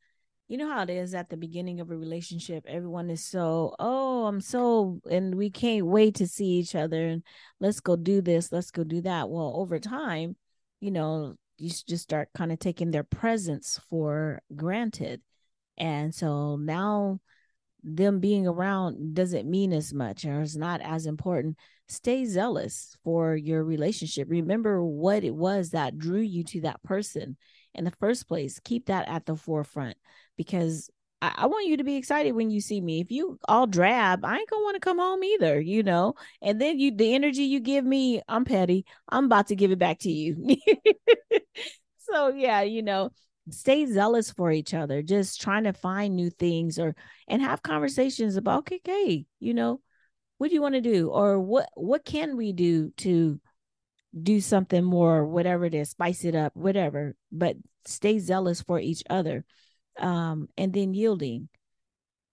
you 0.47 0.58
know 0.58 0.67
how 0.67 0.82
it 0.82 0.89
is 0.89 1.13
at 1.13 1.30
the 1.30 1.38
beginning 1.38 1.80
of 1.80 1.91
a 1.91 1.95
relationship. 1.95 2.63
Everyone 2.67 3.10
is 3.10 3.23
so, 3.23 3.76
oh, 3.78 4.26
I'm 4.26 4.41
so, 4.41 4.99
and 5.10 5.36
we 5.36 5.52
can't 5.52 5.86
wait 5.86 6.15
to 6.15 6.28
see 6.28 6.45
each 6.45 6.73
other 6.73 7.06
and 7.06 7.21
let's 7.60 7.80
go 7.80 7.95
do 7.95 8.21
this, 8.21 8.52
let's 8.52 8.71
go 8.71 8.84
do 8.84 9.02
that. 9.02 9.30
Well, 9.30 9.54
over 9.56 9.78
time, 9.78 10.36
you 10.80 10.89
know, 10.89 11.36
you 11.58 11.69
just 11.69 12.04
start 12.04 12.30
kind 12.34 12.52
of 12.52 12.58
taking 12.58 12.89
their 12.89 13.04
presence 13.04 13.80
for 13.89 14.41
granted. 14.56 15.21
And 15.78 16.15
so 16.15 16.56
now 16.56 17.19
them 17.83 18.19
being 18.19 18.47
around 18.47 19.13
doesn't 19.13 19.49
mean 19.49 19.73
as 19.73 19.93
much 19.93 20.25
or 20.25 20.41
is 20.41 20.55
not 20.55 20.81
as 20.81 21.05
important. 21.05 21.57
Stay 21.87 22.25
zealous 22.25 22.95
for 23.03 23.35
your 23.35 23.63
relationship. 23.63 24.27
Remember 24.29 24.83
what 24.83 25.23
it 25.23 25.35
was 25.35 25.71
that 25.71 25.97
drew 25.97 26.21
you 26.21 26.43
to 26.45 26.61
that 26.61 26.81
person 26.83 27.37
in 27.73 27.83
the 27.83 27.91
first 27.99 28.27
place. 28.27 28.59
Keep 28.63 28.87
that 28.87 29.07
at 29.07 29.25
the 29.25 29.35
forefront 29.35 29.97
because 30.37 30.89
I, 31.21 31.33
I 31.37 31.45
want 31.47 31.67
you 31.67 31.77
to 31.77 31.83
be 31.83 31.95
excited 31.95 32.33
when 32.33 32.51
you 32.51 32.61
see 32.61 32.81
me. 32.81 33.01
If 33.01 33.11
you 33.11 33.39
all 33.47 33.67
drab, 33.67 34.25
I 34.25 34.37
ain't 34.37 34.49
gonna 34.49 34.63
want 34.63 34.75
to 34.75 34.79
come 34.81 34.99
home 34.99 35.23
either, 35.23 35.59
you 35.59 35.83
know. 35.83 36.15
And 36.41 36.59
then 36.59 36.79
you 36.79 36.95
the 36.95 37.15
energy 37.15 37.43
you 37.43 37.59
give 37.59 37.85
me, 37.85 38.21
I'm 38.27 38.45
petty. 38.45 38.85
I'm 39.09 39.25
about 39.25 39.47
to 39.47 39.55
give 39.55 39.71
it 39.71 39.79
back 39.79 39.99
to 39.99 40.11
you. 40.11 40.57
so 41.97 42.29
yeah, 42.29 42.61
you 42.61 42.81
know, 42.81 43.11
stay 43.49 43.86
zealous 43.86 44.32
for 44.32 44.51
each 44.51 44.73
other, 44.73 45.01
just 45.01 45.41
trying 45.41 45.65
to 45.65 45.73
find 45.73 46.15
new 46.15 46.29
things 46.29 46.79
or 46.79 46.95
and 47.27 47.41
have 47.41 47.62
conversations 47.62 48.36
about 48.36 48.71
okay, 48.71 49.25
you 49.39 49.53
know, 49.53 49.82
what 50.38 50.49
do 50.49 50.56
you 50.56 50.62
want 50.62 50.75
to 50.75 50.82
do? 50.82 51.10
Or 51.10 51.39
what 51.39 51.69
what 51.75 52.06
can 52.06 52.38
we 52.38 52.53
do 52.53 52.91
to 52.97 53.39
do 54.21 54.39
something 54.39 54.84
more, 54.84 55.25
whatever 55.25 55.65
it 55.65 55.73
is, 55.73 55.89
spice 55.89 56.23
it 56.23 56.36
up, 56.36 56.56
whatever, 56.56 57.15
but 57.32 57.58
stay 57.86 58.19
zealous 58.19 58.62
for 58.62 58.79
each 58.79 59.03
other. 59.10 59.43
Um, 59.99 60.47
and 60.58 60.73
then 60.73 60.93
yielding. 60.93 61.49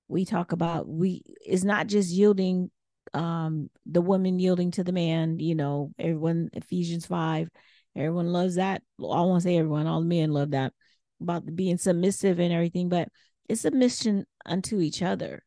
We 0.09 0.25
talk 0.25 0.53
about 0.53 0.89
we 0.89 1.23
it's 1.45 1.65
not 1.65 1.87
just 1.87 2.11
yielding 2.11 2.71
um 3.15 3.71
the 3.87 4.01
woman 4.01 4.39
yielding 4.39 4.71
to 4.73 4.85
the 4.85 4.93
man, 4.93 5.39
you 5.41 5.55
know, 5.55 5.93
everyone 5.99 6.51
Ephesians 6.53 7.07
5, 7.07 7.49
everyone 7.97 8.33
loves 8.33 8.57
that. 8.57 8.83
I 8.99 9.03
won't 9.03 9.43
say 9.43 9.57
everyone, 9.57 9.87
all 9.87 10.03
men 10.03 10.33
love 10.33 10.53
that 10.53 10.73
about 11.21 11.55
being 11.55 11.79
submissive 11.79 12.39
and 12.39 12.53
everything, 12.53 12.89
but 12.89 13.09
it's 13.49 13.63
submission 13.63 14.27
unto 14.47 14.81
each 14.81 15.03
other. 15.03 15.43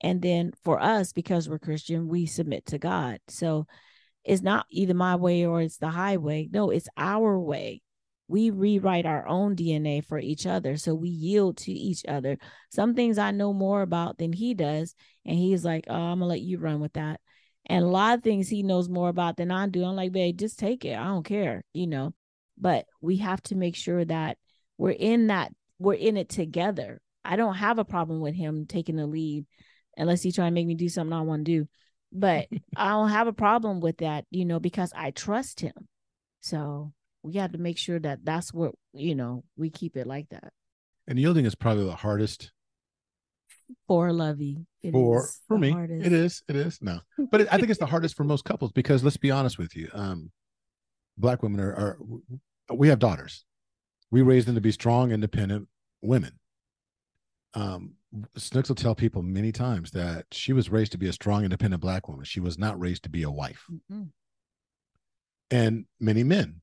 And 0.00 0.20
then 0.20 0.52
for 0.62 0.82
us, 0.82 1.12
because 1.12 1.48
we're 1.48 1.58
Christian, 1.58 2.08
we 2.08 2.26
submit 2.26 2.66
to 2.66 2.78
God. 2.78 3.20
So 3.28 3.66
it's 4.24 4.42
not 4.42 4.66
either 4.70 4.94
my 4.94 5.16
way 5.16 5.46
or 5.46 5.62
it's 5.62 5.78
the 5.78 5.88
highway. 5.88 6.48
No, 6.52 6.70
it's 6.70 6.88
our 6.96 7.38
way. 7.38 7.82
We 8.26 8.50
rewrite 8.50 9.06
our 9.06 9.26
own 9.26 9.54
DNA 9.54 10.04
for 10.04 10.18
each 10.18 10.46
other. 10.46 10.76
So 10.76 10.94
we 10.94 11.10
yield 11.10 11.58
to 11.58 11.72
each 11.72 12.04
other. 12.06 12.38
Some 12.70 12.94
things 12.94 13.18
I 13.18 13.30
know 13.30 13.52
more 13.52 13.82
about 13.82 14.18
than 14.18 14.32
he 14.32 14.54
does. 14.54 14.94
And 15.24 15.38
he's 15.38 15.64
like, 15.64 15.84
oh, 15.88 15.94
I'm 15.94 16.18
going 16.18 16.20
to 16.20 16.26
let 16.26 16.40
you 16.40 16.58
run 16.58 16.80
with 16.80 16.94
that. 16.94 17.20
And 17.66 17.84
a 17.84 17.88
lot 17.88 18.18
of 18.18 18.24
things 18.24 18.48
he 18.48 18.62
knows 18.62 18.88
more 18.88 19.08
about 19.08 19.36
than 19.36 19.50
I 19.50 19.68
do. 19.68 19.84
I'm 19.84 19.96
like, 19.96 20.12
babe, 20.12 20.38
just 20.38 20.58
take 20.58 20.84
it. 20.84 20.98
I 20.98 21.04
don't 21.04 21.24
care, 21.24 21.64
you 21.72 21.86
know. 21.86 22.12
But 22.58 22.86
we 23.00 23.18
have 23.18 23.42
to 23.44 23.54
make 23.54 23.76
sure 23.76 24.04
that 24.04 24.38
we're 24.78 24.90
in 24.90 25.28
that, 25.28 25.52
we're 25.78 25.94
in 25.94 26.16
it 26.16 26.28
together. 26.28 27.00
I 27.24 27.36
don't 27.36 27.54
have 27.54 27.78
a 27.78 27.84
problem 27.84 28.20
with 28.20 28.34
him 28.34 28.66
taking 28.66 28.96
the 28.96 29.06
lead 29.06 29.46
unless 29.96 30.22
he's 30.22 30.34
trying 30.34 30.50
to 30.50 30.54
make 30.54 30.66
me 30.66 30.74
do 30.74 30.88
something 30.88 31.12
I 31.12 31.22
want 31.22 31.44
to 31.46 31.52
do. 31.60 31.68
But 32.12 32.48
I 32.76 32.90
don't 32.90 33.10
have 33.10 33.26
a 33.26 33.32
problem 33.32 33.80
with 33.80 33.98
that, 33.98 34.24
you 34.30 34.44
know, 34.44 34.60
because 34.60 34.92
I 34.94 35.10
trust 35.10 35.60
him. 35.60 35.72
So 36.40 36.92
we 37.22 37.34
have 37.34 37.52
to 37.52 37.58
make 37.58 37.78
sure 37.78 37.98
that 38.00 38.24
that's 38.24 38.52
what, 38.52 38.74
you 38.92 39.14
know, 39.14 39.44
we 39.56 39.70
keep 39.70 39.96
it 39.96 40.06
like 40.06 40.28
that. 40.30 40.52
and 41.08 41.18
yielding 41.18 41.46
is 41.46 41.54
probably 41.54 41.84
the 41.86 41.94
hardest 41.96 42.52
For 43.88 44.12
Lovey. 44.12 44.66
it 44.82 44.92
for 44.92 45.24
is 45.24 45.40
for 45.48 45.58
me. 45.58 45.70
hardest. 45.70 46.06
It 46.06 46.12
is. 46.12 46.42
It 46.48 46.56
is. 46.56 46.78
No, 46.82 47.00
but 47.30 47.40
it, 47.42 47.48
I 47.50 47.56
think 47.56 47.70
it's 47.70 47.80
the 47.80 47.86
hardest 47.86 48.14
for 48.16 48.24
most 48.32 48.44
couples 48.44 48.72
because 48.72 49.02
let's 49.02 49.16
be 49.16 49.30
honest 49.30 49.56
with 49.58 49.74
you, 49.74 49.88
um, 49.94 50.30
black 51.16 51.42
women 51.42 51.60
are, 51.60 51.72
are 52.68 52.74
we 52.76 52.88
have 52.88 52.98
daughters. 52.98 53.44
We 54.14 54.22
raise 54.22 54.44
them 54.44 54.54
to 54.54 54.60
be 54.60 54.70
strong, 54.70 55.10
independent 55.10 55.66
women. 56.00 56.38
Um, 57.54 57.94
Snooks 58.36 58.68
will 58.68 58.76
tell 58.76 58.94
people 58.94 59.22
many 59.22 59.50
times 59.50 59.90
that 59.90 60.26
she 60.30 60.52
was 60.52 60.70
raised 60.70 60.92
to 60.92 60.98
be 60.98 61.08
a 61.08 61.12
strong, 61.12 61.42
independent 61.42 61.82
black 61.82 62.06
woman. 62.08 62.24
She 62.24 62.38
was 62.38 62.56
not 62.56 62.78
raised 62.78 63.02
to 63.02 63.08
be 63.08 63.24
a 63.24 63.30
wife. 63.30 63.64
Mm-mm. 63.68 64.10
and 65.50 65.86
many 65.98 66.22
men 66.22 66.60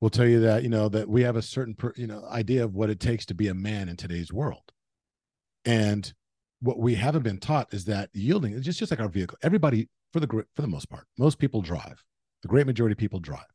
will 0.00 0.10
tell 0.10 0.26
you 0.26 0.40
that 0.40 0.64
you 0.64 0.68
know 0.68 0.88
that 0.88 1.08
we 1.08 1.22
have 1.22 1.36
a 1.36 1.42
certain 1.42 1.74
per, 1.76 1.92
you 1.94 2.08
know 2.08 2.24
idea 2.30 2.64
of 2.64 2.74
what 2.74 2.90
it 2.90 2.98
takes 2.98 3.24
to 3.26 3.34
be 3.34 3.46
a 3.46 3.54
man 3.54 3.88
in 3.88 3.96
today's 3.96 4.32
world 4.32 4.72
and 5.64 6.12
what 6.60 6.80
we 6.80 6.96
haven't 6.96 7.22
been 7.22 7.38
taught 7.38 7.72
is 7.72 7.84
that 7.84 8.10
yielding 8.12 8.54
is 8.54 8.64
just, 8.64 8.80
just 8.80 8.90
like 8.90 9.00
our 9.00 9.08
vehicle 9.08 9.38
everybody 9.42 9.88
for 10.12 10.18
the 10.18 10.26
for 10.54 10.62
the 10.62 10.68
most 10.68 10.88
part 10.88 11.06
most 11.16 11.38
people 11.38 11.62
drive 11.62 12.02
the 12.42 12.48
great 12.48 12.66
majority 12.66 12.92
of 12.92 12.98
people 12.98 13.20
drive 13.20 13.52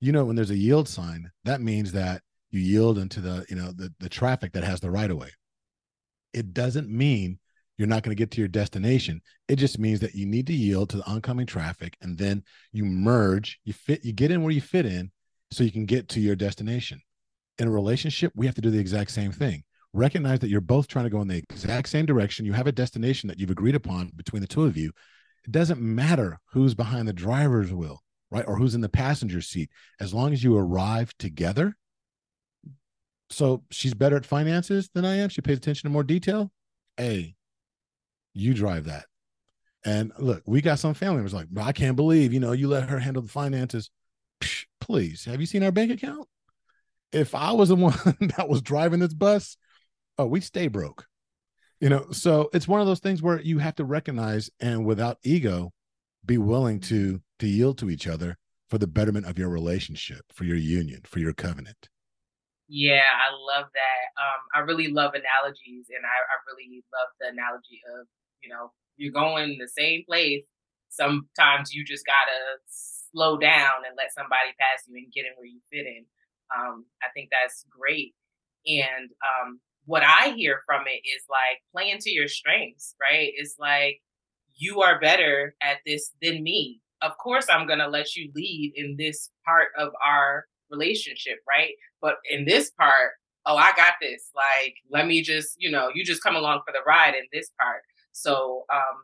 you 0.00 0.10
know 0.10 0.24
when 0.24 0.34
there's 0.34 0.50
a 0.50 0.56
yield 0.56 0.88
sign 0.88 1.30
that 1.44 1.60
means 1.60 1.92
that 1.92 2.22
you 2.52 2.60
yield 2.60 2.98
into 2.98 3.20
the 3.20 3.44
you 3.48 3.56
know 3.56 3.72
the, 3.72 3.92
the 3.98 4.08
traffic 4.08 4.52
that 4.52 4.62
has 4.62 4.80
the 4.80 4.90
right 4.90 5.10
of 5.10 5.16
way. 5.16 5.30
It 6.32 6.54
doesn't 6.54 6.88
mean 6.88 7.38
you're 7.78 7.88
not 7.88 8.02
going 8.02 8.14
to 8.14 8.20
get 8.20 8.30
to 8.32 8.40
your 8.40 8.48
destination. 8.48 9.22
It 9.48 9.56
just 9.56 9.78
means 9.78 10.00
that 10.00 10.14
you 10.14 10.26
need 10.26 10.46
to 10.46 10.52
yield 10.52 10.90
to 10.90 10.98
the 10.98 11.06
oncoming 11.06 11.46
traffic 11.46 11.96
and 12.00 12.16
then 12.16 12.44
you 12.72 12.84
merge 12.84 13.58
you 13.64 13.72
fit 13.72 14.04
you 14.04 14.12
get 14.12 14.30
in 14.30 14.42
where 14.42 14.52
you 14.52 14.60
fit 14.60 14.86
in 14.86 15.10
so 15.50 15.64
you 15.64 15.72
can 15.72 15.86
get 15.86 16.08
to 16.10 16.20
your 16.20 16.36
destination. 16.36 17.00
In 17.58 17.68
a 17.68 17.72
relationship 17.72 18.32
we 18.36 18.46
have 18.46 18.54
to 18.54 18.60
do 18.60 18.70
the 18.70 18.78
exact 18.78 19.10
same 19.10 19.32
thing. 19.32 19.64
Recognize 19.94 20.38
that 20.38 20.48
you're 20.48 20.60
both 20.60 20.88
trying 20.88 21.04
to 21.04 21.10
go 21.10 21.20
in 21.20 21.28
the 21.28 21.42
exact 21.50 21.88
same 21.88 22.06
direction. 22.06 22.46
You 22.46 22.54
have 22.54 22.66
a 22.66 22.72
destination 22.72 23.28
that 23.28 23.38
you've 23.38 23.50
agreed 23.50 23.74
upon 23.74 24.10
between 24.16 24.40
the 24.40 24.48
two 24.48 24.64
of 24.64 24.76
you. 24.76 24.92
It 25.44 25.52
doesn't 25.52 25.80
matter 25.80 26.38
who's 26.52 26.74
behind 26.74 27.08
the 27.08 27.12
driver's 27.12 27.72
wheel 27.72 28.02
right 28.30 28.44
or 28.48 28.56
who's 28.56 28.74
in 28.74 28.80
the 28.80 28.88
passenger 28.88 29.40
seat. 29.40 29.70
As 30.00 30.14
long 30.14 30.32
as 30.32 30.42
you 30.42 30.56
arrive 30.56 31.12
together 31.18 31.76
so 33.32 33.62
she's 33.70 33.94
better 33.94 34.16
at 34.16 34.26
finances 34.26 34.90
than 34.94 35.04
I 35.04 35.16
am. 35.16 35.28
She 35.28 35.40
pays 35.40 35.58
attention 35.58 35.88
to 35.88 35.92
more 35.92 36.04
detail. 36.04 36.50
Hey, 36.96 37.34
you 38.34 38.54
drive 38.54 38.84
that. 38.84 39.06
And 39.84 40.12
look, 40.18 40.42
we 40.46 40.60
got 40.60 40.78
some 40.78 40.94
family 40.94 41.16
members 41.16 41.34
like, 41.34 41.48
I 41.56 41.72
can't 41.72 41.96
believe, 41.96 42.32
you 42.32 42.40
know, 42.40 42.52
you 42.52 42.68
let 42.68 42.88
her 42.88 42.98
handle 42.98 43.22
the 43.22 43.28
finances. 43.28 43.90
Psh, 44.40 44.66
please, 44.80 45.24
have 45.24 45.40
you 45.40 45.46
seen 45.46 45.62
our 45.62 45.72
bank 45.72 45.90
account? 45.90 46.28
If 47.10 47.34
I 47.34 47.52
was 47.52 47.70
the 47.70 47.76
one 47.76 47.94
that 48.36 48.48
was 48.48 48.62
driving 48.62 49.00
this 49.00 49.14
bus, 49.14 49.56
oh, 50.18 50.26
we'd 50.26 50.44
stay 50.44 50.68
broke. 50.68 51.06
You 51.80 51.88
know, 51.88 52.06
so 52.12 52.48
it's 52.52 52.68
one 52.68 52.80
of 52.80 52.86
those 52.86 53.00
things 53.00 53.22
where 53.22 53.40
you 53.40 53.58
have 53.58 53.74
to 53.76 53.84
recognize 53.84 54.50
and 54.60 54.84
without 54.84 55.18
ego, 55.24 55.72
be 56.24 56.38
willing 56.38 56.78
to 56.78 57.20
to 57.40 57.48
yield 57.48 57.78
to 57.78 57.90
each 57.90 58.06
other 58.06 58.38
for 58.70 58.78
the 58.78 58.86
betterment 58.86 59.26
of 59.26 59.36
your 59.36 59.48
relationship, 59.48 60.20
for 60.32 60.44
your 60.44 60.56
union, 60.56 61.00
for 61.04 61.18
your 61.18 61.32
covenant. 61.32 61.88
Yeah, 62.68 63.04
I 63.04 63.34
love 63.34 63.66
that. 63.74 64.04
Um, 64.16 64.40
I 64.54 64.58
really 64.64 64.88
love 64.88 65.12
analogies, 65.14 65.86
and 65.90 66.04
I, 66.06 66.16
I 66.32 66.36
really 66.48 66.84
love 66.92 67.08
the 67.20 67.28
analogy 67.28 67.82
of 67.98 68.06
you 68.42 68.48
know 68.48 68.72
you're 68.96 69.12
going 69.12 69.58
the 69.58 69.68
same 69.68 70.04
place. 70.08 70.44
Sometimes 70.88 71.72
you 71.74 71.84
just 71.84 72.06
gotta 72.06 72.60
slow 72.68 73.36
down 73.36 73.84
and 73.86 73.96
let 73.96 74.14
somebody 74.14 74.54
pass 74.58 74.84
you 74.88 74.96
and 74.96 75.12
get 75.12 75.26
in 75.26 75.32
where 75.36 75.46
you 75.46 75.60
fit 75.70 75.86
in. 75.86 76.04
Um, 76.56 76.86
I 77.02 77.08
think 77.14 77.28
that's 77.30 77.64
great. 77.68 78.14
And 78.66 79.10
um, 79.20 79.60
what 79.86 80.02
I 80.04 80.30
hear 80.36 80.62
from 80.66 80.82
it 80.86 81.06
is 81.06 81.24
like 81.28 81.60
playing 81.72 81.98
to 82.00 82.10
your 82.10 82.28
strengths, 82.28 82.94
right? 83.00 83.32
It's 83.36 83.56
like 83.58 84.00
you 84.54 84.82
are 84.82 85.00
better 85.00 85.54
at 85.62 85.78
this 85.86 86.12
than 86.22 86.42
me. 86.42 86.80
Of 87.02 87.18
course, 87.18 87.46
I'm 87.50 87.66
gonna 87.66 87.88
let 87.88 88.14
you 88.16 88.30
lead 88.34 88.72
in 88.76 88.96
this 88.96 89.30
part 89.44 89.68
of 89.78 89.92
our 90.04 90.46
relationship, 90.72 91.38
right? 91.48 91.74
But 92.00 92.16
in 92.28 92.44
this 92.44 92.70
part, 92.70 93.12
oh, 93.46 93.56
I 93.56 93.72
got 93.76 93.94
this. 94.00 94.30
Like, 94.34 94.74
let 94.90 95.06
me 95.06 95.22
just, 95.22 95.54
you 95.58 95.70
know, 95.70 95.90
you 95.94 96.04
just 96.04 96.22
come 96.22 96.36
along 96.36 96.62
for 96.66 96.72
the 96.72 96.80
ride 96.86 97.14
in 97.14 97.24
this 97.32 97.50
part. 97.60 97.82
So, 98.12 98.64
um, 98.72 99.02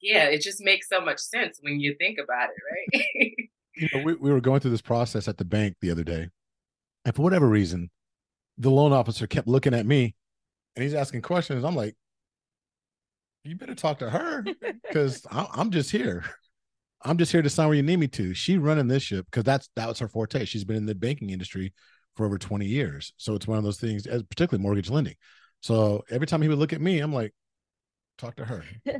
yeah, 0.00 0.24
it 0.24 0.42
just 0.42 0.62
makes 0.62 0.88
so 0.88 1.00
much 1.00 1.18
sense 1.18 1.58
when 1.62 1.80
you 1.80 1.94
think 1.98 2.18
about 2.22 2.48
it, 2.50 2.96
right? 2.98 3.32
you 3.76 3.88
know, 3.92 4.02
we, 4.04 4.14
we 4.14 4.30
were 4.30 4.40
going 4.40 4.60
through 4.60 4.70
this 4.70 4.82
process 4.82 5.28
at 5.28 5.38
the 5.38 5.44
bank 5.44 5.76
the 5.80 5.90
other 5.90 6.04
day. 6.04 6.28
And 7.04 7.14
for 7.14 7.22
whatever 7.22 7.48
reason, 7.48 7.90
the 8.58 8.70
loan 8.70 8.92
officer 8.92 9.26
kept 9.26 9.48
looking 9.48 9.74
at 9.74 9.86
me 9.86 10.14
and 10.76 10.82
he's 10.82 10.94
asking 10.94 11.22
questions. 11.22 11.64
I'm 11.64 11.76
like, 11.76 11.94
you 13.44 13.56
better 13.56 13.74
talk 13.74 13.98
to 13.98 14.10
her 14.10 14.44
because 14.82 15.26
I'm 15.30 15.70
just 15.70 15.90
here. 15.90 16.24
I'm 17.04 17.18
just 17.18 17.32
here 17.32 17.42
to 17.42 17.50
sign 17.50 17.68
where 17.68 17.76
you 17.76 17.82
need 17.82 17.98
me 17.98 18.08
to. 18.08 18.32
She 18.32 18.56
running 18.56 18.88
this 18.88 19.02
ship 19.02 19.26
because 19.26 19.44
that's 19.44 19.68
that 19.76 19.88
was 19.88 19.98
her 19.98 20.08
forte. 20.08 20.44
She's 20.46 20.64
been 20.64 20.76
in 20.76 20.86
the 20.86 20.94
banking 20.94 21.30
industry 21.30 21.74
for 22.16 22.24
over 22.24 22.38
20 22.38 22.64
years. 22.64 23.12
So 23.16 23.34
it's 23.34 23.46
one 23.46 23.58
of 23.58 23.64
those 23.64 23.78
things, 23.78 24.06
as 24.06 24.22
particularly 24.22 24.62
mortgage 24.62 24.88
lending. 24.88 25.16
So 25.60 26.04
every 26.10 26.26
time 26.26 26.40
he 26.40 26.48
would 26.48 26.58
look 26.58 26.72
at 26.72 26.80
me, 26.80 27.00
I'm 27.00 27.12
like, 27.12 27.34
talk 28.18 28.36
to 28.36 28.44
her. 28.44 28.64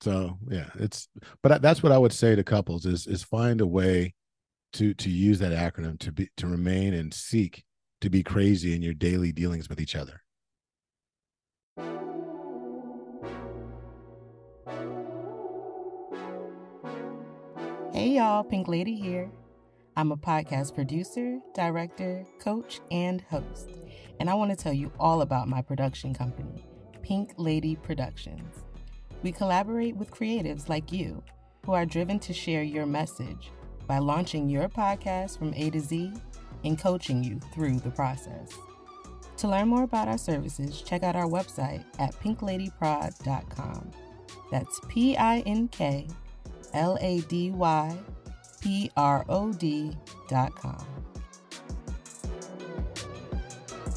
so 0.00 0.38
yeah, 0.48 0.70
it's 0.74 1.08
but 1.42 1.60
that's 1.60 1.82
what 1.82 1.92
I 1.92 1.98
would 1.98 2.12
say 2.12 2.36
to 2.36 2.44
couples 2.44 2.86
is 2.86 3.06
is 3.06 3.22
find 3.22 3.60
a 3.60 3.66
way 3.66 4.14
to 4.74 4.94
to 4.94 5.10
use 5.10 5.40
that 5.40 5.52
acronym 5.52 5.98
to 6.00 6.12
be 6.12 6.28
to 6.36 6.46
remain 6.46 6.94
and 6.94 7.12
seek 7.12 7.64
to 8.02 8.10
be 8.10 8.22
crazy 8.22 8.74
in 8.74 8.82
your 8.82 8.94
daily 8.94 9.32
dealings 9.32 9.68
with 9.68 9.80
each 9.80 9.96
other. 9.96 10.22
Hey 17.98 18.10
y'all, 18.10 18.44
Pink 18.44 18.68
Lady 18.68 18.94
here. 18.94 19.28
I'm 19.96 20.12
a 20.12 20.16
podcast 20.16 20.72
producer, 20.72 21.40
director, 21.52 22.24
coach, 22.38 22.78
and 22.92 23.20
host. 23.22 23.70
And 24.20 24.30
I 24.30 24.34
want 24.34 24.52
to 24.52 24.56
tell 24.56 24.72
you 24.72 24.92
all 25.00 25.22
about 25.22 25.48
my 25.48 25.62
production 25.62 26.14
company, 26.14 26.64
Pink 27.02 27.32
Lady 27.38 27.74
Productions. 27.74 28.62
We 29.24 29.32
collaborate 29.32 29.96
with 29.96 30.12
creatives 30.12 30.68
like 30.68 30.92
you 30.92 31.24
who 31.66 31.72
are 31.72 31.84
driven 31.84 32.20
to 32.20 32.32
share 32.32 32.62
your 32.62 32.86
message 32.86 33.50
by 33.88 33.98
launching 33.98 34.48
your 34.48 34.68
podcast 34.68 35.36
from 35.36 35.52
A 35.56 35.68
to 35.70 35.80
Z 35.80 36.12
and 36.62 36.78
coaching 36.78 37.24
you 37.24 37.40
through 37.52 37.80
the 37.80 37.90
process. 37.90 38.52
To 39.38 39.48
learn 39.48 39.66
more 39.66 39.82
about 39.82 40.06
our 40.06 40.18
services, 40.18 40.82
check 40.82 41.02
out 41.02 41.16
our 41.16 41.26
website 41.26 41.84
at 41.98 42.14
pinkladyprod.com. 42.20 43.90
That's 44.52 44.80
P 44.86 45.16
I 45.16 45.40
N 45.40 45.66
K 45.66 46.06
L 46.74 46.96
A 47.00 47.20
D 47.22 47.50
Y 47.50 47.98
P 48.60 48.90
R 48.96 49.24
O 49.28 49.52
D 49.52 49.96
dot 50.28 50.54
com. 50.54 50.86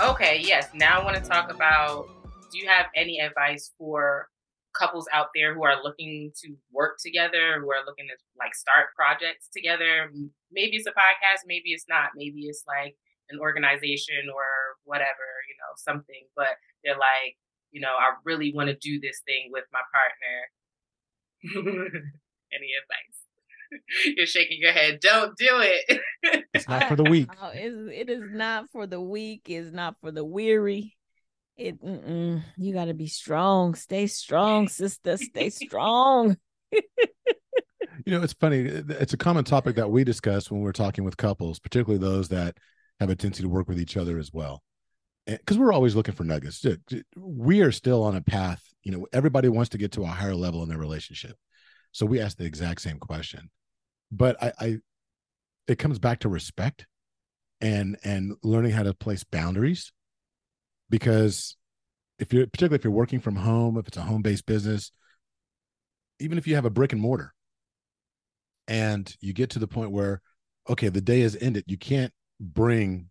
Okay, 0.01 0.41
yes. 0.43 0.69
Now 0.73 0.99
I 0.99 1.03
want 1.03 1.21
to 1.21 1.29
talk 1.29 1.51
about 1.51 2.09
do 2.51 2.57
you 2.59 2.67
have 2.67 2.87
any 2.95 3.19
advice 3.19 3.71
for 3.77 4.29
couples 4.77 5.07
out 5.13 5.27
there 5.35 5.53
who 5.53 5.63
are 5.63 5.83
looking 5.83 6.31
to 6.43 6.55
work 6.71 6.97
together, 7.03 7.59
who 7.59 7.69
are 7.71 7.85
looking 7.85 8.07
to 8.07 8.15
like 8.37 8.55
start 8.55 8.95
projects 8.95 9.49
together? 9.53 10.09
Maybe 10.51 10.77
it's 10.77 10.87
a 10.87 10.91
podcast, 10.91 11.45
maybe 11.45 11.71
it's 11.71 11.85
not, 11.87 12.11
maybe 12.15 12.47
it's 12.47 12.63
like 12.67 12.95
an 13.29 13.39
organization 13.39 14.29
or 14.33 14.43
whatever, 14.83 15.27
you 15.47 15.55
know, 15.59 15.73
something, 15.75 16.27
but 16.35 16.57
they're 16.83 16.97
like, 16.97 17.37
you 17.71 17.79
know, 17.79 17.95
I 17.97 18.15
really 18.25 18.51
want 18.53 18.67
to 18.69 18.75
do 18.75 18.99
this 18.99 19.21
thing 19.25 19.49
with 19.51 19.65
my 19.71 19.81
partner. 19.93 20.49
any 22.53 22.69
advice? 22.81 23.21
You're 24.17 24.25
shaking 24.25 24.59
your 24.61 24.71
head. 24.71 24.99
Don't 25.01 25.37
do 25.37 25.61
it. 25.61 26.01
it's 26.53 26.67
not 26.67 26.87
for 26.87 26.95
the 26.95 27.03
weak. 27.03 27.29
Oh, 27.41 27.51
it 27.53 28.09
is 28.09 28.23
not 28.31 28.69
for 28.71 28.87
the 28.87 29.01
weak. 29.01 29.43
It's 29.49 29.71
not 29.71 29.95
for 30.01 30.11
the 30.11 30.25
weary. 30.25 30.95
It 31.57 31.77
you 31.83 32.73
got 32.73 32.85
to 32.85 32.93
be 32.93 33.07
strong. 33.07 33.75
Stay 33.75 34.07
strong, 34.07 34.67
sister. 34.67 35.17
Stay 35.17 35.49
strong. 35.49 36.37
you 36.71 36.81
know, 38.07 38.23
it's 38.23 38.33
funny. 38.33 38.61
It's 38.61 39.13
a 39.13 39.17
common 39.17 39.43
topic 39.43 39.75
that 39.75 39.91
we 39.91 40.03
discuss 40.03 40.49
when 40.49 40.61
we're 40.61 40.71
talking 40.71 41.03
with 41.03 41.17
couples, 41.17 41.59
particularly 41.59 41.99
those 41.99 42.29
that 42.29 42.57
have 42.99 43.09
a 43.09 43.15
tendency 43.15 43.43
to 43.43 43.49
work 43.49 43.67
with 43.67 43.79
each 43.79 43.97
other 43.97 44.17
as 44.17 44.31
well. 44.33 44.63
Because 45.27 45.57
we're 45.57 45.73
always 45.73 45.95
looking 45.95 46.15
for 46.15 46.23
nuggets. 46.23 46.65
We 47.15 47.61
are 47.61 47.71
still 47.71 48.03
on 48.03 48.15
a 48.15 48.21
path. 48.21 48.63
You 48.83 48.91
know, 48.91 49.07
everybody 49.13 49.49
wants 49.49 49.69
to 49.69 49.77
get 49.77 49.91
to 49.93 50.03
a 50.03 50.07
higher 50.07 50.35
level 50.35 50.63
in 50.63 50.69
their 50.69 50.79
relationship. 50.79 51.35
So 51.91 52.05
we 52.05 52.19
ask 52.19 52.37
the 52.37 52.45
exact 52.45 52.81
same 52.81 52.99
question. 52.99 53.49
But 54.11 54.41
I, 54.41 54.53
I 54.59 54.77
it 55.67 55.79
comes 55.79 55.99
back 55.99 56.19
to 56.19 56.29
respect 56.29 56.85
and 57.61 57.97
and 58.03 58.33
learning 58.43 58.71
how 58.71 58.83
to 58.83 58.93
place 58.93 59.23
boundaries 59.23 59.91
because 60.89 61.55
if 62.19 62.33
you're 62.33 62.45
particularly 62.47 62.75
if 62.75 62.83
you're 62.83 62.91
working 62.91 63.19
from 63.19 63.35
home 63.35 63.77
if 63.77 63.87
it's 63.87 63.97
a 63.97 64.01
home-based 64.01 64.45
business 64.45 64.91
even 66.19 66.37
if 66.37 66.47
you 66.47 66.55
have 66.55 66.65
a 66.65 66.69
brick 66.69 66.91
and 66.91 67.01
mortar 67.01 67.33
and 68.67 69.15
you 69.21 69.33
get 69.33 69.51
to 69.51 69.59
the 69.59 69.67
point 69.67 69.91
where 69.91 70.21
okay 70.69 70.89
the 70.89 71.01
day 71.01 71.21
has 71.21 71.37
ended 71.39 71.63
you 71.67 71.77
can't 71.77 72.13
bring 72.39 73.09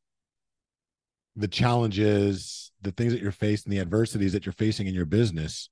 the 1.36 1.48
challenges 1.48 2.72
the 2.82 2.92
things 2.92 3.12
that 3.12 3.22
you're 3.22 3.30
facing 3.30 3.70
the 3.70 3.78
adversities 3.78 4.32
that 4.32 4.44
you're 4.44 4.52
facing 4.52 4.86
in 4.86 4.94
your 4.94 5.06
business 5.06 5.70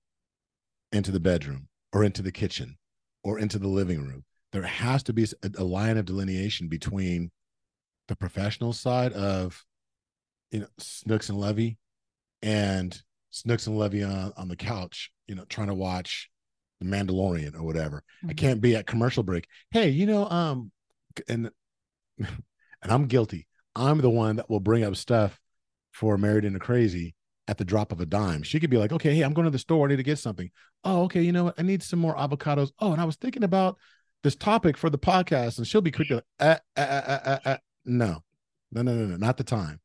into 0.92 1.10
the 1.10 1.20
bedroom 1.20 1.68
or 1.92 2.04
into 2.04 2.22
the 2.22 2.32
kitchen 2.32 2.76
or 3.22 3.38
into 3.38 3.58
the 3.58 3.68
living 3.68 4.00
room. 4.00 4.24
There 4.52 4.62
has 4.62 5.02
to 5.04 5.12
be 5.12 5.24
a, 5.24 5.50
a 5.58 5.64
line 5.64 5.98
of 5.98 6.06
delineation 6.06 6.68
between 6.68 7.30
the 8.08 8.16
professional 8.16 8.72
side 8.72 9.12
of 9.12 9.64
you 10.50 10.60
know 10.60 10.66
Snooks 10.78 11.28
and 11.28 11.38
Lovey 11.38 11.78
and 12.42 13.00
Snooks 13.30 13.66
and 13.66 13.78
Lovey 13.78 14.02
on, 14.02 14.32
on 14.36 14.48
the 14.48 14.56
couch, 14.56 15.10
you 15.26 15.34
know, 15.34 15.44
trying 15.48 15.68
to 15.68 15.74
watch 15.74 16.30
the 16.80 16.86
Mandalorian 16.86 17.54
or 17.54 17.62
whatever. 17.62 18.02
Mm-hmm. 18.18 18.30
I 18.30 18.32
can't 18.34 18.60
be 18.60 18.76
at 18.76 18.86
commercial 18.86 19.22
break. 19.22 19.46
Hey, 19.70 19.90
you 19.90 20.06
know, 20.06 20.28
um, 20.28 20.70
and 21.28 21.50
and 22.18 22.92
I'm 22.92 23.06
guilty. 23.06 23.46
I'm 23.74 24.00
the 24.00 24.10
one 24.10 24.36
that 24.36 24.48
will 24.48 24.60
bring 24.60 24.84
up 24.84 24.96
stuff 24.96 25.38
for 25.92 26.16
Married 26.16 26.44
into 26.44 26.58
Crazy 26.58 27.14
at 27.48 27.58
the 27.58 27.64
drop 27.64 27.90
of 27.90 28.00
a 28.00 28.06
dime. 28.06 28.42
She 28.42 28.60
could 28.60 28.70
be 28.70 28.76
like, 28.76 28.92
okay, 28.92 29.14
hey, 29.14 29.22
I'm 29.22 29.32
going 29.32 29.46
to 29.46 29.50
the 29.50 29.58
store. 29.58 29.86
I 29.86 29.90
need 29.90 29.96
to 29.96 30.02
get 30.02 30.18
something. 30.18 30.50
Oh, 30.84 31.04
okay. 31.04 31.22
You 31.22 31.32
know 31.32 31.44
what? 31.44 31.54
I 31.58 31.62
need 31.62 31.82
some 31.82 31.98
more 31.98 32.14
avocados. 32.14 32.70
Oh, 32.78 32.92
and 32.92 33.00
I 33.00 33.04
was 33.04 33.16
thinking 33.16 33.42
about 33.42 33.78
this 34.22 34.36
topic 34.36 34.76
for 34.76 34.90
the 34.90 34.98
podcast, 34.98 35.58
and 35.58 35.66
she'll 35.66 35.80
be 35.80 35.90
quick 35.90 36.08
to, 36.08 36.22
uh, 36.38 36.56
uh, 36.76 36.80
uh, 36.80 37.18
uh, 37.24 37.38
uh, 37.44 37.56
no, 37.84 38.22
no, 38.70 38.82
no, 38.82 38.94
no, 38.94 39.06
no, 39.06 39.16
not 39.16 39.36
the 39.38 39.44
time, 39.44 39.80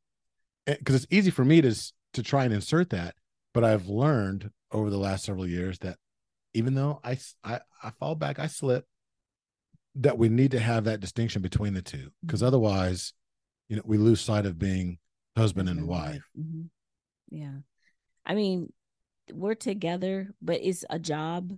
because 0.66 0.94
it's 0.96 1.06
easy 1.10 1.30
for 1.30 1.44
me 1.44 1.60
to 1.62 1.74
to 2.14 2.22
try 2.22 2.44
and 2.44 2.52
insert 2.52 2.90
that, 2.90 3.14
but 3.52 3.64
I've 3.64 3.86
learned 3.88 4.50
over 4.70 4.90
the 4.90 4.98
last 4.98 5.24
several 5.24 5.46
years 5.46 5.78
that 5.80 5.98
even 6.52 6.74
though 6.74 7.00
I 7.02 7.16
I, 7.42 7.60
I 7.82 7.90
fall 7.90 8.14
back, 8.14 8.38
I 8.38 8.46
slip, 8.48 8.86
that 9.94 10.18
we 10.18 10.28
need 10.28 10.50
to 10.50 10.60
have 10.60 10.84
that 10.84 11.00
distinction 11.00 11.40
between 11.40 11.74
the 11.74 11.82
two, 11.82 12.10
because 12.26 12.42
Mhm. 12.42 12.46
otherwise, 12.48 13.12
you 13.68 13.76
know, 13.76 13.82
we 13.84 13.98
lose 13.98 14.20
sight 14.20 14.46
of 14.46 14.58
being 14.58 14.98
husband 15.36 15.68
and 15.68 15.86
wife. 15.86 16.22
Mhm. 16.38 16.70
Yeah. 17.34 17.58
I 18.24 18.34
mean, 18.34 18.72
we're 19.32 19.56
together, 19.56 20.32
but 20.40 20.60
it's 20.62 20.84
a 20.88 21.00
job 21.00 21.52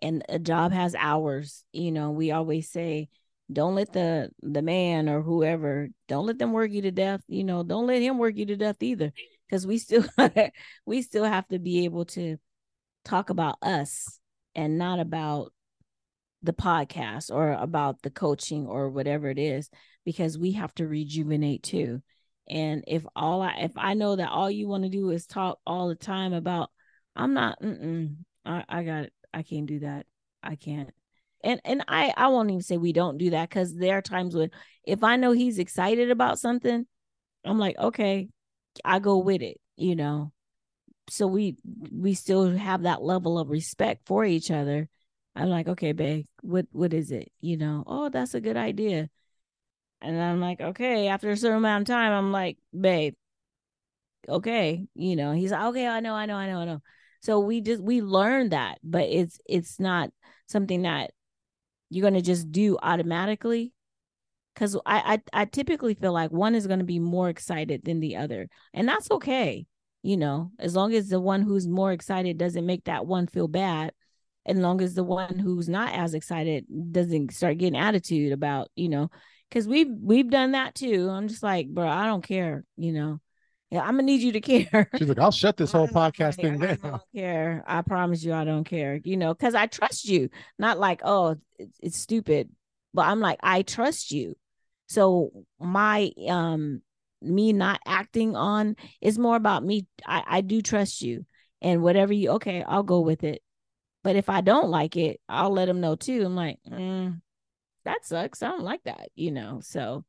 and 0.00 0.24
a 0.30 0.38
job 0.38 0.72
has 0.72 0.94
hours. 0.94 1.62
You 1.72 1.92
know, 1.92 2.10
we 2.10 2.30
always 2.30 2.70
say, 2.70 3.10
don't 3.52 3.74
let 3.74 3.92
the 3.92 4.30
the 4.42 4.62
man 4.62 5.08
or 5.08 5.20
whoever, 5.20 5.88
don't 6.08 6.24
let 6.24 6.38
them 6.38 6.52
work 6.52 6.70
you 6.70 6.82
to 6.82 6.90
death. 6.90 7.20
You 7.28 7.44
know, 7.44 7.62
don't 7.62 7.86
let 7.86 8.00
him 8.00 8.16
work 8.16 8.36
you 8.36 8.46
to 8.46 8.56
death 8.56 8.82
either. 8.82 9.12
Because 9.46 9.66
we 9.66 9.76
still 9.78 10.04
we 10.86 11.02
still 11.02 11.24
have 11.24 11.46
to 11.48 11.58
be 11.58 11.84
able 11.84 12.06
to 12.06 12.38
talk 13.04 13.28
about 13.28 13.56
us 13.60 14.18
and 14.54 14.78
not 14.78 15.00
about 15.00 15.52
the 16.42 16.54
podcast 16.54 17.30
or 17.30 17.52
about 17.52 18.00
the 18.00 18.10
coaching 18.10 18.66
or 18.66 18.88
whatever 18.88 19.28
it 19.28 19.38
is 19.38 19.68
because 20.06 20.38
we 20.38 20.52
have 20.52 20.74
to 20.76 20.86
rejuvenate 20.86 21.62
too 21.62 22.00
and 22.50 22.84
if 22.86 23.04
all 23.16 23.40
i 23.40 23.54
if 23.60 23.72
i 23.76 23.94
know 23.94 24.16
that 24.16 24.28
all 24.28 24.50
you 24.50 24.68
want 24.68 24.82
to 24.84 24.90
do 24.90 25.10
is 25.10 25.26
talk 25.26 25.58
all 25.66 25.88
the 25.88 25.94
time 25.94 26.32
about 26.32 26.70
i'm 27.16 27.32
not 27.32 27.60
mm-mm, 27.62 28.16
I, 28.44 28.64
I 28.68 28.82
got 28.82 29.04
it 29.04 29.12
i 29.32 29.42
can't 29.42 29.66
do 29.66 29.80
that 29.80 30.06
i 30.42 30.56
can't. 30.56 30.90
And 31.42 31.60
and 31.64 31.84
i 31.88 32.12
i 32.16 32.28
won't 32.28 32.50
even 32.50 32.62
say 32.62 32.76
we 32.76 32.92
don't 32.92 33.16
do 33.16 33.30
that 33.30 33.48
because 33.48 33.74
there 33.74 33.96
are 33.96 34.02
times 34.02 34.34
when 34.34 34.50
if 34.84 35.02
i 35.02 35.16
know 35.16 35.32
he's 35.32 35.58
excited 35.58 36.10
about 36.10 36.38
something 36.38 36.86
i'm 37.44 37.58
like 37.58 37.78
okay 37.78 38.28
i 38.84 38.98
go 38.98 39.18
with 39.18 39.40
it 39.40 39.58
you 39.80 39.96
know? 39.96 40.30
So 41.08 41.26
we 41.26 41.56
we 41.90 42.14
still 42.14 42.50
have 42.56 42.82
that 42.82 43.02
level 43.02 43.38
of 43.38 43.50
respect 43.50 44.06
for 44.06 44.24
each 44.24 44.50
other. 44.50 44.88
I'm 45.34 45.48
like 45.48 45.66
okay 45.66 45.92
babe 45.92 46.26
what 46.42 46.66
what 46.70 46.92
is 46.92 47.10
it? 47.10 47.32
You 47.40 47.56
know 47.56 47.82
oh 47.86 48.10
that's 48.10 48.34
a 48.34 48.40
good 48.40 48.56
idea 48.56 49.08
and 50.02 50.20
i'm 50.20 50.40
like 50.40 50.60
okay 50.60 51.08
after 51.08 51.30
a 51.30 51.36
certain 51.36 51.58
amount 51.58 51.82
of 51.82 51.92
time 51.94 52.12
i'm 52.12 52.32
like 52.32 52.58
babe 52.78 53.14
okay 54.28 54.86
you 54.94 55.16
know 55.16 55.32
he's 55.32 55.50
like 55.50 55.62
okay 55.62 55.86
i 55.86 56.00
know 56.00 56.14
i 56.14 56.26
know 56.26 56.36
i 56.36 56.46
know 56.46 56.58
i 56.58 56.64
know. 56.64 56.80
So 57.22 57.40
we 57.40 57.60
just 57.60 57.82
we 57.82 58.00
learn 58.00 58.50
that 58.50 58.78
but 58.82 59.02
it's 59.02 59.38
it's 59.46 59.78
not 59.78 60.10
something 60.46 60.82
that 60.82 61.12
you're 61.90 62.02
to 62.14 62.22
just 62.22 62.50
do 62.52 62.78
automatically. 62.82 63.72
Because 64.54 64.76
I, 64.84 65.20
I 65.32 65.42
i 65.42 65.44
typically 65.44 65.94
feel 65.94 66.12
like 66.12 66.32
one 66.32 66.54
is 66.54 66.66
to 66.80 66.84
be 66.84 66.98
more 66.98 67.28
excited 67.28 67.84
than 67.84 68.00
the 68.00 68.16
other 68.16 68.48
and 68.74 68.86
that's 68.86 69.10
okay 69.10 69.66
you 70.02 70.16
know 70.16 70.50
as 70.58 70.74
long 70.74 70.92
as 70.92 71.08
the 71.08 71.20
one 71.20 71.42
who's 71.42 71.68
more 71.68 71.92
excited 71.92 72.36
doesn't 72.36 72.66
make 72.66 72.84
that 72.84 73.06
one 73.06 73.26
feel 73.26 73.48
bad 73.48 73.92
and 74.44 74.60
long 74.60 74.82
as 74.82 74.94
the 74.94 75.04
one 75.04 75.38
who's 75.38 75.68
not 75.68 75.94
as 75.94 76.14
excited 76.14 76.66
doesn't 76.90 77.32
start 77.32 77.58
getting 77.58 77.78
attitude 77.78 78.32
about 78.32 78.68
you 78.74 78.88
know 78.88 79.08
because 79.50 79.66
we've 79.68 79.90
we've 80.00 80.30
done 80.30 80.52
that 80.52 80.74
too 80.74 81.10
i'm 81.10 81.28
just 81.28 81.42
like 81.42 81.68
bro 81.68 81.86
i 81.86 82.06
don't 82.06 82.22
care 82.22 82.64
you 82.76 82.92
know 82.92 83.20
yeah 83.70 83.80
i'm 83.80 83.92
gonna 83.96 84.04
need 84.04 84.22
you 84.22 84.32
to 84.32 84.40
care 84.52 84.88
She's 84.96 85.08
like, 85.08 85.18
I'll 85.18 85.30
shut 85.30 85.56
this 85.56 85.72
whole 85.72 85.88
podcast 85.88 86.36
thing 86.36 86.62
I 86.62 86.66
down. 86.74 86.78
don't 86.82 87.02
care. 87.14 87.62
I 87.66 87.82
promise 87.82 88.22
you, 88.24 88.32
I 88.32 88.44
don't 88.44 88.64
care. 88.64 89.00
You 89.04 89.16
know, 89.16 89.34
because 89.34 89.54
I 89.54 89.66
trust 89.66 90.06
you. 90.06 90.28
Not 90.58 90.78
like, 90.78 91.00
oh, 91.04 91.36
it's, 91.58 91.78
it's 91.80 91.98
stupid, 91.98 92.50
but 92.94 93.02
I'm 93.02 93.20
like, 93.20 93.38
I 93.42 93.62
trust 93.62 94.10
you. 94.10 94.36
So 94.88 95.30
my 95.60 96.10
um 96.28 96.82
me 97.22 97.52
not 97.52 97.80
acting 97.86 98.34
on 98.34 98.76
is 99.00 99.18
more 99.18 99.36
about 99.36 99.62
me. 99.64 99.86
I 100.06 100.24
I 100.26 100.40
do 100.40 100.62
trust 100.62 101.02
you, 101.02 101.24
and 101.62 101.82
whatever 101.82 102.12
you 102.12 102.30
okay, 102.32 102.64
I'll 102.66 102.82
go 102.82 103.00
with 103.00 103.22
it. 103.24 103.42
But 104.02 104.16
if 104.16 104.28
I 104.28 104.40
don't 104.40 104.70
like 104.70 104.96
it, 104.96 105.20
I'll 105.28 105.50
let 105.52 105.68
him 105.68 105.80
know 105.80 105.94
too. 105.94 106.24
I'm 106.24 106.34
like, 106.34 106.58
mm, 106.68 107.20
that 107.84 108.04
sucks. 108.04 108.42
I 108.42 108.48
don't 108.48 108.62
like 108.62 108.82
that. 108.84 109.08
You 109.14 109.30
know, 109.30 109.60
so 109.62 110.04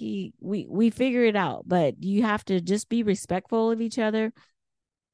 he 0.00 0.32
we 0.40 0.66
we 0.68 0.88
figure 0.88 1.24
it 1.24 1.36
out 1.36 1.64
but 1.66 2.02
you 2.02 2.22
have 2.22 2.42
to 2.42 2.60
just 2.60 2.88
be 2.88 3.02
respectful 3.02 3.70
of 3.70 3.80
each 3.80 3.98
other 3.98 4.32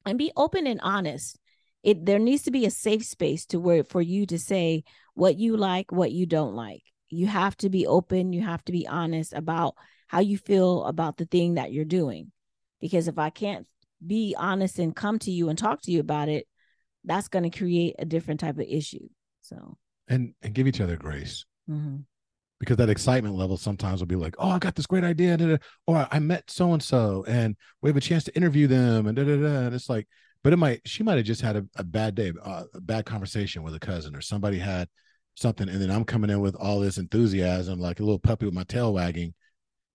and 0.05 0.17
be 0.17 0.31
open 0.37 0.65
and 0.65 0.79
honest 0.81 1.37
it 1.83 2.05
there 2.05 2.19
needs 2.19 2.43
to 2.43 2.51
be 2.51 2.65
a 2.65 2.71
safe 2.71 3.03
space 3.03 3.45
to 3.45 3.59
where 3.59 3.83
for 3.83 4.01
you 4.01 4.25
to 4.25 4.39
say 4.39 4.83
what 5.13 5.37
you 5.37 5.57
like 5.57 5.91
what 5.91 6.11
you 6.11 6.25
don't 6.25 6.55
like 6.55 6.83
you 7.09 7.27
have 7.27 7.55
to 7.57 7.69
be 7.69 7.85
open 7.85 8.31
you 8.31 8.41
have 8.41 8.63
to 8.63 8.71
be 8.71 8.87
honest 8.87 9.33
about 9.33 9.75
how 10.07 10.21
you 10.21 10.37
feel 10.37 10.85
about 10.85 11.17
the 11.17 11.25
thing 11.25 11.55
that 11.55 11.73
you're 11.73 11.83
doing 11.83 12.31
because 12.79 13.09
if 13.09 13.17
i 13.19 13.29
can't 13.29 13.67
be 14.05 14.35
honest 14.37 14.79
and 14.79 14.95
come 14.95 15.19
to 15.19 15.31
you 15.31 15.49
and 15.49 15.59
talk 15.59 15.81
to 15.81 15.91
you 15.91 15.99
about 15.99 16.29
it 16.29 16.47
that's 17.03 17.27
going 17.27 17.43
to 17.43 17.57
create 17.57 17.95
a 17.99 18.05
different 18.05 18.39
type 18.39 18.57
of 18.57 18.65
issue 18.69 19.07
so 19.41 19.77
And 20.07 20.33
and 20.41 20.53
give 20.53 20.67
each 20.67 20.79
other 20.79 20.95
grace. 20.95 21.45
Mhm. 21.69 22.03
because 22.59 22.77
that 22.77 22.89
excitement 22.89 23.35
level 23.35 23.57
sometimes 23.57 23.99
will 23.99 24.07
be 24.07 24.15
like, 24.15 24.35
oh, 24.39 24.49
I 24.49 24.59
got 24.59 24.75
this 24.75 24.87
great 24.87 25.03
idea, 25.03 25.37
da, 25.37 25.47
da, 25.47 25.57
or 25.85 26.07
I 26.11 26.19
met 26.19 26.49
so 26.49 26.73
and 26.73 26.81
so, 26.81 27.23
and 27.27 27.55
we 27.81 27.89
have 27.89 27.97
a 27.97 28.01
chance 28.01 28.23
to 28.25 28.35
interview 28.35 28.67
them, 28.67 29.07
and 29.07 29.15
da 29.15 29.23
da 29.23 29.35
da. 29.37 29.65
And 29.67 29.75
it's 29.75 29.89
like, 29.89 30.07
but 30.43 30.53
it 30.53 30.57
might 30.57 30.81
she 30.85 31.03
might 31.03 31.17
have 31.17 31.25
just 31.25 31.41
had 31.41 31.55
a, 31.57 31.65
a 31.75 31.83
bad 31.83 32.15
day, 32.15 32.33
uh, 32.43 32.63
a 32.73 32.81
bad 32.81 33.05
conversation 33.05 33.63
with 33.63 33.75
a 33.75 33.79
cousin, 33.79 34.15
or 34.15 34.21
somebody 34.21 34.59
had 34.59 34.87
something, 35.35 35.69
and 35.69 35.81
then 35.81 35.91
I'm 35.91 36.05
coming 36.05 36.29
in 36.29 36.39
with 36.41 36.55
all 36.55 36.79
this 36.79 36.97
enthusiasm, 36.97 37.79
like 37.79 37.99
a 37.99 38.03
little 38.03 38.19
puppy 38.19 38.45
with 38.45 38.55
my 38.55 38.63
tail 38.63 38.93
wagging, 38.93 39.33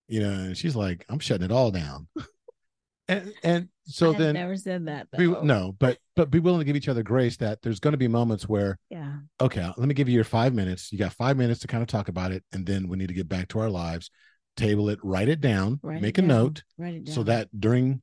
you 0.09 0.21
know, 0.21 0.31
and 0.31 0.57
she's 0.57 0.77
like, 0.77 1.05
I'm 1.09 1.19
shutting 1.19 1.45
it 1.45 1.53
all 1.53 1.71
down. 1.71 2.09
and 3.09 3.33
and 3.43 3.69
so 3.85 4.13
then 4.13 4.35
never 4.35 4.57
said 4.57 4.87
that 4.87 5.11
be, 5.11 5.27
no, 5.27 5.75
but 5.79 5.99
but 6.15 6.31
be 6.31 6.39
willing 6.39 6.61
to 6.61 6.65
give 6.65 6.77
each 6.77 6.89
other 6.89 7.03
grace 7.03 7.37
that 7.39 7.63
there's 7.63 7.81
going 7.81 7.93
to 7.93 7.99
be 7.99 8.09
moments 8.09 8.49
where 8.49 8.79
yeah 8.91 9.15
okay, 9.41 9.69
let 9.77 9.89
me 9.89 9.95
give 9.95 10.09
you 10.09 10.15
your 10.15 10.25
five 10.25 10.55
minutes. 10.55 10.93
You 10.93 10.99
got 10.99 11.13
five 11.13 11.37
minutes 11.37 11.61
to 11.61 11.67
kind 11.67 11.83
of 11.83 11.89
talk 11.89 12.09
about 12.09 12.33
it, 12.33 12.45
and 12.53 12.65
then 12.67 12.89
we 12.89 12.97
need 12.97 13.09
to 13.09 13.15
get 13.15 13.29
back 13.29 13.49
to 13.49 13.61
our 13.61 13.71
lives. 13.71 14.11
Table 14.57 14.89
it, 14.91 14.99
write 15.03 15.29
it 15.29 15.41
down, 15.41 15.81
Write 15.83 15.97
it 15.97 16.03
make 16.03 16.19
a 16.19 16.21
down. 16.21 16.29
note, 16.29 16.63
write 16.79 16.95
it 16.95 17.05
down 17.05 17.15
so 17.15 17.23
that 17.23 17.49
during, 17.59 18.03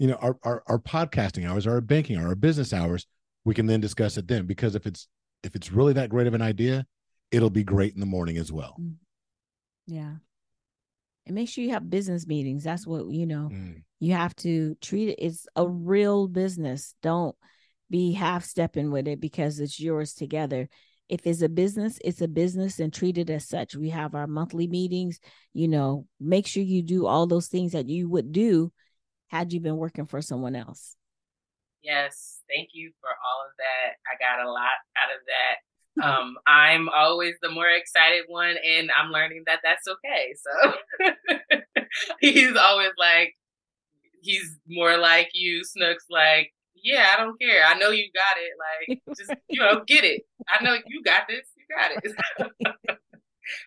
you 0.00 0.08
know, 0.08 0.16
our, 0.16 0.36
our 0.42 0.62
our 0.66 0.78
podcasting 0.78 1.48
hours, 1.48 1.66
our 1.66 1.80
banking, 1.80 2.18
our 2.18 2.34
business 2.34 2.72
hours, 2.72 3.06
we 3.44 3.54
can 3.54 3.66
then 3.66 3.80
discuss 3.80 4.16
it 4.16 4.26
then. 4.26 4.46
Because 4.46 4.74
if 4.74 4.84
it's 4.86 5.06
if 5.44 5.54
it's 5.54 5.70
really 5.70 5.92
that 5.92 6.10
great 6.10 6.26
of 6.26 6.34
an 6.34 6.42
idea, 6.42 6.84
it'll 7.30 7.50
be 7.50 7.62
great 7.62 7.94
in 7.94 8.00
the 8.00 8.06
morning 8.06 8.36
as 8.36 8.50
well. 8.50 8.76
Yeah. 9.86 10.14
And 11.24 11.34
make 11.34 11.48
sure 11.48 11.62
you 11.62 11.70
have 11.70 11.88
business 11.88 12.26
meetings. 12.26 12.64
That's 12.64 12.86
what, 12.86 13.06
you 13.08 13.26
know, 13.26 13.50
Mm. 13.52 13.82
You 13.98 14.12
have 14.12 14.34
to 14.36 14.76
treat 14.80 15.10
it. 15.10 15.18
It's 15.18 15.46
a 15.56 15.66
real 15.66 16.28
business. 16.28 16.94
Don't 17.02 17.34
be 17.90 18.12
half 18.12 18.44
stepping 18.44 18.90
with 18.90 19.08
it 19.08 19.20
because 19.20 19.60
it's 19.60 19.80
yours 19.80 20.14
together. 20.14 20.68
If 21.08 21.26
it's 21.26 21.42
a 21.42 21.48
business, 21.48 21.98
it's 22.04 22.20
a 22.20 22.28
business 22.28 22.80
and 22.80 22.92
treat 22.92 23.16
it 23.16 23.30
as 23.30 23.48
such. 23.48 23.76
We 23.76 23.90
have 23.90 24.14
our 24.14 24.26
monthly 24.26 24.66
meetings, 24.66 25.20
you 25.52 25.68
know, 25.68 26.06
make 26.20 26.46
sure 26.46 26.62
you 26.62 26.82
do 26.82 27.06
all 27.06 27.26
those 27.26 27.46
things 27.46 27.72
that 27.72 27.88
you 27.88 28.08
would 28.08 28.32
do 28.32 28.72
had 29.28 29.52
you 29.52 29.60
been 29.60 29.76
working 29.76 30.06
for 30.06 30.20
someone 30.20 30.56
else. 30.56 30.96
Yes, 31.82 32.40
thank 32.48 32.70
you 32.72 32.90
for 33.00 33.08
all 33.08 33.46
of 33.46 33.52
that. 33.58 33.94
I 34.10 34.18
got 34.18 34.44
a 34.44 34.50
lot 34.50 34.64
out 34.96 35.14
of 35.14 35.22
that. 35.30 35.56
Um, 36.04 36.36
I'm 36.46 36.88
always 36.88 37.34
the 37.40 37.50
more 37.50 37.68
excited 37.68 38.24
one, 38.26 38.56
and 38.64 38.90
I'm 38.96 39.12
learning 39.12 39.44
that 39.46 39.60
that's 39.62 39.86
okay. 39.86 40.34
So 40.42 41.90
he's 42.20 42.56
always 42.56 42.90
like, 42.98 43.36
he's 44.22 44.56
more 44.68 44.96
like 44.98 45.30
you. 45.34 45.64
Snook's 45.64 46.06
like, 46.10 46.52
yeah, 46.74 47.08
I 47.14 47.22
don't 47.22 47.40
care. 47.40 47.64
I 47.66 47.78
know 47.78 47.90
you 47.90 48.08
got 48.14 48.36
it. 48.38 48.52
Like, 49.08 49.16
just 49.16 49.32
you 49.48 49.60
know, 49.60 49.82
get 49.86 50.04
it. 50.04 50.22
I 50.48 50.62
know 50.62 50.74
you 50.86 51.02
got 51.02 51.22
this. 51.28 51.46
You 51.56 51.76
got 51.76 51.90
it. 52.38 52.48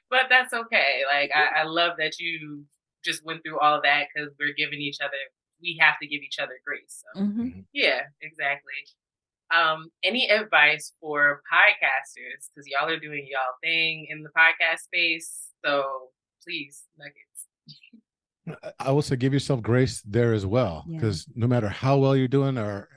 but 0.09 0.21
that's 0.29 0.53
okay. 0.53 1.01
Like, 1.11 1.31
I, 1.33 1.61
I 1.61 1.63
love 1.63 1.93
that 1.99 2.19
you 2.19 2.63
just 3.03 3.25
went 3.25 3.43
through 3.43 3.59
all 3.59 3.75
of 3.77 3.83
that 3.83 4.07
because 4.13 4.31
we're 4.39 4.53
giving 4.57 4.79
each 4.79 4.97
other. 5.01 5.17
We 5.61 5.77
have 5.81 5.95
to 6.01 6.07
give 6.07 6.21
each 6.21 6.39
other 6.41 6.59
grace. 6.65 7.03
So. 7.15 7.21
Mhm. 7.21 7.65
Yeah, 7.73 8.01
exactly. 8.21 8.73
Um, 9.55 9.89
any 10.03 10.29
advice 10.29 10.93
for 11.01 11.41
podcasters? 11.51 12.49
Because 12.53 12.67
y'all 12.67 12.87
are 12.89 12.99
doing 12.99 13.27
y'all 13.29 13.55
thing 13.63 14.07
in 14.09 14.23
the 14.23 14.29
podcast 14.29 14.79
space. 14.85 15.47
So 15.65 16.09
please, 16.43 16.83
nuggets. 16.97 17.28
I 18.79 18.91
will 18.91 19.01
say 19.01 19.15
give 19.15 19.33
yourself 19.33 19.61
grace 19.61 20.01
there 20.05 20.33
as 20.33 20.45
well. 20.45 20.85
Yeah. 20.87 20.97
Because 20.97 21.25
no 21.35 21.47
matter 21.47 21.69
how 21.69 21.97
well 21.97 22.15
you're 22.15 22.27
doing, 22.27 22.57
or 22.57 22.87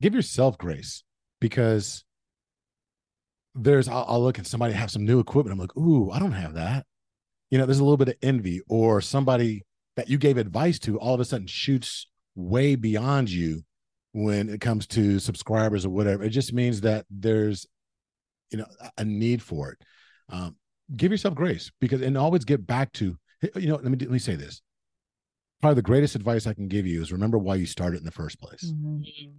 give 0.00 0.14
yourself 0.14 0.58
grace 0.58 1.02
because 1.40 2.04
there's 3.54 3.88
I'll, 3.88 4.04
I'll 4.08 4.22
look 4.22 4.38
at 4.38 4.46
somebody 4.46 4.74
have 4.74 4.90
some 4.90 5.04
new 5.04 5.20
equipment. 5.20 5.52
I'm 5.52 5.58
like, 5.58 5.76
ooh, 5.76 6.10
I 6.10 6.18
don't 6.18 6.32
have 6.32 6.54
that. 6.54 6.86
You 7.50 7.58
know, 7.58 7.66
there's 7.66 7.78
a 7.78 7.84
little 7.84 7.96
bit 7.96 8.08
of 8.08 8.16
envy, 8.22 8.60
or 8.68 9.00
somebody 9.00 9.64
that 9.96 10.08
you 10.08 10.18
gave 10.18 10.38
advice 10.38 10.78
to 10.80 10.98
all 10.98 11.14
of 11.14 11.20
a 11.20 11.24
sudden 11.24 11.46
shoots 11.46 12.06
way 12.34 12.74
beyond 12.74 13.30
you 13.30 13.62
when 14.12 14.48
it 14.48 14.60
comes 14.60 14.86
to 14.88 15.18
subscribers 15.20 15.84
or 15.84 15.90
whatever. 15.90 16.24
It 16.24 16.30
just 16.30 16.52
means 16.52 16.80
that 16.80 17.06
there's 17.10 17.66
you 18.50 18.58
know 18.58 18.66
a 18.98 19.04
need 19.04 19.42
for 19.42 19.72
it 19.72 19.78
um, 20.28 20.56
give 20.94 21.10
yourself 21.10 21.34
grace 21.34 21.70
because 21.80 22.02
and 22.02 22.16
always 22.16 22.44
get 22.44 22.66
back 22.66 22.92
to 22.92 23.16
you 23.56 23.68
know 23.68 23.74
let 23.76 23.84
me 23.84 23.98
let 23.98 24.10
me 24.10 24.18
say 24.18 24.34
this 24.34 24.62
probably 25.60 25.76
the 25.76 25.82
greatest 25.82 26.14
advice 26.14 26.46
i 26.46 26.54
can 26.54 26.68
give 26.68 26.86
you 26.86 27.00
is 27.02 27.12
remember 27.12 27.38
why 27.38 27.54
you 27.54 27.66
started 27.66 27.98
in 27.98 28.04
the 28.04 28.10
first 28.10 28.40
place 28.40 28.64
Mhm. 28.72 29.00
Mm. 29.00 29.32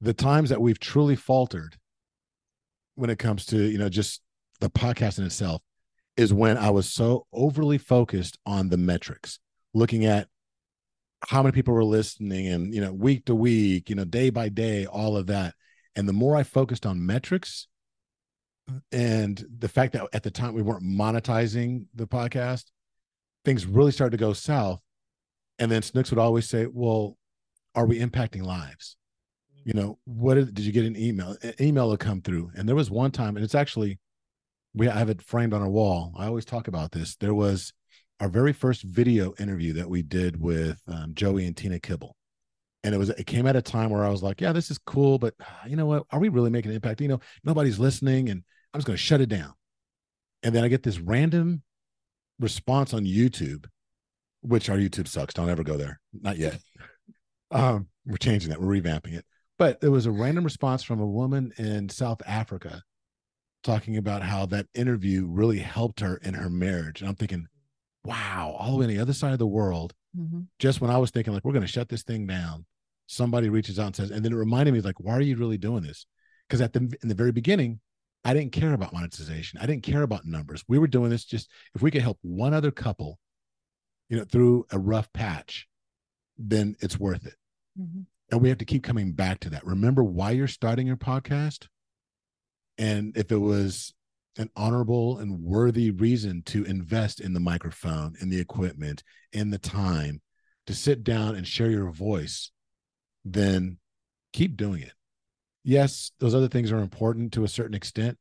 the 0.00 0.14
times 0.14 0.50
that 0.50 0.60
we've 0.60 0.78
truly 0.80 1.16
faltered 1.16 1.76
when 2.94 3.10
it 3.10 3.18
comes 3.18 3.46
to 3.46 3.58
you 3.58 3.78
know 3.78 3.88
just 3.88 4.20
the 4.60 4.70
podcast 4.70 5.18
in 5.18 5.24
itself 5.24 5.62
is 6.16 6.32
when 6.32 6.56
i 6.56 6.70
was 6.70 6.88
so 6.88 7.26
overly 7.32 7.78
focused 7.78 8.38
on 8.46 8.68
the 8.68 8.76
metrics 8.76 9.38
looking 9.74 10.04
at 10.04 10.28
how 11.28 11.42
many 11.42 11.52
people 11.52 11.74
were 11.74 11.84
listening 11.84 12.46
and 12.48 12.74
you 12.74 12.80
know 12.80 12.92
week 12.92 13.24
to 13.24 13.34
week 13.34 13.88
you 13.90 13.96
know 13.96 14.04
day 14.04 14.30
by 14.30 14.48
day 14.48 14.86
all 14.86 15.16
of 15.16 15.26
that 15.26 15.54
and 15.96 16.08
the 16.08 16.12
more 16.12 16.36
i 16.36 16.42
focused 16.42 16.86
on 16.86 17.04
metrics 17.04 17.66
and 18.92 19.44
the 19.58 19.68
fact 19.68 19.92
that 19.92 20.06
at 20.12 20.22
the 20.22 20.30
time 20.30 20.54
we 20.54 20.62
weren't 20.62 20.84
monetizing 20.84 21.86
the 21.94 22.06
podcast 22.06 22.64
things 23.44 23.66
really 23.66 23.92
started 23.92 24.16
to 24.16 24.24
go 24.24 24.32
south. 24.32 24.80
And 25.58 25.70
then 25.70 25.82
snooks 25.82 26.10
would 26.10 26.18
always 26.18 26.48
say 26.48 26.66
well 26.70 27.16
are 27.74 27.86
we 27.86 27.98
impacting 27.98 28.42
lives? 28.42 28.96
You 29.64 29.74
know 29.74 29.98
what 30.04 30.34
did, 30.34 30.54
did 30.54 30.64
you 30.64 30.72
get 30.72 30.84
an 30.84 30.96
email? 30.96 31.36
An 31.42 31.54
email 31.60 31.88
will 31.88 31.96
come 31.96 32.20
through. 32.20 32.50
And 32.56 32.68
there 32.68 32.76
was 32.76 32.90
one 32.90 33.10
time 33.10 33.36
and 33.36 33.44
it's 33.44 33.54
actually 33.54 33.98
we 34.74 34.88
I 34.88 34.98
have 34.98 35.10
it 35.10 35.22
framed 35.22 35.52
on 35.52 35.62
our 35.62 35.70
wall. 35.70 36.12
I 36.16 36.26
always 36.26 36.44
talk 36.44 36.68
about 36.68 36.92
this. 36.92 37.16
There 37.16 37.34
was 37.34 37.72
our 38.20 38.28
very 38.28 38.52
first 38.52 38.82
video 38.82 39.34
interview 39.38 39.72
that 39.74 39.88
we 39.88 40.02
did 40.02 40.40
with 40.40 40.80
um, 40.88 41.12
joey 41.14 41.46
and 41.46 41.56
tina 41.56 41.78
kibble. 41.78 42.16
And 42.82 42.94
it 42.94 42.98
was 42.98 43.10
it 43.10 43.26
came 43.26 43.46
at 43.46 43.56
a 43.56 43.62
time 43.62 43.90
where 43.90 44.04
i 44.04 44.10
was 44.10 44.22
like 44.22 44.42
yeah 44.42 44.52
this 44.52 44.70
is 44.70 44.78
cool 44.78 45.18
but 45.18 45.34
you 45.66 45.76
know 45.76 45.86
what? 45.86 46.04
Are 46.10 46.18
we 46.18 46.28
really 46.28 46.50
making 46.50 46.70
an 46.70 46.76
impact? 46.76 47.00
You 47.00 47.08
know 47.08 47.20
nobody's 47.44 47.78
listening 47.78 48.30
and 48.30 48.42
i'm 48.74 48.80
just 48.80 48.86
going 48.86 48.96
to 48.96 49.02
shut 49.02 49.20
it 49.20 49.28
down. 49.28 49.54
And 50.42 50.54
then 50.54 50.64
i 50.64 50.68
get 50.68 50.82
this 50.82 50.98
random 50.98 51.62
response 52.40 52.92
on 52.92 53.04
youtube 53.04 53.66
which 54.42 54.68
our 54.68 54.76
youtube 54.76 55.08
sucks. 55.08 55.32
Don't 55.32 55.48
ever 55.48 55.62
go 55.64 55.76
there. 55.78 56.00
Not 56.12 56.36
yet. 56.36 56.58
Um 57.50 57.86
we're 58.04 58.16
changing 58.16 58.50
that. 58.50 58.60
We're 58.60 58.80
revamping 58.80 59.14
it. 59.14 59.24
But 59.58 59.80
there 59.80 59.90
was 59.90 60.06
a 60.06 60.10
random 60.10 60.42
response 60.44 60.82
from 60.82 61.00
a 61.00 61.06
woman 61.06 61.52
in 61.56 61.88
South 61.88 62.20
Africa 62.26 62.82
talking 63.62 63.96
about 63.96 64.22
how 64.22 64.44
that 64.46 64.66
interview 64.74 65.24
really 65.26 65.60
helped 65.60 66.00
her 66.00 66.16
in 66.16 66.34
her 66.34 66.50
marriage. 66.50 67.00
And 67.00 67.08
I'm 67.08 67.14
thinking, 67.14 67.46
wow, 68.04 68.56
all 68.58 68.72
the 68.72 68.76
way 68.78 68.84
on 68.86 68.90
the 68.90 68.98
other 68.98 69.12
side 69.14 69.32
of 69.32 69.38
the 69.38 69.46
world, 69.46 69.94
Mhm. 70.18 70.48
just 70.58 70.80
when 70.80 70.90
I 70.90 70.98
was 70.98 71.10
thinking, 71.10 71.32
like, 71.32 71.44
we're 71.44 71.52
going 71.52 71.64
to 71.66 71.72
shut 71.72 71.88
this 71.88 72.02
thing 72.02 72.26
down, 72.26 72.66
somebody 73.06 73.48
reaches 73.48 73.78
out 73.78 73.86
and 73.86 73.96
says, 73.96 74.10
and 74.10 74.24
then 74.24 74.32
it 74.32 74.36
reminded 74.36 74.74
me, 74.74 74.80
like, 74.80 74.98
why 75.00 75.12
are 75.14 75.20
you 75.22 75.36
really 75.36 75.58
doing 75.58 75.82
this? 75.82 76.04
Because 76.48 76.60
at 76.60 76.72
the 76.74 76.92
in 77.02 77.08
the 77.08 77.14
very 77.14 77.32
beginning, 77.32 77.80
I 78.24 78.32
didn't 78.32 78.52
care 78.52 78.72
about 78.72 78.92
monetization. 78.92 79.60
I 79.60 79.66
didn't 79.66 79.82
care 79.82 80.02
about 80.02 80.24
numbers. 80.24 80.64
We 80.66 80.78
were 80.78 80.86
doing 80.86 81.10
this 81.10 81.24
just 81.24 81.50
if 81.74 81.82
we 81.82 81.90
could 81.90 82.02
help 82.02 82.18
one 82.22 82.54
other 82.54 82.70
couple, 82.70 83.18
you 84.08 84.16
know, 84.16 84.24
through 84.24 84.66
a 84.70 84.78
rough 84.78 85.12
patch, 85.12 85.68
then 86.38 86.76
it's 86.80 86.98
worth 86.98 87.26
it 87.26 87.36
Mhm. 87.78 88.06
and 88.30 88.40
we 88.40 88.48
have 88.48 88.58
to 88.58 88.64
keep 88.64 88.82
coming 88.82 89.12
back 89.12 89.40
to 89.40 89.50
that. 89.50 89.66
Remember 89.66 90.02
why 90.02 90.30
you're 90.30 90.48
starting 90.48 90.86
your 90.86 90.96
podcast, 90.96 91.68
and 92.78 93.16
if 93.16 93.30
it 93.30 93.36
was 93.36 93.94
an 94.36 94.50
honorable 94.56 95.18
and 95.18 95.40
worthy 95.40 95.90
reason 95.92 96.42
to 96.42 96.64
invest 96.64 97.20
in 97.20 97.34
the 97.34 97.40
microphone, 97.40 98.16
in 98.20 98.30
the 98.30 98.40
equipment, 98.40 99.04
in 99.32 99.50
the 99.50 99.58
time 99.58 100.20
to 100.66 100.74
sit 100.74 101.04
down 101.04 101.36
and 101.36 101.46
share 101.46 101.70
your 101.70 101.90
voice, 101.90 102.50
then 103.24 103.78
keep 104.32 104.56
doing 104.56 104.82
it. 104.82 104.94
Yes, 105.64 106.12
those 106.20 106.34
other 106.34 106.48
things 106.48 106.70
are 106.70 106.78
important 106.78 107.32
to 107.32 107.44
a 107.44 107.48
certain 107.48 107.74
extent. 107.74 108.18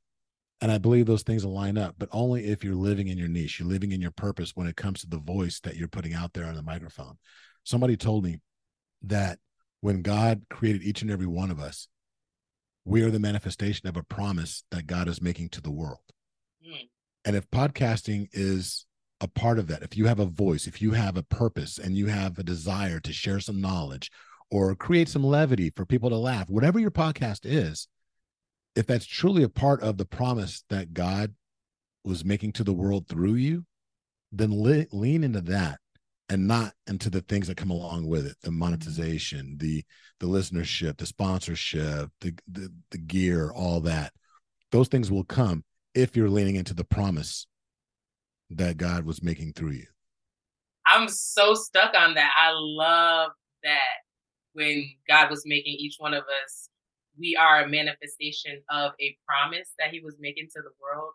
And 0.62 0.72
I 0.72 0.78
believe 0.78 1.06
those 1.06 1.24
things 1.24 1.46
will 1.46 1.54
line 1.54 1.78
up, 1.78 1.96
but 1.98 2.08
only 2.14 2.46
if 2.46 2.64
you're 2.64 2.74
living 2.74 3.10
in 3.10 3.18
your 3.18 3.28
niche, 3.28 3.60
you're 3.60 3.68
living 3.68 3.92
in 3.92 4.00
your 4.00 4.12
purpose 4.12 4.56
when 4.56 4.66
it 4.66 4.78
comes 4.78 5.02
to 5.02 5.08
the 5.08 5.18
voice 5.18 5.60
that 5.62 5.76
you're 5.76 5.90
putting 5.90 6.14
out 6.14 6.32
there 6.32 6.46
on 6.46 6.56
the 6.56 6.62
microphone. 6.62 7.18
Somebody 7.66 7.98
told 7.98 8.24
me 8.24 8.40
that 9.02 9.40
when 9.82 10.02
God 10.02 10.44
created 10.50 10.84
each 10.84 11.02
and 11.02 11.12
every 11.12 11.28
one 11.28 11.52
of 11.52 11.60
us, 11.60 11.90
we 12.86 13.04
are 13.04 13.12
the 13.12 13.20
manifestation 13.20 13.90
of 13.90 13.98
a 13.98 14.04
promise 14.04 14.64
that 14.72 14.88
God 14.88 15.10
is 15.10 15.22
making 15.22 15.50
to 15.50 15.62
the 15.62 15.72
world. 15.72 16.00
Mm. 16.66 16.88
And 17.26 17.36
if 17.36 17.50
podcasting 17.52 18.30
is 18.32 18.86
a 19.20 19.28
part 19.28 19.60
of 19.60 19.68
that, 19.68 19.84
if 19.84 19.98
you 19.98 20.08
have 20.08 20.20
a 20.20 20.26
voice, 20.26 20.68
if 20.68 20.82
you 20.82 20.92
have 20.92 21.18
a 21.18 21.24
purpose 21.24 21.78
and 21.78 21.98
you 21.98 22.08
have 22.08 22.40
a 22.40 22.44
desire 22.44 23.02
to 23.02 23.12
share 23.12 23.42
some 23.42 23.60
knowledge 23.60 24.10
or 24.54 24.76
create 24.76 25.10
some 25.10 25.24
levity 25.24 25.72
for 25.76 25.84
people 25.84 26.12
to 26.12 26.16
laugh, 26.16 26.48
whatever 26.48 26.78
your 26.78 26.92
podcast 26.92 27.40
is, 27.44 27.88
if 28.76 28.86
that's 28.86 29.08
truly 29.08 29.42
a 29.42 29.50
part 29.50 29.82
of 29.82 29.98
the 29.98 30.06
promise 30.06 30.64
that 30.70 30.94
God 30.94 31.34
was 32.06 32.24
making 32.24 32.52
to 32.54 32.64
the 32.64 32.72
world 32.72 33.08
through 33.08 33.34
you, 33.34 33.66
then 34.32 34.54
le- 34.54 34.86
lean 34.92 35.24
into 35.24 35.42
that 35.42 35.80
and 36.30 36.48
not 36.48 36.74
into 36.86 37.10
the 37.10 37.22
things 37.22 37.48
that 37.48 37.58
come 37.58 37.72
along 37.72 38.06
with 38.06 38.28
it 38.28 38.36
the 38.44 38.50
mm-hmm. 38.50 38.60
monetization 38.60 39.58
the 39.58 39.84
the 40.20 40.28
listenership 40.28 40.98
the 40.98 41.06
sponsorship 41.06 42.10
the, 42.22 42.34
the 42.48 42.72
the 42.92 42.98
gear 43.00 43.52
all 43.52 43.82
that. 43.82 44.14
Those 44.72 44.88
things 44.88 45.10
will 45.10 45.24
come 45.24 45.64
if 45.96 46.16
you're 46.16 46.30
leaning 46.30 46.58
into 46.58 46.76
the 46.76 46.84
promise 46.84 47.48
that 48.52 48.78
god 48.78 49.04
was 49.04 49.24
making 49.24 49.54
through 49.54 49.72
you. 49.72 49.88
I'm 50.86 51.08
so 51.10 51.56
stuck 51.56 51.94
on 51.98 52.14
that. 52.14 52.32
I 52.38 52.52
love 52.54 53.32
that 53.64 53.93
when 54.54 54.90
God 55.08 55.30
was 55.30 55.44
making 55.46 55.74
each 55.74 55.96
one 55.98 56.14
of 56.14 56.24
us, 56.24 56.70
we 57.18 57.36
are 57.36 57.64
a 57.64 57.68
manifestation 57.68 58.62
of 58.70 58.92
a 59.00 59.16
promise 59.28 59.70
that 59.80 59.90
He 59.92 60.00
was 60.00 60.16
making 60.20 60.48
to 60.56 60.62
the 60.62 60.72
world. 60.82 61.12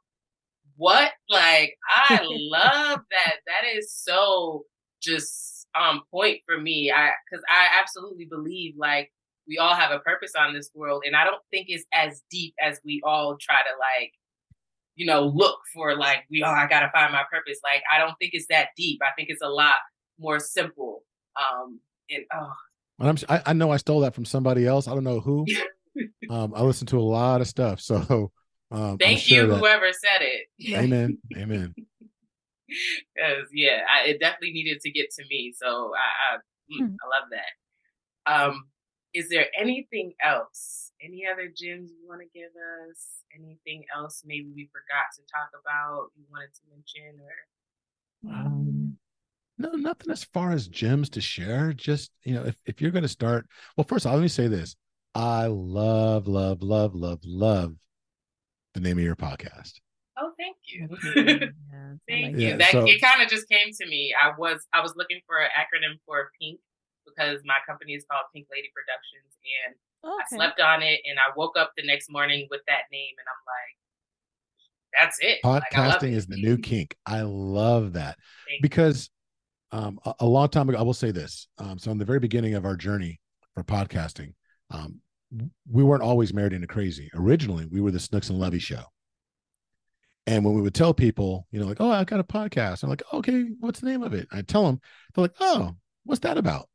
What? 0.76 1.10
Like, 1.28 1.76
I 1.88 2.20
love 2.28 3.00
that. 3.10 3.34
That 3.46 3.76
is 3.76 3.92
so 3.92 4.64
just 5.02 5.66
on 5.74 6.00
point 6.10 6.40
for 6.46 6.60
me. 6.60 6.90
I 6.90 7.10
because 7.30 7.44
I 7.48 7.68
absolutely 7.80 8.26
believe 8.26 8.74
like 8.76 9.12
we 9.46 9.58
all 9.58 9.74
have 9.74 9.90
a 9.90 10.00
purpose 10.00 10.32
on 10.38 10.54
this 10.54 10.70
world, 10.74 11.02
and 11.06 11.16
I 11.16 11.24
don't 11.24 11.42
think 11.50 11.66
it's 11.68 11.84
as 11.92 12.22
deep 12.30 12.54
as 12.62 12.80
we 12.84 13.00
all 13.04 13.36
try 13.40 13.56
to 13.56 13.78
like 13.78 14.12
you 14.98 15.06
know, 15.06 15.22
look 15.22 15.60
for 15.72 15.96
like 15.96 16.24
we 16.28 16.42
oh, 16.42 16.50
I 16.50 16.66
gotta 16.66 16.90
find 16.92 17.12
my 17.12 17.22
purpose. 17.30 17.60
Like 17.62 17.82
I 17.90 17.98
don't 17.98 18.16
think 18.18 18.32
it's 18.34 18.46
that 18.50 18.70
deep. 18.76 19.00
I 19.00 19.14
think 19.16 19.28
it's 19.30 19.42
a 19.42 19.48
lot 19.48 19.76
more 20.18 20.40
simple. 20.40 21.04
Um 21.36 21.80
and 22.10 22.24
oh 22.34 22.52
and 22.98 23.08
I'm, 23.08 23.16
I, 23.28 23.42
I 23.50 23.52
know 23.52 23.70
I 23.70 23.76
stole 23.76 24.00
that 24.00 24.14
from 24.14 24.24
somebody 24.24 24.66
else. 24.66 24.88
I 24.88 24.94
don't 24.94 25.04
know 25.04 25.20
who. 25.20 25.46
um, 26.30 26.52
I 26.54 26.62
listen 26.62 26.86
to 26.88 26.98
a 26.98 27.00
lot 27.00 27.40
of 27.40 27.46
stuff, 27.48 27.80
so 27.80 28.30
um, 28.70 28.98
thank 28.98 29.20
sure 29.20 29.42
you, 29.42 29.46
that- 29.48 29.58
whoever 29.58 29.92
said 29.92 30.20
it. 30.22 30.46
Amen. 30.76 31.18
Amen. 31.36 31.74
Because 33.14 33.48
yeah, 33.52 33.80
I, 33.90 34.08
it 34.08 34.20
definitely 34.20 34.52
needed 34.52 34.80
to 34.82 34.90
get 34.90 35.10
to 35.12 35.24
me. 35.30 35.54
So 35.56 35.92
I 35.94 36.34
I, 36.34 36.36
mm, 36.36 36.86
Hmm. 36.86 36.94
I 37.02 37.18
love 37.18 37.28
that. 37.30 37.52
Um, 38.30 38.64
is 39.14 39.30
there 39.30 39.46
anything 39.58 40.12
else? 40.22 40.92
Any 41.02 41.24
other 41.30 41.46
gems 41.46 41.90
you 41.90 42.06
want 42.06 42.20
to 42.20 42.28
give 42.38 42.50
us? 42.50 43.22
Anything 43.34 43.84
else 43.94 44.22
maybe 44.26 44.48
we 44.54 44.68
forgot 44.70 45.08
to 45.16 45.22
talk 45.32 45.48
about? 45.58 46.08
You 46.16 46.24
wanted 46.30 46.52
to 46.54 46.60
mention 46.70 47.20
or 47.20 48.30
Um, 48.30 48.77
no, 49.58 49.70
nothing 49.72 50.10
as 50.12 50.24
far 50.24 50.52
as 50.52 50.68
gems 50.68 51.10
to 51.10 51.20
share. 51.20 51.72
Just 51.72 52.10
you 52.24 52.34
know, 52.34 52.44
if 52.44 52.56
if 52.66 52.80
you're 52.80 52.90
going 52.92 53.02
to 53.02 53.08
start, 53.08 53.46
well, 53.76 53.84
first 53.84 54.04
of 54.06 54.10
all, 54.12 54.16
let 54.16 54.22
me 54.22 54.28
say 54.28 54.46
this: 54.48 54.76
I 55.14 55.46
love, 55.46 56.26
love, 56.28 56.62
love, 56.62 56.94
love, 56.94 57.20
love 57.24 57.74
the 58.74 58.80
name 58.80 58.98
of 58.98 59.04
your 59.04 59.16
podcast. 59.16 59.72
oh, 60.18 60.32
thank 60.38 60.56
you. 60.66 60.88
Yeah, 61.70 61.94
Thank 62.08 62.36
you. 62.36 62.48
Yeah, 62.48 62.56
that 62.56 62.72
so- 62.72 62.86
it 62.86 63.00
kind 63.00 63.22
of 63.22 63.28
just 63.28 63.48
came 63.48 63.70
to 63.80 63.86
me. 63.88 64.14
I 64.20 64.32
was 64.38 64.66
I 64.72 64.80
was 64.80 64.94
looking 64.96 65.20
for 65.26 65.38
an 65.38 65.48
acronym 65.58 65.98
for 66.06 66.30
Pink 66.40 66.60
because 67.06 67.40
my 67.44 67.56
company 67.66 67.94
is 67.94 68.04
called 68.10 68.24
Pink 68.34 68.46
Lady 68.52 68.68
Productions, 68.74 69.34
and 69.64 69.74
I 70.04 70.36
slept 70.36 70.60
on 70.60 70.82
it, 70.82 71.00
and 71.08 71.18
I 71.18 71.32
woke 71.36 71.56
up 71.58 71.72
the 71.76 71.84
next 71.86 72.10
morning 72.10 72.46
with 72.50 72.60
that 72.68 72.82
name, 72.92 73.14
and 73.18 73.26
I'm 73.26 73.42
like, 73.46 73.74
that's 74.98 75.18
it. 75.20 75.38
Like, 75.44 75.62
I 75.72 75.76
Podcasting 75.98 76.12
it. 76.12 76.16
is 76.16 76.26
the 76.26 76.36
new 76.36 76.58
kink. 76.58 76.96
I 77.06 77.22
love 77.22 77.94
that 77.94 78.16
Thank 78.46 78.58
you. 78.58 78.62
because 78.62 79.10
um, 79.72 79.98
a, 80.04 80.14
a 80.20 80.26
long 80.26 80.48
time 80.48 80.68
ago, 80.68 80.78
I 80.78 80.82
will 80.82 80.94
say 80.94 81.10
this. 81.10 81.48
Um, 81.58 81.78
so 81.78 81.90
in 81.90 81.98
the 81.98 82.04
very 82.04 82.20
beginning 82.20 82.54
of 82.54 82.64
our 82.64 82.76
journey 82.76 83.20
for 83.54 83.62
podcasting, 83.64 84.34
um, 84.70 85.00
we 85.70 85.82
weren't 85.82 86.02
always 86.02 86.32
married 86.32 86.52
into 86.52 86.66
crazy. 86.66 87.10
Originally, 87.14 87.66
we 87.66 87.80
were 87.80 87.90
the 87.90 88.00
Snooks 88.00 88.30
and 88.30 88.38
Lovey 88.38 88.58
show. 88.58 88.82
And 90.26 90.44
when 90.44 90.54
we 90.54 90.60
would 90.60 90.74
tell 90.74 90.92
people, 90.92 91.46
you 91.50 91.60
know, 91.60 91.66
like, 91.66 91.80
oh, 91.80 91.90
I 91.90 92.04
got 92.04 92.20
a 92.20 92.24
podcast, 92.24 92.82
I'm 92.82 92.90
like, 92.90 93.02
okay, 93.12 93.46
what's 93.60 93.80
the 93.80 93.86
name 93.86 94.02
of 94.02 94.12
it? 94.12 94.28
I 94.30 94.42
tell 94.42 94.64
them, 94.64 94.80
they're 95.14 95.22
like, 95.22 95.34
oh, 95.40 95.74
what's 96.04 96.20
that 96.20 96.36
about? 96.36 96.68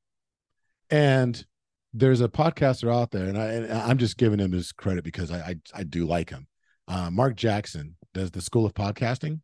And 0.89 1.43
there's 1.93 2.21
a 2.21 2.27
podcaster 2.27 2.93
out 2.93 3.11
there, 3.11 3.25
and, 3.25 3.37
I, 3.37 3.45
and 3.45 3.71
I'm 3.71 3.99
just 3.99 4.17
giving 4.17 4.39
him 4.39 4.51
his 4.51 4.71
credit 4.71 5.03
because 5.03 5.31
I 5.31 5.37
I, 5.37 5.55
I 5.75 5.83
do 5.83 6.05
like 6.05 6.31
him. 6.31 6.47
Uh, 6.87 7.11
Mark 7.11 7.35
Jackson 7.35 7.95
does 8.13 8.31
the 8.31 8.41
School 8.41 8.65
of 8.65 8.73
Podcasting, 8.73 9.41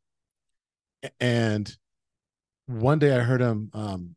and 1.20 1.78
one 2.70 3.00
day 3.00 3.16
I 3.16 3.20
heard 3.22 3.42
him 3.42 3.72
um, 3.74 4.16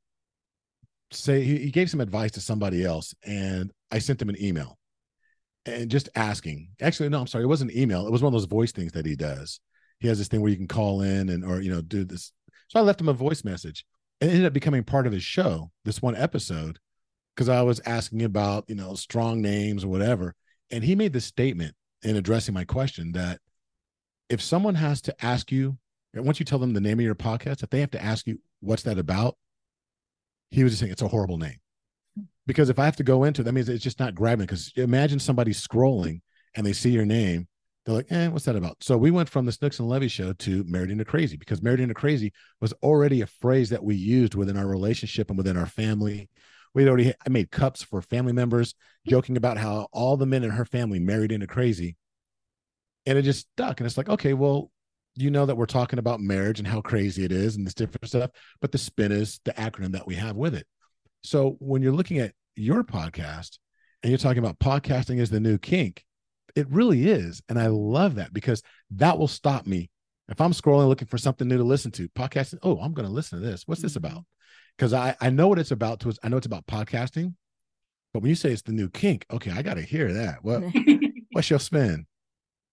say 1.10 1.42
he, 1.42 1.58
he 1.58 1.70
gave 1.70 1.88
some 1.88 2.00
advice 2.00 2.32
to 2.32 2.40
somebody 2.40 2.84
else, 2.84 3.14
and 3.24 3.72
I 3.90 3.98
sent 3.98 4.20
him 4.20 4.28
an 4.28 4.42
email, 4.42 4.78
and 5.64 5.90
just 5.90 6.10
asking. 6.14 6.68
Actually, 6.80 7.08
no, 7.08 7.20
I'm 7.20 7.26
sorry, 7.26 7.44
it 7.44 7.48
wasn't 7.48 7.74
email. 7.74 8.06
It 8.06 8.12
was 8.12 8.22
one 8.22 8.32
of 8.32 8.38
those 8.38 8.48
voice 8.48 8.70
things 8.70 8.92
that 8.92 9.06
he 9.06 9.16
does. 9.16 9.58
He 10.00 10.08
has 10.08 10.18
this 10.18 10.28
thing 10.28 10.42
where 10.42 10.50
you 10.50 10.56
can 10.56 10.68
call 10.68 11.00
in 11.00 11.30
and 11.30 11.44
or 11.44 11.62
you 11.62 11.72
know 11.72 11.80
do 11.80 12.04
this. 12.04 12.32
So 12.68 12.78
I 12.78 12.82
left 12.82 13.00
him 13.00 13.08
a 13.08 13.14
voice 13.14 13.42
message. 13.42 13.86
It 14.20 14.26
ended 14.28 14.44
up 14.44 14.52
becoming 14.52 14.84
part 14.84 15.06
of 15.06 15.12
his 15.12 15.22
show. 15.22 15.70
This 15.84 16.02
one 16.02 16.16
episode, 16.16 16.78
because 17.34 17.48
I 17.48 17.62
was 17.62 17.80
asking 17.86 18.22
about 18.22 18.64
you 18.68 18.74
know 18.74 18.94
strong 18.94 19.40
names 19.40 19.82
or 19.82 19.88
whatever, 19.88 20.34
and 20.70 20.84
he 20.84 20.94
made 20.94 21.14
this 21.14 21.24
statement 21.24 21.74
in 22.02 22.16
addressing 22.16 22.52
my 22.52 22.64
question 22.64 23.12
that 23.12 23.38
if 24.28 24.42
someone 24.42 24.74
has 24.74 25.00
to 25.02 25.24
ask 25.24 25.50
you, 25.50 25.78
once 26.14 26.38
you 26.38 26.44
tell 26.44 26.58
them 26.58 26.74
the 26.74 26.80
name 26.80 26.98
of 26.98 27.04
your 27.04 27.14
podcast, 27.14 27.62
if 27.62 27.70
they 27.70 27.80
have 27.80 27.90
to 27.92 28.02
ask 28.02 28.26
you 28.26 28.38
what's 28.60 28.82
that 28.82 28.98
about, 28.98 29.36
he 30.50 30.62
was 30.62 30.72
just 30.72 30.80
saying 30.80 30.92
it's 30.92 31.02
a 31.02 31.08
horrible 31.08 31.38
name 31.38 31.56
because 32.46 32.68
if 32.68 32.78
I 32.78 32.84
have 32.84 32.96
to 32.96 33.02
go 33.02 33.24
into 33.24 33.42
it, 33.42 33.44
that 33.44 33.52
means 33.52 33.68
it's 33.68 33.84
just 33.84 34.00
not 34.00 34.14
grabbing. 34.14 34.46
Because 34.46 34.72
imagine 34.76 35.18
somebody 35.18 35.52
scrolling 35.52 36.20
and 36.54 36.66
they 36.66 36.72
see 36.72 36.90
your 36.90 37.04
name, 37.04 37.48
they're 37.84 37.94
like, 37.94 38.10
"Eh, 38.12 38.28
what's 38.28 38.44
that 38.44 38.56
about?" 38.56 38.82
So 38.82 38.96
we 38.96 39.10
went 39.10 39.28
from 39.28 39.46
the 39.46 39.52
Snooks 39.52 39.78
and 39.78 39.88
Lovey 39.88 40.08
show 40.08 40.32
to 40.34 40.64
Married 40.64 40.90
into 40.90 41.04
Crazy 41.04 41.36
because 41.36 41.62
Married 41.62 41.80
into 41.80 41.94
Crazy 41.94 42.32
was 42.60 42.72
already 42.82 43.20
a 43.20 43.26
phrase 43.26 43.70
that 43.70 43.84
we 43.84 43.94
used 43.96 44.34
within 44.34 44.56
our 44.56 44.66
relationship 44.66 45.30
and 45.30 45.38
within 45.38 45.56
our 45.56 45.66
family. 45.66 46.28
We'd 46.74 46.88
already 46.88 47.12
I 47.26 47.28
made 47.28 47.50
cups 47.50 47.82
for 47.82 48.00
family 48.02 48.32
members, 48.32 48.74
joking 49.06 49.36
about 49.36 49.58
how 49.58 49.88
all 49.92 50.16
the 50.16 50.26
men 50.26 50.44
in 50.44 50.50
her 50.50 50.64
family 50.64 50.98
married 50.98 51.32
into 51.32 51.46
crazy, 51.46 51.96
and 53.06 53.18
it 53.18 53.22
just 53.22 53.48
stuck. 53.52 53.80
And 53.80 53.86
it's 53.86 53.96
like, 53.96 54.08
okay, 54.08 54.32
well, 54.32 54.70
you 55.16 55.30
know 55.30 55.46
that 55.46 55.56
we're 55.56 55.66
talking 55.66 55.98
about 55.98 56.20
marriage 56.20 56.58
and 56.58 56.66
how 56.66 56.80
crazy 56.80 57.24
it 57.24 57.32
is 57.32 57.56
and 57.56 57.66
this 57.66 57.74
different 57.74 58.06
stuff, 58.08 58.30
but 58.60 58.72
the 58.72 58.78
spin 58.78 59.12
is 59.12 59.40
the 59.44 59.52
acronym 59.52 59.92
that 59.92 60.06
we 60.06 60.14
have 60.14 60.36
with 60.36 60.54
it. 60.54 60.66
So 61.22 61.56
when 61.60 61.82
you're 61.82 61.92
looking 61.92 62.18
at 62.18 62.32
your 62.56 62.82
podcast 62.82 63.58
and 64.02 64.10
you're 64.10 64.18
talking 64.18 64.38
about 64.38 64.58
podcasting 64.58 65.20
as 65.20 65.30
the 65.30 65.40
new 65.40 65.58
kink, 65.58 66.04
it 66.56 66.68
really 66.70 67.08
is. 67.08 67.42
And 67.48 67.58
I 67.58 67.68
love 67.68 68.16
that 68.16 68.32
because 68.32 68.62
that 68.92 69.18
will 69.18 69.28
stop 69.28 69.66
me. 69.66 69.90
If 70.28 70.40
I'm 70.40 70.52
scrolling 70.52 70.88
looking 70.88 71.08
for 71.08 71.18
something 71.18 71.46
new 71.46 71.58
to 71.58 71.64
listen 71.64 71.90
to, 71.92 72.08
podcasting, 72.10 72.58
oh, 72.62 72.78
I'm 72.78 72.94
going 72.94 73.06
to 73.06 73.12
listen 73.12 73.40
to 73.40 73.46
this. 73.46 73.64
What's 73.66 73.82
this 73.82 73.96
Mm-hmm. 73.96 74.06
about? 74.06 74.24
Because 74.78 74.94
I, 74.94 75.14
I 75.20 75.28
know 75.28 75.48
what 75.48 75.58
it's 75.58 75.70
about. 75.70 76.00
To, 76.00 76.14
I 76.22 76.28
know 76.28 76.38
it's 76.38 76.46
about 76.46 76.66
podcasting. 76.66 77.34
But 78.14 78.22
when 78.22 78.30
you 78.30 78.34
say 78.34 78.52
it's 78.52 78.62
the 78.62 78.72
new 78.72 78.88
kink, 78.88 79.26
okay, 79.30 79.50
I 79.50 79.62
got 79.62 79.74
to 79.74 79.82
hear 79.82 80.12
that. 80.14 80.42
What 80.42 80.62
What's 81.32 81.50
your 81.50 81.58
spin? 81.58 82.06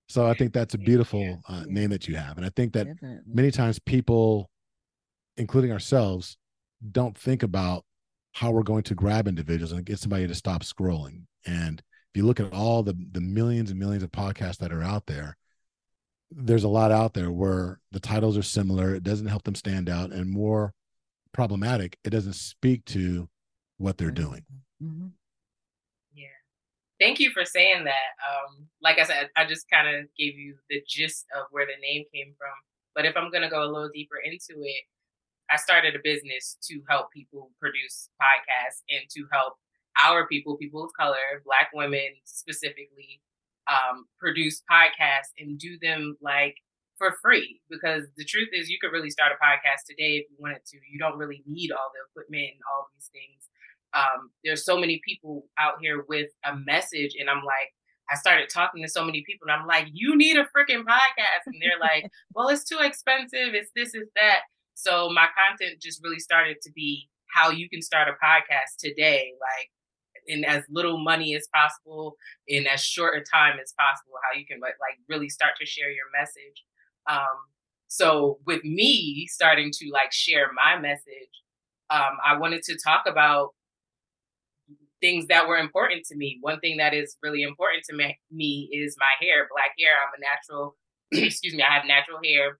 So 0.10 0.26
I 0.26 0.34
think 0.34 0.54
that's 0.54 0.74
a 0.74 0.80
beautiful 0.80 1.42
uh, 1.48 1.64
name 1.68 1.92
that 1.92 2.08
you 2.08 2.16
have. 2.16 2.38
And 2.38 2.46
I 2.46 2.50
think 2.50 2.74
that 2.74 2.88
Definitely. 2.88 3.20
many 3.32 3.52
times 3.52 3.78
people, 3.78 4.50
including 5.38 5.72
ourselves, 5.72 6.36
don't 6.92 7.16
think 7.16 7.44
about 7.44 7.86
how 8.34 8.52
we're 8.52 8.64
going 8.64 8.84
to 8.84 8.96
grab 8.96 9.28
individuals 9.28 9.72
and 9.72 9.86
get 9.86 10.00
somebody 10.00 10.28
to 10.28 10.34
stop 10.36 10.64
scrolling. 10.64 11.24
And 11.46 11.80
if 11.80 12.18
you 12.18 12.26
look 12.26 12.40
at 12.40 12.52
all 12.54 12.82
the 12.82 12.96
the 13.12 13.22
millions 13.22 13.70
and 13.70 13.80
millions 13.80 14.04
of 14.04 14.12
podcasts 14.12 14.58
that 14.58 14.74
are 14.74 14.82
out 14.82 15.06
there, 15.06 15.38
there's 16.32 16.64
a 16.64 16.68
lot 16.70 16.92
out 16.92 17.14
there 17.14 17.32
where 17.32 17.80
the 17.92 18.00
titles 18.00 18.36
are 18.38 18.44
similar. 18.44 18.96
It 18.96 19.04
doesn't 19.04 19.28
help 19.28 19.44
them 19.44 19.56
stand 19.56 19.90
out, 19.90 20.12
and 20.12 20.30
more 20.30 20.74
problematic, 21.34 21.98
it 22.04 22.10
doesn't 22.10 22.34
speak 22.34 22.84
to 22.86 23.30
what 23.78 23.98
they're 23.98 24.12
doing. 24.12 24.44
Mhm. 24.82 25.12
Thank 27.00 27.20
you 27.20 27.32
for 27.32 27.46
saying 27.46 27.86
that. 27.86 28.12
Um, 28.20 28.68
like 28.82 29.00
I 29.00 29.04
said, 29.04 29.30
I 29.38 29.46
just 29.46 29.70
kind 29.70 29.88
of 29.88 30.06
gave 30.18 30.36
you 30.36 30.56
the 30.70 30.84
gist 30.88 31.26
of 31.36 31.46
where 31.52 31.66
the 31.66 31.80
name 31.82 32.04
came 32.14 32.34
from. 32.38 32.56
But 32.94 33.06
if 33.06 33.16
I'm 33.16 33.32
going 33.32 33.44
to 33.44 33.50
go 33.50 33.64
a 33.64 33.72
little 33.72 33.90
deeper 33.94 34.18
into 34.24 34.62
it, 34.62 34.84
I 35.50 35.58
started 35.58 35.96
a 35.96 36.00
business 36.04 36.58
to 36.70 36.82
help 36.90 37.12
people 37.12 37.52
produce 37.60 38.10
podcasts 38.22 38.84
and 38.90 39.10
to 39.12 39.26
help 39.32 39.54
our 40.04 40.28
people, 40.28 40.58
people 40.58 40.84
of 40.84 40.92
color, 41.00 41.42
Black 41.46 41.70
women 41.74 42.20
specifically, 42.26 43.22
um, 43.68 44.06
produce 44.20 44.62
podcasts 44.70 45.32
and 45.40 45.58
do 45.58 45.78
them 45.82 46.18
like 46.22 46.58
for 46.98 47.16
free. 47.22 47.62
Because 47.70 48.04
the 48.18 48.26
truth 48.26 48.50
is, 48.54 48.70
you 48.70 48.78
could 48.82 48.92
really 48.92 49.10
start 49.10 49.32
a 49.32 49.44
podcast 49.44 49.88
today 49.88 50.18
if 50.18 50.26
you 50.30 50.38
wanted 50.40 50.66
to. 50.68 50.78
You 50.92 51.00
don't 51.00 51.18
really 51.18 51.44
need 51.48 51.72
all 51.72 51.92
the 51.96 52.04
equipment 52.12 52.60
and 52.60 52.62
all 52.72 52.90
these 52.94 53.10
things 53.14 53.49
um, 53.94 54.32
there's 54.44 54.66
so 54.66 54.78
many 54.78 55.02
people 55.06 55.46
out 55.58 55.76
here 55.82 56.06
with 56.08 56.30
a 56.46 56.56
message 56.56 57.16
and 57.20 57.30
i'm 57.30 57.44
like 57.44 57.74
i 58.12 58.16
started 58.16 58.50
talking 58.50 58.84
to 58.84 58.90
so 58.90 59.04
many 59.04 59.24
people 59.26 59.48
and 59.48 59.60
i'm 59.60 59.68
like 59.68 59.88
you 59.92 60.16
need 60.16 60.38
a 60.38 60.44
freaking 60.46 60.84
podcast 60.84 61.46
and 61.48 61.56
they're 61.62 61.80
like 61.80 62.06
well 62.36 62.50
it's 62.50 62.64
too 62.64 62.80
expensive 62.82 63.54
it's 63.54 63.72
this 63.76 63.94
it's 63.94 64.12
that. 64.16 64.42
So 64.76 65.10
my 65.10 65.28
content 65.36 65.82
just 65.82 66.02
really 66.04 66.20
started 66.20 66.58
to 66.64 66.72
be 66.74 67.10
how 67.36 67.50
you 67.50 67.70
can 67.70 67.82
start 67.82 68.08
a 68.08 68.14
podcast 68.14 68.78
today 68.80 69.34
like 69.42 69.70
in 70.28 70.46
as 70.46 70.64
little 70.70 71.04
money 71.04 71.36
as 71.36 71.48
possible 71.54 72.16
in 72.48 72.68
as 72.68 72.82
short 72.82 73.18
a 73.18 73.22
time 73.22 73.58
as 73.62 73.74
possible 73.78 74.14
how 74.24 74.38
you 74.40 74.46
can 74.46 74.60
like 74.62 74.76
like 74.80 74.98
really 75.10 75.30
start 75.30 75.54
to 75.60 75.66
share 75.66 75.92
your 75.92 76.06
message. 76.18 76.64
Um 77.10 77.50
so 77.88 78.40
with 78.46 78.64
me 78.64 79.28
starting 79.30 79.72
to 79.74 79.90
like 79.92 80.12
share 80.12 80.52
my 80.54 80.80
message 80.80 81.34
um 81.90 82.18
i 82.26 82.38
wanted 82.38 82.62
to 82.64 82.78
talk 82.78 83.04
about 83.08 83.50
things 85.02 85.28
that 85.28 85.48
were 85.48 85.58
important 85.58 86.06
to 86.06 86.16
me. 86.16 86.38
One 86.42 86.60
thing 86.60 86.78
that 86.78 86.94
is 86.94 87.18
really 87.24 87.44
important 87.44 87.84
to 87.90 87.96
me, 87.96 88.20
me 88.32 88.70
is 88.72 88.96
my 89.00 89.26
hair, 89.26 89.48
black 89.52 89.72
hair. 89.80 89.92
I'm 90.02 90.14
a 90.18 90.22
natural, 90.22 90.76
excuse 91.12 91.54
me, 91.54 91.64
I 91.64 91.74
have 91.74 91.86
natural 91.86 92.20
hair. 92.24 92.60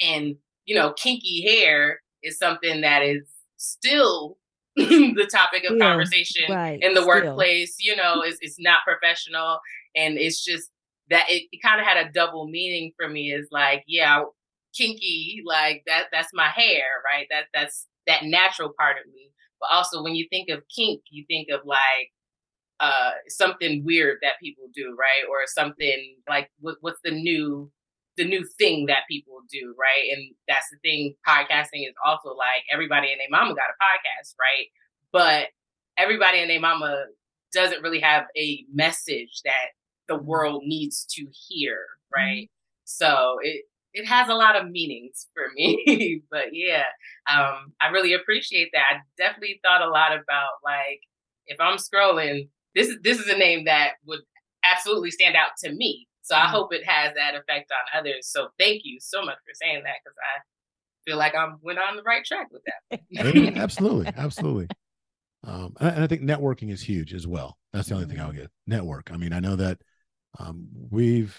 And, 0.00 0.36
you 0.64 0.74
know, 0.74 0.92
kinky 0.92 1.42
hair 1.42 2.00
is 2.22 2.38
something 2.38 2.80
that 2.82 3.02
is 3.02 3.22
still 3.56 4.38
the 4.76 5.28
topic 5.30 5.64
of 5.64 5.76
Still, 5.76 5.78
conversation 5.78 6.44
right, 6.50 6.82
in 6.82 6.94
the 6.94 7.02
still. 7.02 7.08
workplace. 7.08 7.76
You 7.80 7.96
know, 7.96 8.22
it's, 8.22 8.38
it's 8.40 8.58
not 8.58 8.78
professional. 8.86 9.60
And 9.94 10.18
it's 10.18 10.44
just 10.44 10.70
that 11.10 11.26
it, 11.28 11.44
it 11.52 11.62
kind 11.62 11.80
of 11.80 11.86
had 11.86 12.06
a 12.06 12.10
double 12.10 12.48
meaning 12.48 12.92
for 12.96 13.08
me 13.08 13.32
is 13.32 13.48
like, 13.52 13.84
yeah, 13.86 14.22
kinky, 14.74 15.42
like 15.46 15.82
that, 15.86 16.04
that's 16.10 16.30
my 16.34 16.48
hair, 16.48 16.82
right? 17.04 17.26
That, 17.30 17.44
that's 17.54 17.86
that 18.06 18.24
natural 18.24 18.72
part 18.78 18.96
of 18.98 19.12
me 19.12 19.30
but 19.60 19.70
also 19.72 20.02
when 20.02 20.14
you 20.14 20.26
think 20.30 20.48
of 20.50 20.62
kink 20.74 21.02
you 21.10 21.24
think 21.28 21.48
of 21.50 21.60
like 21.64 22.10
uh 22.80 23.12
something 23.28 23.84
weird 23.84 24.18
that 24.22 24.40
people 24.42 24.64
do 24.74 24.96
right? 24.98 25.24
Or 25.30 25.42
something 25.46 26.16
like 26.28 26.50
what, 26.60 26.76
what's 26.80 27.00
the 27.04 27.12
new 27.12 27.70
the 28.16 28.24
new 28.24 28.44
thing 28.58 28.86
that 28.86 29.04
people 29.10 29.40
do 29.50 29.74
right? 29.78 30.10
And 30.12 30.34
that's 30.48 30.66
the 30.70 30.78
thing 30.82 31.14
podcasting 31.26 31.86
is 31.88 31.94
also 32.04 32.30
like 32.30 32.62
everybody 32.72 33.10
and 33.12 33.20
their 33.20 33.28
mama 33.30 33.54
got 33.54 33.70
a 33.70 33.78
podcast 33.82 34.34
right? 34.40 34.66
But 35.12 35.48
everybody 35.96 36.40
and 36.40 36.50
their 36.50 36.60
mama 36.60 37.06
doesn't 37.52 37.82
really 37.82 38.00
have 38.00 38.24
a 38.36 38.64
message 38.72 39.40
that 39.44 39.68
the 40.08 40.16
world 40.16 40.62
needs 40.66 41.06
to 41.10 41.26
hear 41.48 41.78
right? 42.14 42.50
So 42.84 43.38
it 43.42 43.64
it 43.94 44.06
has 44.06 44.28
a 44.28 44.34
lot 44.34 44.56
of 44.56 44.70
meanings 44.70 45.28
for 45.34 45.44
me 45.54 46.20
but 46.30 46.46
yeah 46.52 46.84
um 47.30 47.72
i 47.80 47.88
really 47.88 48.12
appreciate 48.12 48.70
that 48.72 48.84
i 48.90 48.96
definitely 49.16 49.60
thought 49.64 49.82
a 49.82 49.88
lot 49.90 50.12
about 50.12 50.50
like 50.64 51.00
if 51.46 51.58
i'm 51.60 51.76
scrolling 51.78 52.48
this 52.74 52.88
is 52.88 52.96
this 53.02 53.18
is 53.18 53.28
a 53.28 53.38
name 53.38 53.64
that 53.66 53.92
would 54.06 54.20
absolutely 54.64 55.10
stand 55.10 55.36
out 55.36 55.50
to 55.62 55.72
me 55.72 56.06
so 56.22 56.34
i 56.34 56.46
Mhm. 56.46 56.50
hope 56.50 56.72
it 56.74 56.84
has 56.86 57.14
that 57.14 57.34
effect 57.34 57.70
on 57.72 58.00
others 58.00 58.28
so 58.28 58.48
thank 58.58 58.82
you 58.84 58.98
so 59.00 59.22
much 59.24 59.36
for 59.46 59.54
saying 59.54 59.82
that 59.84 59.96
because 60.04 60.16
i 60.36 60.40
feel 61.06 61.18
like 61.18 61.34
i'm 61.34 61.58
went 61.62 61.78
on 61.78 61.96
the 61.96 62.02
right 62.02 62.24
track 62.24 62.48
with 62.50 62.62
that 62.66 63.00
Yeah, 63.10 63.22
absolutely, 63.62 64.10
absolutely. 64.16 64.68
Um, 65.44 65.74
and, 65.78 65.88
I- 65.88 65.92
and 65.92 66.04
I 66.04 66.06
think 66.06 66.22
networking 66.22 66.70
is 66.72 66.82
huge 66.82 67.12
as 67.14 67.26
well. 67.26 67.58
That's 67.72 67.88
the 67.88 67.94
only 67.94 68.06
thing 68.06 68.18
I'll 68.20 68.32
get. 68.32 68.50
Network. 68.66 69.10
I 69.12 69.16
mean, 69.18 69.32
I 69.32 69.40
know 69.40 69.56
that 69.56 69.78
um, 70.38 70.66
we've 70.90 71.36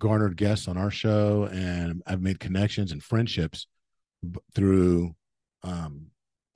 garnered 0.00 0.36
guests 0.36 0.66
on 0.66 0.76
our 0.76 0.90
show, 0.90 1.48
and 1.52 2.02
I've 2.06 2.22
made 2.22 2.40
connections 2.40 2.90
and 2.90 3.02
friendships 3.02 3.68
through, 4.54 5.14
um, 5.62 6.06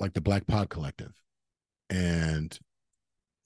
like 0.01 0.15
the 0.15 0.21
Black 0.21 0.47
Pod 0.49 0.69
Collective, 0.69 1.13
and 1.89 2.59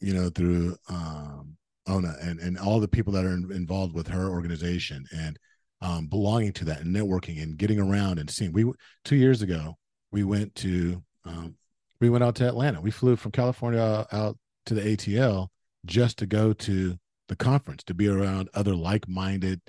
you 0.01 0.14
know 0.14 0.30
through 0.30 0.76
um, 0.88 1.59
Ona 1.86 2.14
and 2.22 2.40
and 2.40 2.59
all 2.59 2.80
the 2.80 2.88
people 2.88 3.12
that 3.12 3.26
are 3.26 3.34
in, 3.34 3.53
involved 3.53 3.94
with 3.94 4.09
her 4.09 4.30
organization 4.30 5.05
and 5.14 5.38
um, 5.82 6.07
belonging 6.07 6.53
to 6.55 6.64
that 6.64 6.80
and 6.80 6.94
networking 6.94 7.42
and 7.42 7.59
getting 7.59 7.78
around 7.78 8.18
and 8.18 8.30
seeing. 8.30 8.53
We 8.53 8.72
two 9.05 9.16
years 9.16 9.42
ago 9.42 9.76
we 10.11 10.24
went 10.24 10.55
to 10.57 11.03
um, 11.26 11.57
we 12.01 12.09
went 12.09 12.24
out 12.24 12.36
to 12.36 12.49
Atlanta. 12.49 12.80
We 12.80 12.90
flew 12.90 13.16
from 13.16 13.32
California 13.32 14.07
out 14.12 14.38
to 14.66 14.74
the 14.74 14.96
ATL 14.96 15.49
just 15.84 16.18
to 16.18 16.26
go 16.26 16.53
to 16.53 16.96
the 17.28 17.36
conference 17.36 17.82
to 17.84 17.94
be 17.94 18.09
around 18.09 18.49
other 18.55 18.74
like-minded 18.74 19.61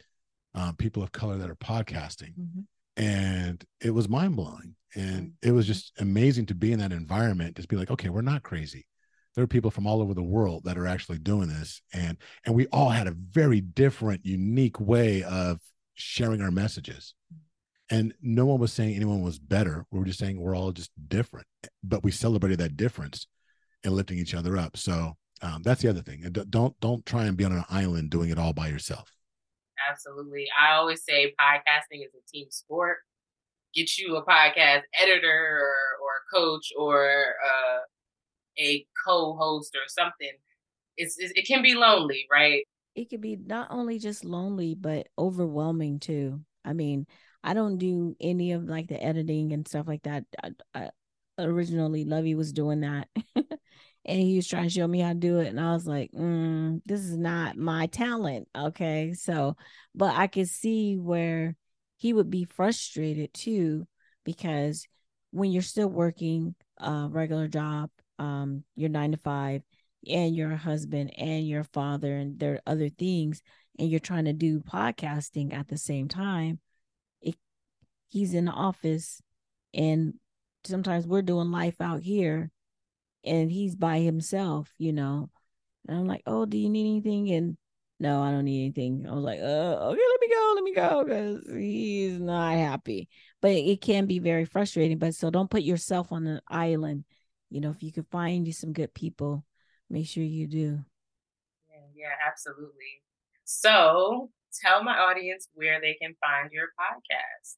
um, 0.55 0.75
people 0.75 1.03
of 1.03 1.11
color 1.11 1.37
that 1.37 1.49
are 1.49 1.55
podcasting, 1.55 2.33
Mhm. 2.37 2.65
and 2.97 3.63
it 3.81 3.91
was 3.91 4.09
mind-blowing. 4.09 4.75
And 4.95 5.33
it 5.43 5.51
was 5.51 5.67
just 5.67 5.93
amazing 5.99 6.47
to 6.47 6.55
be 6.55 6.71
in 6.71 6.79
that 6.79 6.91
environment. 6.91 7.55
Just 7.55 7.69
be 7.69 7.75
like, 7.75 7.91
okay, 7.91 8.09
we're 8.09 8.21
not 8.21 8.41
crazy. 8.41 8.87
There 9.35 9.43
are 9.43 9.47
people 9.47 9.69
from 9.69 9.85
all 9.85 10.01
over 10.01 10.15
the 10.15 10.23
world 10.23 10.63
that 10.63 10.77
are 10.79 10.87
actually 10.87 11.19
doing 11.19 11.47
this, 11.47 11.81
and 11.93 12.17
and 12.45 12.55
we 12.55 12.65
all 12.67 12.89
had 12.89 13.07
a 13.07 13.11
very 13.11 13.61
different, 13.61 14.25
unique 14.25 14.79
way 14.79 15.21
of 15.23 15.59
sharing 15.93 16.41
our 16.41 16.51
messages 16.51 17.13
and 17.91 18.13
no 18.21 18.45
one 18.45 18.59
was 18.59 18.71
saying 18.71 18.95
anyone 18.95 19.21
was 19.21 19.37
better 19.37 19.85
we 19.91 19.99
were 19.99 20.05
just 20.05 20.19
saying 20.19 20.39
we're 20.39 20.55
all 20.55 20.71
just 20.71 20.91
different 21.09 21.45
but 21.83 22.03
we 22.03 22.11
celebrated 22.11 22.57
that 22.57 22.77
difference 22.77 23.27
and 23.83 23.93
lifting 23.93 24.17
each 24.17 24.33
other 24.33 24.57
up 24.57 24.77
so 24.77 25.17
Um, 25.41 25.61
that's 25.63 25.81
the 25.81 25.89
other 25.89 26.01
thing. 26.01 26.23
And 26.25 26.33
don't 26.49 26.79
don't 26.79 27.05
try 27.05 27.25
and 27.25 27.35
be 27.37 27.45
on 27.45 27.51
an 27.51 27.65
island 27.69 28.11
doing 28.11 28.29
it 28.29 28.37
all 28.39 28.53
by 28.53 28.67
yourself. 28.69 29.11
Absolutely. 29.89 30.47
I 30.59 30.75
always 30.75 31.03
say 31.03 31.33
podcasting 31.39 32.03
is 32.05 32.13
a 32.13 32.31
team 32.31 32.47
sport. 32.49 32.97
Get 33.73 33.97
you 33.97 34.15
a 34.15 34.25
podcast 34.25 34.81
editor 34.99 35.59
or, 35.61 36.03
or 36.03 36.11
a 36.17 36.35
coach 36.35 36.71
or 36.77 37.07
uh, 37.45 37.79
a 38.57 38.85
co-host 39.05 39.75
or 39.75 39.87
something. 39.87 40.31
It's, 40.97 41.17
it's 41.17 41.31
it 41.35 41.47
can 41.47 41.61
be 41.61 41.75
lonely, 41.75 42.25
right? 42.31 42.65
It 42.95 43.09
can 43.09 43.21
be 43.21 43.37
not 43.37 43.67
only 43.69 43.99
just 43.99 44.25
lonely 44.25 44.75
but 44.75 45.07
overwhelming 45.17 45.99
too. 45.99 46.41
I 46.65 46.73
mean, 46.73 47.05
I 47.43 47.53
don't 47.53 47.77
do 47.77 48.15
any 48.19 48.51
of 48.51 48.63
like 48.65 48.87
the 48.87 49.01
editing 49.01 49.53
and 49.53 49.67
stuff 49.67 49.87
like 49.87 50.03
that. 50.03 50.25
I, 50.43 50.51
I, 50.73 50.89
originally, 51.39 52.05
Lovey 52.05 52.35
was 52.35 52.51
doing 52.51 52.81
that. 52.81 53.07
and 54.09 54.19
he 54.19 54.35
was 54.35 54.47
trying 54.47 54.63
to 54.63 54.69
show 54.69 54.87
me 54.87 54.99
how 54.99 55.09
to 55.09 55.15
do 55.15 55.39
it 55.39 55.47
and 55.47 55.59
i 55.59 55.71
was 55.71 55.85
like 55.85 56.11
mm, 56.11 56.81
this 56.85 57.01
is 57.01 57.15
not 57.15 57.55
my 57.57 57.85
talent. 57.87 58.47
Okay 58.57 59.13
so 59.13 59.55
but 59.93 60.15
i 60.15 60.27
could 60.27 60.49
see 60.49 60.97
where 60.97 61.55
he 61.97 62.11
would 62.11 62.29
be 62.29 62.43
frustrated 62.43 63.33
too 63.33 63.87
because 64.25 64.87
when 65.31 65.51
you're 65.51 65.61
still 65.61 65.87
working 65.87 66.55
a 66.79 67.07
regular 67.09 67.47
job 67.47 67.89
um 68.17 68.63
you're 68.75 68.89
nine 68.89 69.11
to 69.11 69.17
five 69.17 69.61
and 70.07 70.35
you're 70.35 70.55
husband 70.55 71.11
and 71.17 71.47
your 71.47 71.63
father 71.63 72.15
and 72.15 72.39
there 72.39 72.53
are 72.53 72.61
other 72.65 72.89
things 72.89 73.41
and 73.77 73.89
you're 73.89 73.99
trying 73.99 74.25
to 74.25 74.33
do 74.33 74.59
podcasting 74.59 75.53
at 75.53 75.67
the 75.67 75.77
same 75.77 76.07
time 76.07 76.59
it, 77.21 77.35
he's 78.07 78.33
in 78.33 78.45
the 78.45 78.51
office 78.51 79.21
and 79.73 80.15
sometimes 80.65 81.05
we're 81.05 81.21
doing 81.21 81.51
life 81.51 81.79
out 81.79 82.01
here 82.01 82.49
and 83.29 83.51
he's 83.51 83.75
by 83.75 83.99
himself, 83.99 84.73
you 84.77 84.91
know. 84.91 85.29
And 85.87 85.97
I'm 85.97 86.07
like, 86.07 86.23
oh, 86.25 86.45
do 86.45 86.57
you 86.57 86.69
need 86.69 86.89
anything? 86.89 87.31
And 87.31 87.57
no, 87.99 88.21
I 88.21 88.31
don't 88.31 88.45
need 88.45 88.63
anything. 88.63 89.05
I 89.07 89.13
was 89.13 89.23
like, 89.23 89.39
uh, 89.39 89.43
okay, 89.43 90.01
let 90.09 90.21
me 90.21 90.29
go, 90.33 90.53
let 90.55 90.63
me 90.63 90.73
go, 90.73 91.03
because 91.03 91.61
he's 91.61 92.19
not 92.19 92.53
happy. 92.53 93.07
But 93.41 93.51
it 93.51 93.81
can 93.81 94.05
be 94.05 94.19
very 94.19 94.45
frustrating. 94.45 94.97
But 94.97 95.15
so 95.15 95.29
don't 95.29 95.49
put 95.49 95.61
yourself 95.61 96.11
on 96.11 96.25
an 96.25 96.41
island. 96.49 97.05
You 97.49 97.61
know, 97.61 97.69
if 97.69 97.83
you 97.83 97.91
could 97.91 98.07
find 98.07 98.47
you 98.47 98.53
some 98.53 98.73
good 98.73 98.93
people, 98.93 99.45
make 99.89 100.07
sure 100.07 100.23
you 100.23 100.47
do. 100.47 100.79
Yeah, 101.69 101.85
yeah, 101.95 102.27
absolutely. 102.27 103.03
So 103.43 104.29
tell 104.63 104.83
my 104.83 104.97
audience 104.97 105.49
where 105.53 105.79
they 105.81 105.95
can 106.01 106.15
find 106.19 106.51
your 106.51 106.67
podcast. 106.79 107.55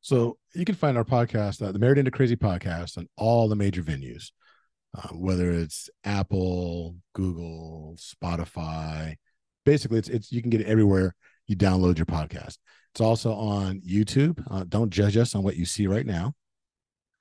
So 0.00 0.38
you 0.54 0.64
can 0.64 0.74
find 0.74 0.96
our 0.96 1.04
podcast, 1.04 1.66
uh, 1.66 1.70
the 1.70 1.78
Married 1.78 1.98
into 1.98 2.10
Crazy 2.10 2.36
podcast, 2.36 2.98
on 2.98 3.08
all 3.16 3.48
the 3.48 3.56
major 3.56 3.82
venues 3.82 4.30
uh, 4.96 5.08
whether 5.08 5.50
it's 5.50 5.88
Apple, 6.04 6.96
Google, 7.14 7.96
Spotify. 7.98 9.16
Basically, 9.64 9.98
it's 9.98 10.08
it's 10.08 10.32
you 10.32 10.40
can 10.42 10.50
get 10.50 10.60
it 10.60 10.66
everywhere 10.66 11.14
you 11.46 11.56
download 11.56 11.98
your 11.98 12.06
podcast. 12.06 12.58
It's 12.92 13.00
also 13.00 13.32
on 13.32 13.80
YouTube. 13.80 14.44
Uh, 14.50 14.64
don't 14.68 14.90
judge 14.90 15.16
us 15.16 15.34
on 15.34 15.42
what 15.42 15.56
you 15.56 15.64
see 15.64 15.86
right 15.86 16.06
now. 16.06 16.34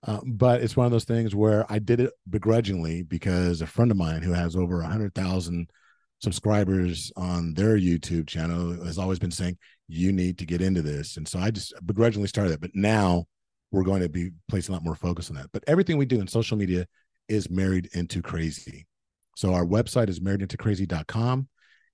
Uh, 0.05 0.19
but 0.26 0.61
it's 0.61 0.76
one 0.76 0.86
of 0.86 0.91
those 0.91 1.05
things 1.05 1.36
where 1.36 1.65
I 1.69 1.80
did 1.80 1.99
it 1.99 2.11
begrudgingly 2.30 3.03
because 3.03 3.61
a 3.61 3.67
friend 3.67 3.91
of 3.91 3.97
mine 3.97 4.24
who 4.24 4.34
has 4.34 4.55
over 4.55 4.82
a 4.82 4.88
hundred 4.88 5.13
thousand 5.13 5.69
subscribers 6.19 7.11
on 7.15 7.53
their 7.53 7.78
YouTube 7.78 8.28
channel 8.28 8.84
has 8.84 8.97
always 8.97 9.19
been 9.19 9.32
saying 9.32 9.57
you 9.88 10.11
need 10.11 10.38
to 10.39 10.45
get 10.45 10.61
into 10.61 10.82
this, 10.82 11.17
and 11.17 11.28
so 11.28 11.39
I 11.39 11.51
just 11.51 11.74
begrudgingly 11.86 12.28
started 12.28 12.53
it. 12.53 12.61
But 12.61 12.72
now 12.74 13.26
we're 13.72 13.84
going 13.84 14.01
to 14.01 14.09
be 14.09 14.32
placing 14.49 14.74
a 14.74 14.76
lot 14.78 14.84
more 14.84 14.95
focus 14.95 15.30
on 15.30 15.36
that. 15.36 15.51
But 15.53 15.63
everything 15.67 15.97
we 15.97 16.05
do 16.05 16.19
in 16.19 16.28
social 16.28 16.57
media 16.57 16.88
is 17.28 17.49
Married 17.49 17.89
into 17.93 18.22
Crazy. 18.22 18.86
So 19.36 19.53
our 19.53 19.65
website 19.65 20.09
is 20.09 20.19
marriedintocrazy.com. 20.19 21.47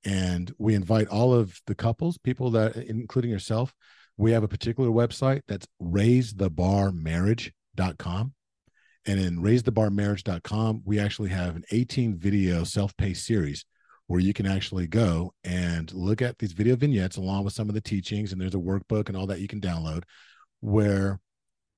And 0.05 0.53
we 0.57 0.75
invite 0.75 1.07
all 1.07 1.33
of 1.33 1.59
the 1.65 1.75
couples, 1.75 2.17
people 2.17 2.51
that, 2.51 2.75
including 2.75 3.31
yourself, 3.31 3.73
we 4.15 4.31
have 4.31 4.43
a 4.43 4.47
particular 4.47 4.89
website 4.89 5.41
that's 5.47 5.67
raisethebarmarriage.com. 5.81 8.33
And 9.05 9.19
in 9.19 9.41
raisethebarmarriage.com, 9.41 10.81
we 10.85 10.99
actually 10.99 11.29
have 11.29 11.55
an 11.55 11.63
18 11.71 12.17
video 12.17 12.63
self 12.63 12.95
paced 12.97 13.25
series 13.25 13.65
where 14.07 14.19
you 14.19 14.33
can 14.33 14.45
actually 14.45 14.87
go 14.87 15.33
and 15.43 15.91
look 15.93 16.21
at 16.21 16.37
these 16.39 16.53
video 16.53 16.75
vignettes 16.75 17.17
along 17.17 17.43
with 17.43 17.53
some 17.53 17.69
of 17.69 17.75
the 17.75 17.81
teachings. 17.81 18.31
And 18.31 18.41
there's 18.41 18.55
a 18.55 18.59
workbook 18.59 19.07
and 19.07 19.17
all 19.17 19.27
that 19.27 19.41
you 19.41 19.47
can 19.47 19.61
download 19.61 20.03
where 20.61 21.19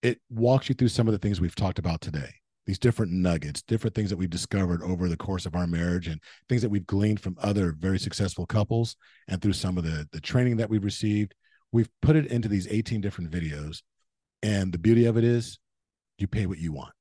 it 0.01 0.21
walks 0.29 0.69
you 0.69 0.75
through 0.75 0.87
some 0.89 1.07
of 1.07 1.11
the 1.11 1.19
things 1.19 1.41
we've 1.41 1.55
talked 1.55 1.79
about 1.79 2.01
today 2.01 2.38
these 2.69 2.77
different 2.77 3.11
nuggets, 3.11 3.63
different 3.63 3.95
things 3.95 4.11
that 4.11 4.17
we've 4.17 4.29
discovered 4.29 4.83
over 4.83 5.09
the 5.09 5.17
course 5.17 5.47
of 5.47 5.55
our 5.55 5.65
marriage 5.65 6.07
and 6.07 6.21
things 6.47 6.61
that 6.61 6.69
we've 6.69 6.85
gleaned 6.85 7.19
from 7.19 7.35
other 7.41 7.71
very 7.71 7.97
successful 7.97 8.45
couples 8.45 8.95
and 9.27 9.41
through 9.41 9.53
some 9.53 9.75
of 9.75 9.83
the 9.83 10.07
the 10.11 10.21
training 10.21 10.57
that 10.57 10.69
we've 10.69 10.83
received. 10.83 11.33
We've 11.71 11.89
put 12.03 12.15
it 12.15 12.27
into 12.27 12.47
these 12.47 12.67
18 12.67 13.01
different 13.01 13.31
videos. 13.31 13.81
And 14.43 14.71
the 14.71 14.77
beauty 14.77 15.05
of 15.05 15.17
it 15.17 15.23
is 15.23 15.57
you 16.19 16.27
pay 16.27 16.45
what 16.45 16.59
you 16.59 16.71
want. 16.71 16.93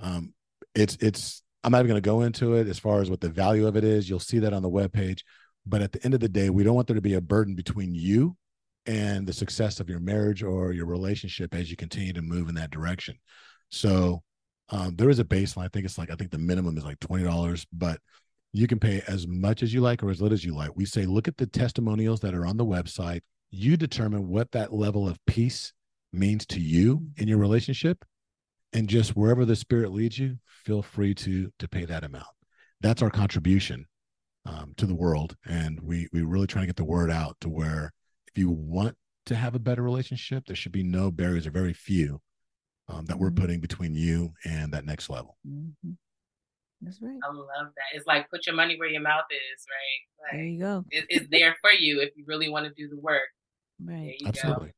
Um, 0.00 0.34
it's 0.74 0.98
it's 1.00 1.42
I'm 1.64 1.72
not 1.72 1.78
even 1.78 1.88
going 1.88 2.02
to 2.02 2.06
go 2.06 2.20
into 2.20 2.52
it 2.52 2.68
as 2.68 2.78
far 2.78 3.00
as 3.00 3.08
what 3.08 3.22
the 3.22 3.30
value 3.30 3.66
of 3.66 3.74
it 3.74 3.84
is. 3.84 4.06
You'll 4.06 4.20
see 4.20 4.38
that 4.40 4.52
on 4.52 4.60
the 4.60 4.68
webpage. 4.68 5.20
But 5.64 5.80
at 5.80 5.92
the 5.92 6.04
end 6.04 6.12
of 6.12 6.20
the 6.20 6.28
day, 6.28 6.50
we 6.50 6.62
don't 6.62 6.74
want 6.74 6.88
there 6.88 6.94
to 6.94 7.00
be 7.00 7.14
a 7.14 7.22
burden 7.22 7.54
between 7.54 7.94
you 7.94 8.36
and 8.84 9.26
the 9.26 9.32
success 9.32 9.80
of 9.80 9.88
your 9.88 10.00
marriage 10.00 10.42
or 10.42 10.72
your 10.72 10.84
relationship 10.84 11.54
as 11.54 11.70
you 11.70 11.76
continue 11.78 12.12
to 12.12 12.20
move 12.20 12.50
in 12.50 12.54
that 12.56 12.70
direction. 12.70 13.16
So 13.70 14.22
um, 14.70 14.96
there 14.96 15.10
is 15.10 15.18
a 15.18 15.24
baseline. 15.24 15.64
I 15.64 15.68
think 15.68 15.84
it's 15.84 15.98
like 15.98 16.10
I 16.10 16.14
think 16.14 16.30
the 16.30 16.38
minimum 16.38 16.76
is 16.76 16.84
like 16.84 17.00
twenty 17.00 17.24
dollars, 17.24 17.66
but 17.72 18.00
you 18.52 18.66
can 18.66 18.78
pay 18.78 19.02
as 19.06 19.26
much 19.26 19.62
as 19.62 19.72
you 19.72 19.80
like 19.80 20.02
or 20.02 20.10
as 20.10 20.20
little 20.20 20.34
as 20.34 20.44
you 20.44 20.54
like. 20.54 20.70
We 20.74 20.84
say 20.84 21.06
look 21.06 21.28
at 21.28 21.36
the 21.36 21.46
testimonials 21.46 22.20
that 22.20 22.34
are 22.34 22.46
on 22.46 22.56
the 22.56 22.66
website. 22.66 23.20
You 23.50 23.76
determine 23.76 24.28
what 24.28 24.52
that 24.52 24.72
level 24.72 25.08
of 25.08 25.24
peace 25.26 25.72
means 26.12 26.46
to 26.46 26.60
you 26.60 27.06
in 27.16 27.28
your 27.28 27.38
relationship, 27.38 28.04
and 28.72 28.88
just 28.88 29.16
wherever 29.16 29.44
the 29.44 29.56
spirit 29.56 29.92
leads 29.92 30.18
you, 30.18 30.38
feel 30.64 30.82
free 30.82 31.14
to 31.14 31.50
to 31.58 31.68
pay 31.68 31.84
that 31.86 32.04
amount. 32.04 32.26
That's 32.80 33.02
our 33.02 33.10
contribution 33.10 33.86
um, 34.44 34.74
to 34.76 34.86
the 34.86 34.94
world, 34.94 35.36
and 35.46 35.80
we 35.82 36.08
we 36.12 36.22
really 36.22 36.46
trying 36.46 36.62
to 36.64 36.68
get 36.68 36.76
the 36.76 36.84
word 36.84 37.10
out 37.10 37.36
to 37.40 37.48
where 37.48 37.92
if 38.26 38.36
you 38.36 38.50
want 38.50 38.96
to 39.26 39.34
have 39.34 39.54
a 39.54 39.58
better 39.58 39.82
relationship, 39.82 40.44
there 40.46 40.56
should 40.56 40.72
be 40.72 40.82
no 40.82 41.10
barriers 41.10 41.46
or 41.46 41.50
very 41.50 41.72
few 41.72 42.20
um, 42.88 43.04
that 43.06 43.18
we're 43.18 43.28
mm-hmm. 43.28 43.40
putting 43.40 43.60
between 43.60 43.94
you 43.94 44.32
and 44.44 44.72
that 44.72 44.84
next 44.84 45.10
level. 45.10 45.36
Mm-hmm. 45.46 45.92
That's 46.80 47.02
right. 47.02 47.18
I 47.24 47.32
love 47.32 47.72
that. 47.74 47.94
It's 47.94 48.06
like 48.06 48.30
put 48.30 48.46
your 48.46 48.54
money 48.54 48.76
where 48.78 48.88
your 48.88 49.00
mouth 49.02 49.24
is, 49.30 49.66
right? 49.68 50.24
Like, 50.24 50.32
there 50.38 50.46
you 50.46 50.60
go. 50.60 50.84
It, 50.90 51.06
it's 51.08 51.26
there 51.30 51.56
for 51.60 51.72
you 51.72 52.00
if 52.00 52.10
you 52.16 52.24
really 52.26 52.48
want 52.48 52.66
to 52.66 52.72
do 52.72 52.88
the 52.88 53.00
work. 53.00 53.28
Right. 53.84 54.14
Absolutely. 54.24 54.68
Go. 54.68 54.72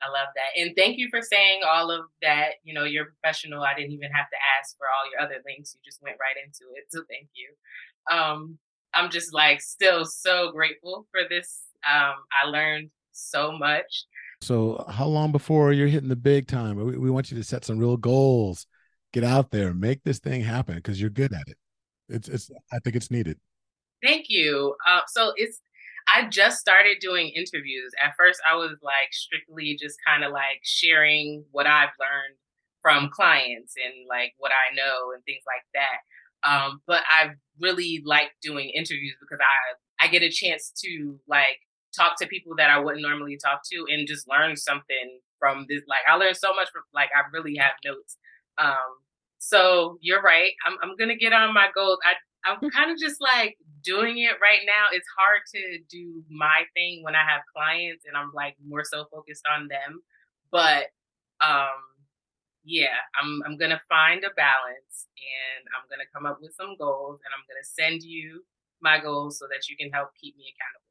I 0.00 0.06
love 0.10 0.28
that. 0.34 0.60
And 0.60 0.74
thank 0.76 0.98
you 0.98 1.08
for 1.10 1.20
saying 1.22 1.60
all 1.68 1.90
of 1.90 2.06
that. 2.22 2.54
You 2.64 2.74
know, 2.74 2.84
you're 2.84 3.06
professional. 3.06 3.62
I 3.62 3.74
didn't 3.74 3.92
even 3.92 4.10
have 4.12 4.28
to 4.30 4.36
ask 4.58 4.76
for 4.76 4.86
all 4.86 5.10
your 5.10 5.20
other 5.20 5.42
links. 5.46 5.74
You 5.74 5.80
just 5.84 6.02
went 6.02 6.16
right 6.20 6.36
into 6.44 6.72
it. 6.76 6.84
So 6.88 7.02
thank 7.08 7.28
you. 7.34 8.16
Um, 8.16 8.58
I'm 8.94 9.10
just 9.10 9.34
like 9.34 9.60
still 9.60 10.04
so 10.04 10.50
grateful 10.52 11.06
for 11.10 11.20
this. 11.28 11.62
Um, 11.88 12.14
I 12.32 12.48
learned 12.48 12.90
so 13.12 13.52
much. 13.52 14.06
So, 14.40 14.84
how 14.88 15.06
long 15.06 15.32
before 15.32 15.72
you're 15.72 15.88
hitting 15.88 16.08
the 16.08 16.16
big 16.16 16.46
time? 16.46 16.76
We, 16.76 16.96
we 16.96 17.10
want 17.10 17.30
you 17.30 17.36
to 17.36 17.44
set 17.44 17.64
some 17.64 17.78
real 17.78 17.96
goals. 17.96 18.66
Get 19.12 19.24
out 19.24 19.50
there, 19.50 19.72
make 19.74 20.04
this 20.04 20.18
thing 20.18 20.42
happen 20.42 20.76
because 20.76 21.00
you're 21.00 21.10
good 21.10 21.32
at 21.32 21.48
it. 21.48 21.56
It's, 22.08 22.28
it's. 22.28 22.50
I 22.72 22.78
think 22.78 22.94
it's 22.96 23.10
needed. 23.10 23.38
Thank 24.04 24.26
you. 24.28 24.76
Uh, 24.88 25.00
so 25.08 25.32
it's. 25.36 25.60
I 26.14 26.26
just 26.28 26.58
started 26.58 26.98
doing 27.00 27.28
interviews. 27.28 27.92
At 28.02 28.14
first, 28.16 28.40
I 28.50 28.54
was 28.54 28.76
like 28.82 29.12
strictly 29.12 29.76
just 29.78 29.98
kind 30.06 30.24
of 30.24 30.32
like 30.32 30.60
sharing 30.62 31.44
what 31.50 31.66
I've 31.66 31.90
learned 31.98 32.36
from 32.80 33.10
clients 33.10 33.74
and 33.76 34.06
like 34.08 34.34
what 34.38 34.52
I 34.52 34.74
know 34.74 35.12
and 35.12 35.22
things 35.24 35.42
like 35.46 35.64
that. 35.74 36.48
Um, 36.48 36.80
but 36.86 37.02
I 37.08 37.30
really 37.60 38.02
like 38.04 38.30
doing 38.40 38.70
interviews 38.70 39.16
because 39.20 39.40
I 39.40 40.06
I 40.06 40.08
get 40.08 40.22
a 40.22 40.30
chance 40.30 40.72
to 40.84 41.18
like 41.26 41.58
talk 41.94 42.18
to 42.18 42.26
people 42.26 42.54
that 42.56 42.70
I 42.70 42.78
wouldn't 42.78 43.02
normally 43.02 43.38
talk 43.42 43.62
to 43.72 43.86
and 43.90 44.06
just 44.06 44.28
learn 44.28 44.56
something 44.56 45.20
from 45.38 45.66
this. 45.68 45.82
Like 45.88 46.00
I 46.08 46.16
learned 46.16 46.36
so 46.36 46.54
much 46.54 46.68
from 46.72 46.82
like 46.94 47.10
I 47.14 47.22
really 47.32 47.56
have 47.56 47.72
notes. 47.84 48.16
Um, 48.58 49.02
so 49.38 49.98
you're 50.00 50.22
right. 50.22 50.52
I'm 50.66 50.76
I'm 50.82 50.96
gonna 50.96 51.16
get 51.16 51.32
on 51.32 51.54
my 51.54 51.68
goals. 51.74 51.98
I 52.04 52.14
I'm 52.50 52.70
kind 52.70 52.90
of 52.90 52.98
just 52.98 53.20
like 53.20 53.56
doing 53.82 54.18
it 54.18 54.36
right 54.42 54.60
now. 54.66 54.86
It's 54.92 55.06
hard 55.16 55.40
to 55.54 55.78
do 55.90 56.22
my 56.30 56.62
thing 56.74 57.02
when 57.02 57.14
I 57.14 57.24
have 57.28 57.42
clients 57.54 58.04
and 58.06 58.16
I'm 58.16 58.32
like 58.34 58.56
more 58.66 58.84
so 58.84 59.06
focused 59.10 59.44
on 59.50 59.68
them. 59.68 60.02
But 60.50 60.86
um 61.40 61.78
yeah, 62.64 63.00
I'm 63.20 63.42
I'm 63.46 63.56
gonna 63.56 63.80
find 63.88 64.24
a 64.24 64.34
balance 64.36 65.08
and 65.16 65.64
I'm 65.72 65.88
gonna 65.88 66.08
come 66.12 66.26
up 66.26 66.38
with 66.40 66.54
some 66.54 66.76
goals 66.78 67.20
and 67.24 67.32
I'm 67.32 67.44
gonna 67.48 67.64
send 67.64 68.02
you 68.02 68.44
my 68.80 69.00
goals 69.00 69.38
so 69.38 69.46
that 69.50 69.68
you 69.68 69.76
can 69.76 69.90
help 69.90 70.10
keep 70.20 70.36
me 70.36 70.44
accountable. 70.52 70.87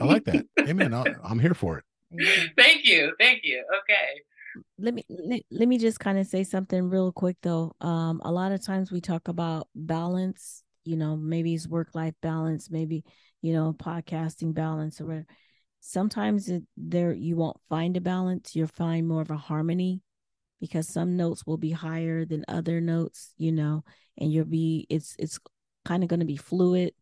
I 0.00 0.04
like 0.04 0.24
that. 0.24 0.46
Amen. 0.60 0.94
i 0.94 1.04
am 1.28 1.38
here 1.38 1.54
for 1.54 1.78
it. 1.78 1.84
Thank 2.56 2.84
you. 2.84 3.14
Thank 3.18 3.40
you. 3.44 3.64
Okay. 3.82 4.20
Let 4.78 4.94
me 4.94 5.04
let, 5.08 5.42
let 5.50 5.68
me 5.68 5.78
just 5.78 6.00
kind 6.00 6.18
of 6.18 6.26
say 6.26 6.44
something 6.44 6.88
real 6.88 7.12
quick 7.12 7.36
though. 7.42 7.72
Um, 7.80 8.20
a 8.24 8.32
lot 8.32 8.52
of 8.52 8.64
times 8.64 8.90
we 8.90 9.00
talk 9.00 9.28
about 9.28 9.68
balance, 9.74 10.62
you 10.84 10.96
know, 10.96 11.16
maybe 11.16 11.54
it's 11.54 11.68
work 11.68 11.94
life 11.94 12.14
balance, 12.22 12.70
maybe, 12.70 13.04
you 13.42 13.52
know, 13.52 13.74
podcasting 13.78 14.54
balance 14.54 15.00
or 15.00 15.06
whatever. 15.06 15.26
Sometimes 15.80 16.48
it, 16.48 16.62
there 16.76 17.12
you 17.12 17.36
won't 17.36 17.58
find 17.68 17.96
a 17.96 18.00
balance, 18.00 18.56
you'll 18.56 18.68
find 18.68 19.06
more 19.06 19.22
of 19.22 19.30
a 19.30 19.36
harmony 19.36 20.00
because 20.60 20.88
some 20.88 21.16
notes 21.16 21.46
will 21.46 21.58
be 21.58 21.70
higher 21.70 22.24
than 22.24 22.44
other 22.48 22.80
notes, 22.80 23.32
you 23.36 23.52
know, 23.52 23.84
and 24.16 24.32
you'll 24.32 24.46
be 24.46 24.86
it's 24.88 25.14
it's 25.18 25.38
kind 25.84 26.02
of 26.02 26.08
going 26.08 26.20
to 26.20 26.26
be 26.26 26.36
fluid. 26.36 26.92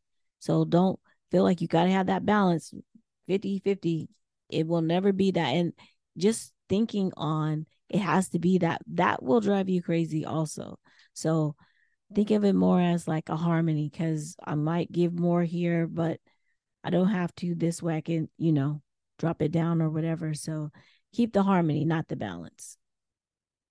So 0.41 0.65
don't 0.65 0.99
feel 1.31 1.43
like 1.43 1.61
you 1.61 1.69
got 1.69 1.85
to 1.85 1.91
have 1.91 2.07
that 2.07 2.27
balance 2.27 2.73
50 3.27 3.61
50. 3.61 4.09
It 4.51 4.67
will 4.67 4.83
never 4.83 5.13
be 5.13 5.33
that 5.33 5.49
and 5.49 5.73
just 6.17 6.53
thinking 6.69 7.13
on 7.17 7.67
it 7.89 7.99
has 7.99 8.29
to 8.31 8.39
be 8.39 8.59
that 8.59 8.83
that 8.93 9.23
will 9.23 9.41
drive 9.41 9.69
you 9.69 9.83
crazy 9.83 10.25
also. 10.25 10.79
So 11.13 11.57
think 12.15 12.31
of 12.31 12.45
it 12.45 12.55
more 12.55 12.81
as 12.81 13.09
like 13.09 13.29
a 13.29 13.37
harmony 13.37 13.91
cuz 13.91 14.37
I 14.45 14.55
might 14.55 14.93
give 14.93 15.19
more 15.19 15.43
here 15.43 15.87
but 15.87 16.21
I 16.83 16.91
don't 16.91 17.09
have 17.09 17.35
to 17.37 17.55
this 17.55 17.83
way 17.83 17.97
I 17.97 18.01
can, 18.03 18.29
you 18.37 18.53
know, 18.53 18.83
drop 19.19 19.41
it 19.43 19.53
down 19.53 19.81
or 19.81 19.89
whatever. 19.91 20.35
So 20.35 20.71
keep 21.13 21.33
the 21.33 21.43
harmony, 21.43 21.85
not 21.85 22.09
the 22.09 22.17
balance. 22.17 22.77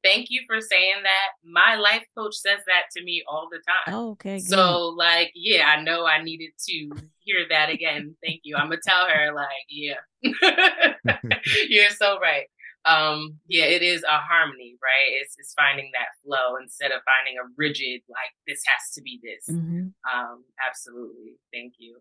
Thank 0.04 0.28
you 0.30 0.42
for 0.48 0.60
saying 0.60 1.04
that. 1.04 1.50
My 1.50 1.76
life 1.76 2.04
coach 2.18 2.36
says 2.36 2.60
that 2.68 2.84
to 2.96 3.04
me 3.04 3.24
all 3.28 3.48
the 3.50 3.60
time. 3.60 3.96
Oh, 3.96 4.12
okay. 4.12 4.38
Good. 4.38 4.50
So, 4.50 4.90
like, 4.90 5.32
yeah, 5.34 5.66
I 5.66 5.82
know 5.82 6.06
I 6.06 6.22
needed 6.22 6.52
to 6.68 6.92
hear 7.20 7.46
that 7.50 7.70
again. 7.70 8.16
Thank 8.24 8.42
you. 8.44 8.56
I'm 8.58 8.68
gonna 8.68 8.82
tell 8.86 9.08
her, 9.08 9.34
like, 9.34 9.48
yeah, 9.70 9.96
you're 11.70 11.90
so 11.92 12.20
right. 12.20 12.48
Um, 12.86 13.40
yeah, 13.48 13.64
it 13.64 13.82
is 13.82 14.04
a 14.04 14.18
harmony, 14.18 14.76
right? 14.84 15.22
It's 15.22 15.36
it's 15.40 15.54
finding 15.54 15.92
that 15.94 16.08
flow 16.24 16.58
instead 16.62 16.92
of 16.92 17.02
finding 17.06 17.40
a 17.40 17.48
rigid, 17.58 18.02
like, 18.10 18.36
this 18.46 18.62
has 18.68 18.94
to 18.96 19.02
be 19.02 19.22
this. 19.24 19.56
Mm-hmm. 19.56 19.88
Um, 20.04 20.44
absolutely. 20.68 21.38
Thank 21.54 21.76
you. 21.78 22.00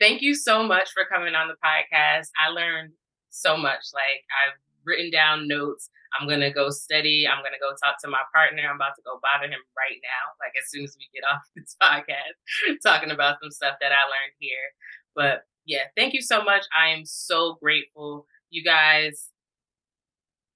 Thank 0.00 0.22
you 0.22 0.34
so 0.34 0.64
much 0.64 0.90
for 0.92 1.04
coming 1.04 1.34
on 1.34 1.48
the 1.48 1.54
podcast. 1.64 2.28
I 2.38 2.50
learned 2.50 2.92
so 3.30 3.56
much. 3.56 3.90
Like, 3.94 4.24
I've 4.30 4.58
written 4.88 5.10
down 5.10 5.46
notes. 5.46 5.90
I'm 6.18 6.26
gonna 6.26 6.52
go 6.52 6.70
study. 6.70 7.28
I'm 7.28 7.44
gonna 7.44 7.60
go 7.60 7.76
talk 7.76 8.00
to 8.02 8.08
my 8.08 8.24
partner. 8.32 8.62
I'm 8.64 8.76
about 8.76 8.96
to 8.96 9.04
go 9.04 9.20
bother 9.20 9.46
him 9.46 9.60
right 9.76 10.00
now, 10.00 10.32
like 10.40 10.56
as 10.56 10.70
soon 10.72 10.84
as 10.84 10.96
we 10.98 11.12
get 11.12 11.28
off 11.30 11.44
this 11.54 11.76
podcast, 11.76 12.80
talking 12.82 13.12
about 13.12 13.36
some 13.42 13.50
stuff 13.50 13.76
that 13.80 13.92
I 13.92 14.08
learned 14.08 14.36
here. 14.40 14.72
But 15.14 15.44
yeah, 15.66 15.92
thank 15.96 16.14
you 16.14 16.22
so 16.22 16.42
much. 16.42 16.64
I 16.74 16.88
am 16.88 17.04
so 17.04 17.58
grateful. 17.60 18.26
You 18.48 18.64
guys, 18.64 19.28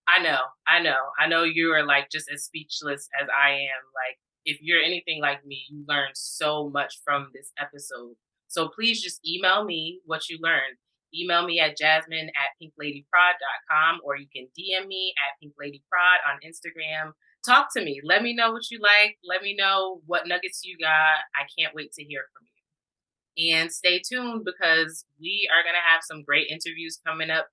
I 0.09 0.23
know, 0.23 0.41
I 0.67 0.81
know, 0.81 0.99
I 1.21 1.29
know 1.29 1.45
you 1.45 1.73
are 1.73 1.85
like 1.85 2.11
just 2.11 2.31
as 2.33 2.45
speechless 2.45 3.09
as 3.21 3.29
I 3.29 3.51
am. 3.51 3.83
Like, 3.95 4.19
if 4.45 4.59
you're 4.63 4.83
anything 4.83 5.21
like 5.21 5.45
me, 5.45 5.65
you 5.71 5.85
learned 5.87 6.15
so 6.15 6.71
much 6.71 7.01
from 7.05 7.29
this 7.35 7.53
episode. 7.61 8.15
So 8.49 8.69
please 8.69 9.03
just 9.03 9.21
email 9.27 9.65
me 9.65 10.01
what 10.05 10.29
you 10.29 10.39
learned 10.43 10.77
email 11.15 11.45
me 11.47 11.61
at 11.61 11.77
jasmine 11.77 12.29
at 12.29 12.57
pinkladyprod.com 12.61 14.01
or 14.05 14.17
you 14.17 14.27
can 14.35 14.47
DM 14.59 14.87
me 14.87 15.15
at 15.19 15.37
pinkladyprod 15.43 16.19
on 16.31 16.39
Instagram. 16.45 17.13
Talk 17.45 17.69
to 17.77 17.85
me. 17.85 18.01
Let 18.05 18.23
me 18.23 18.35
know 18.35 18.53
what 18.53 18.71
you 18.71 18.79
like. 18.81 19.19
Let 19.25 19.43
me 19.43 19.55
know 19.59 20.01
what 20.07 20.29
nuggets 20.29 20.63
you 20.65 20.77
got. 20.79 21.25
I 21.35 21.47
can't 21.59 21.75
wait 21.75 21.93
to 21.95 22.05
hear 22.05 22.23
from 22.33 22.47
you. 22.47 23.53
And 23.53 23.73
stay 23.73 24.01
tuned 24.01 24.45
because 24.45 25.05
we 25.21 25.49
are 25.53 25.63
going 25.65 25.75
to 25.75 25.91
have 25.93 26.03
some 26.03 26.23
great 26.23 26.49
interviews 26.49 27.01
coming 27.05 27.31
up. 27.31 27.49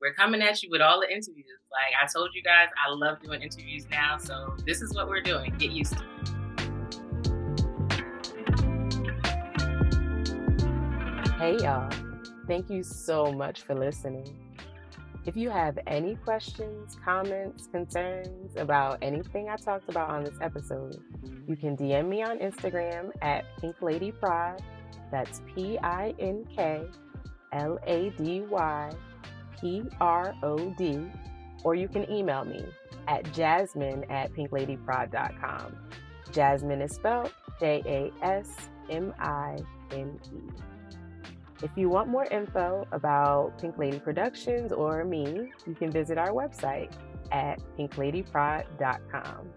We're 0.00 0.14
coming 0.14 0.42
at 0.42 0.62
you 0.62 0.68
with 0.70 0.80
all 0.80 1.00
the 1.00 1.08
interviews. 1.08 1.46
Like 1.70 1.94
I 2.00 2.06
told 2.06 2.30
you 2.34 2.42
guys, 2.42 2.68
I 2.86 2.90
love 2.92 3.20
doing 3.22 3.42
interviews 3.42 3.86
now. 3.90 4.18
So 4.18 4.54
this 4.66 4.82
is 4.82 4.94
what 4.94 5.08
we're 5.08 5.22
doing. 5.22 5.54
Get 5.58 5.72
used 5.72 5.96
to 5.96 5.98
it. 5.98 6.36
Hey, 11.38 11.56
y'all. 11.58 12.05
Thank 12.46 12.70
you 12.70 12.82
so 12.82 13.32
much 13.32 13.62
for 13.62 13.74
listening. 13.74 14.26
If 15.26 15.36
you 15.36 15.50
have 15.50 15.76
any 15.88 16.14
questions, 16.14 16.96
comments, 17.04 17.66
concerns 17.66 18.54
about 18.56 18.98
anything 19.02 19.48
I 19.48 19.56
talked 19.56 19.88
about 19.88 20.08
on 20.10 20.22
this 20.22 20.36
episode, 20.40 21.02
you 21.48 21.56
can 21.56 21.76
DM 21.76 22.08
me 22.08 22.22
on 22.22 22.38
Instagram 22.38 23.10
at 23.22 23.44
Pink 23.60 23.82
Lady 23.82 24.12
Prod. 24.12 24.62
That's 25.10 25.42
P 25.52 25.78
I 25.82 26.14
N 26.20 26.46
K 26.54 26.82
L 27.52 27.78
A 27.86 28.10
D 28.10 28.42
Y 28.42 28.92
P 29.60 29.82
R 30.00 30.32
O 30.44 30.70
D. 30.78 31.10
Or 31.64 31.74
you 31.74 31.88
can 31.88 32.08
email 32.08 32.44
me 32.44 32.64
at 33.08 33.32
jasmine 33.32 34.04
at 34.08 34.32
pinkladyprod.com. 34.32 35.76
Jasmine 36.30 36.82
is 36.82 36.94
spelled 36.94 37.32
J 37.58 37.82
A 37.86 38.24
S 38.24 38.68
M 38.90 39.12
I 39.18 39.56
N 39.90 40.20
E. 40.32 40.75
If 41.62 41.70
you 41.74 41.88
want 41.88 42.08
more 42.08 42.24
info 42.26 42.86
about 42.92 43.58
Pink 43.58 43.78
Lady 43.78 43.98
Productions 43.98 44.72
or 44.72 45.04
me, 45.04 45.52
you 45.66 45.74
can 45.74 45.90
visit 45.90 46.18
our 46.18 46.30
website 46.30 46.92
at 47.32 47.60
pinkladyprod.com. 47.78 49.48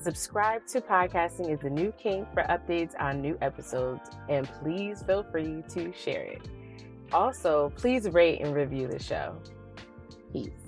Subscribe 0.00 0.66
to 0.68 0.80
Podcasting 0.80 1.52
is 1.52 1.60
the 1.60 1.70
New 1.70 1.92
Kink 1.92 2.32
for 2.32 2.42
updates 2.44 2.94
on 3.00 3.20
new 3.20 3.36
episodes, 3.40 4.08
and 4.28 4.48
please 4.62 5.02
feel 5.02 5.24
free 5.30 5.62
to 5.70 5.92
share 5.92 6.22
it. 6.22 6.48
Also, 7.12 7.72
please 7.76 8.08
rate 8.10 8.40
and 8.40 8.54
review 8.54 8.88
the 8.88 8.98
show. 8.98 9.36
Peace. 10.32 10.61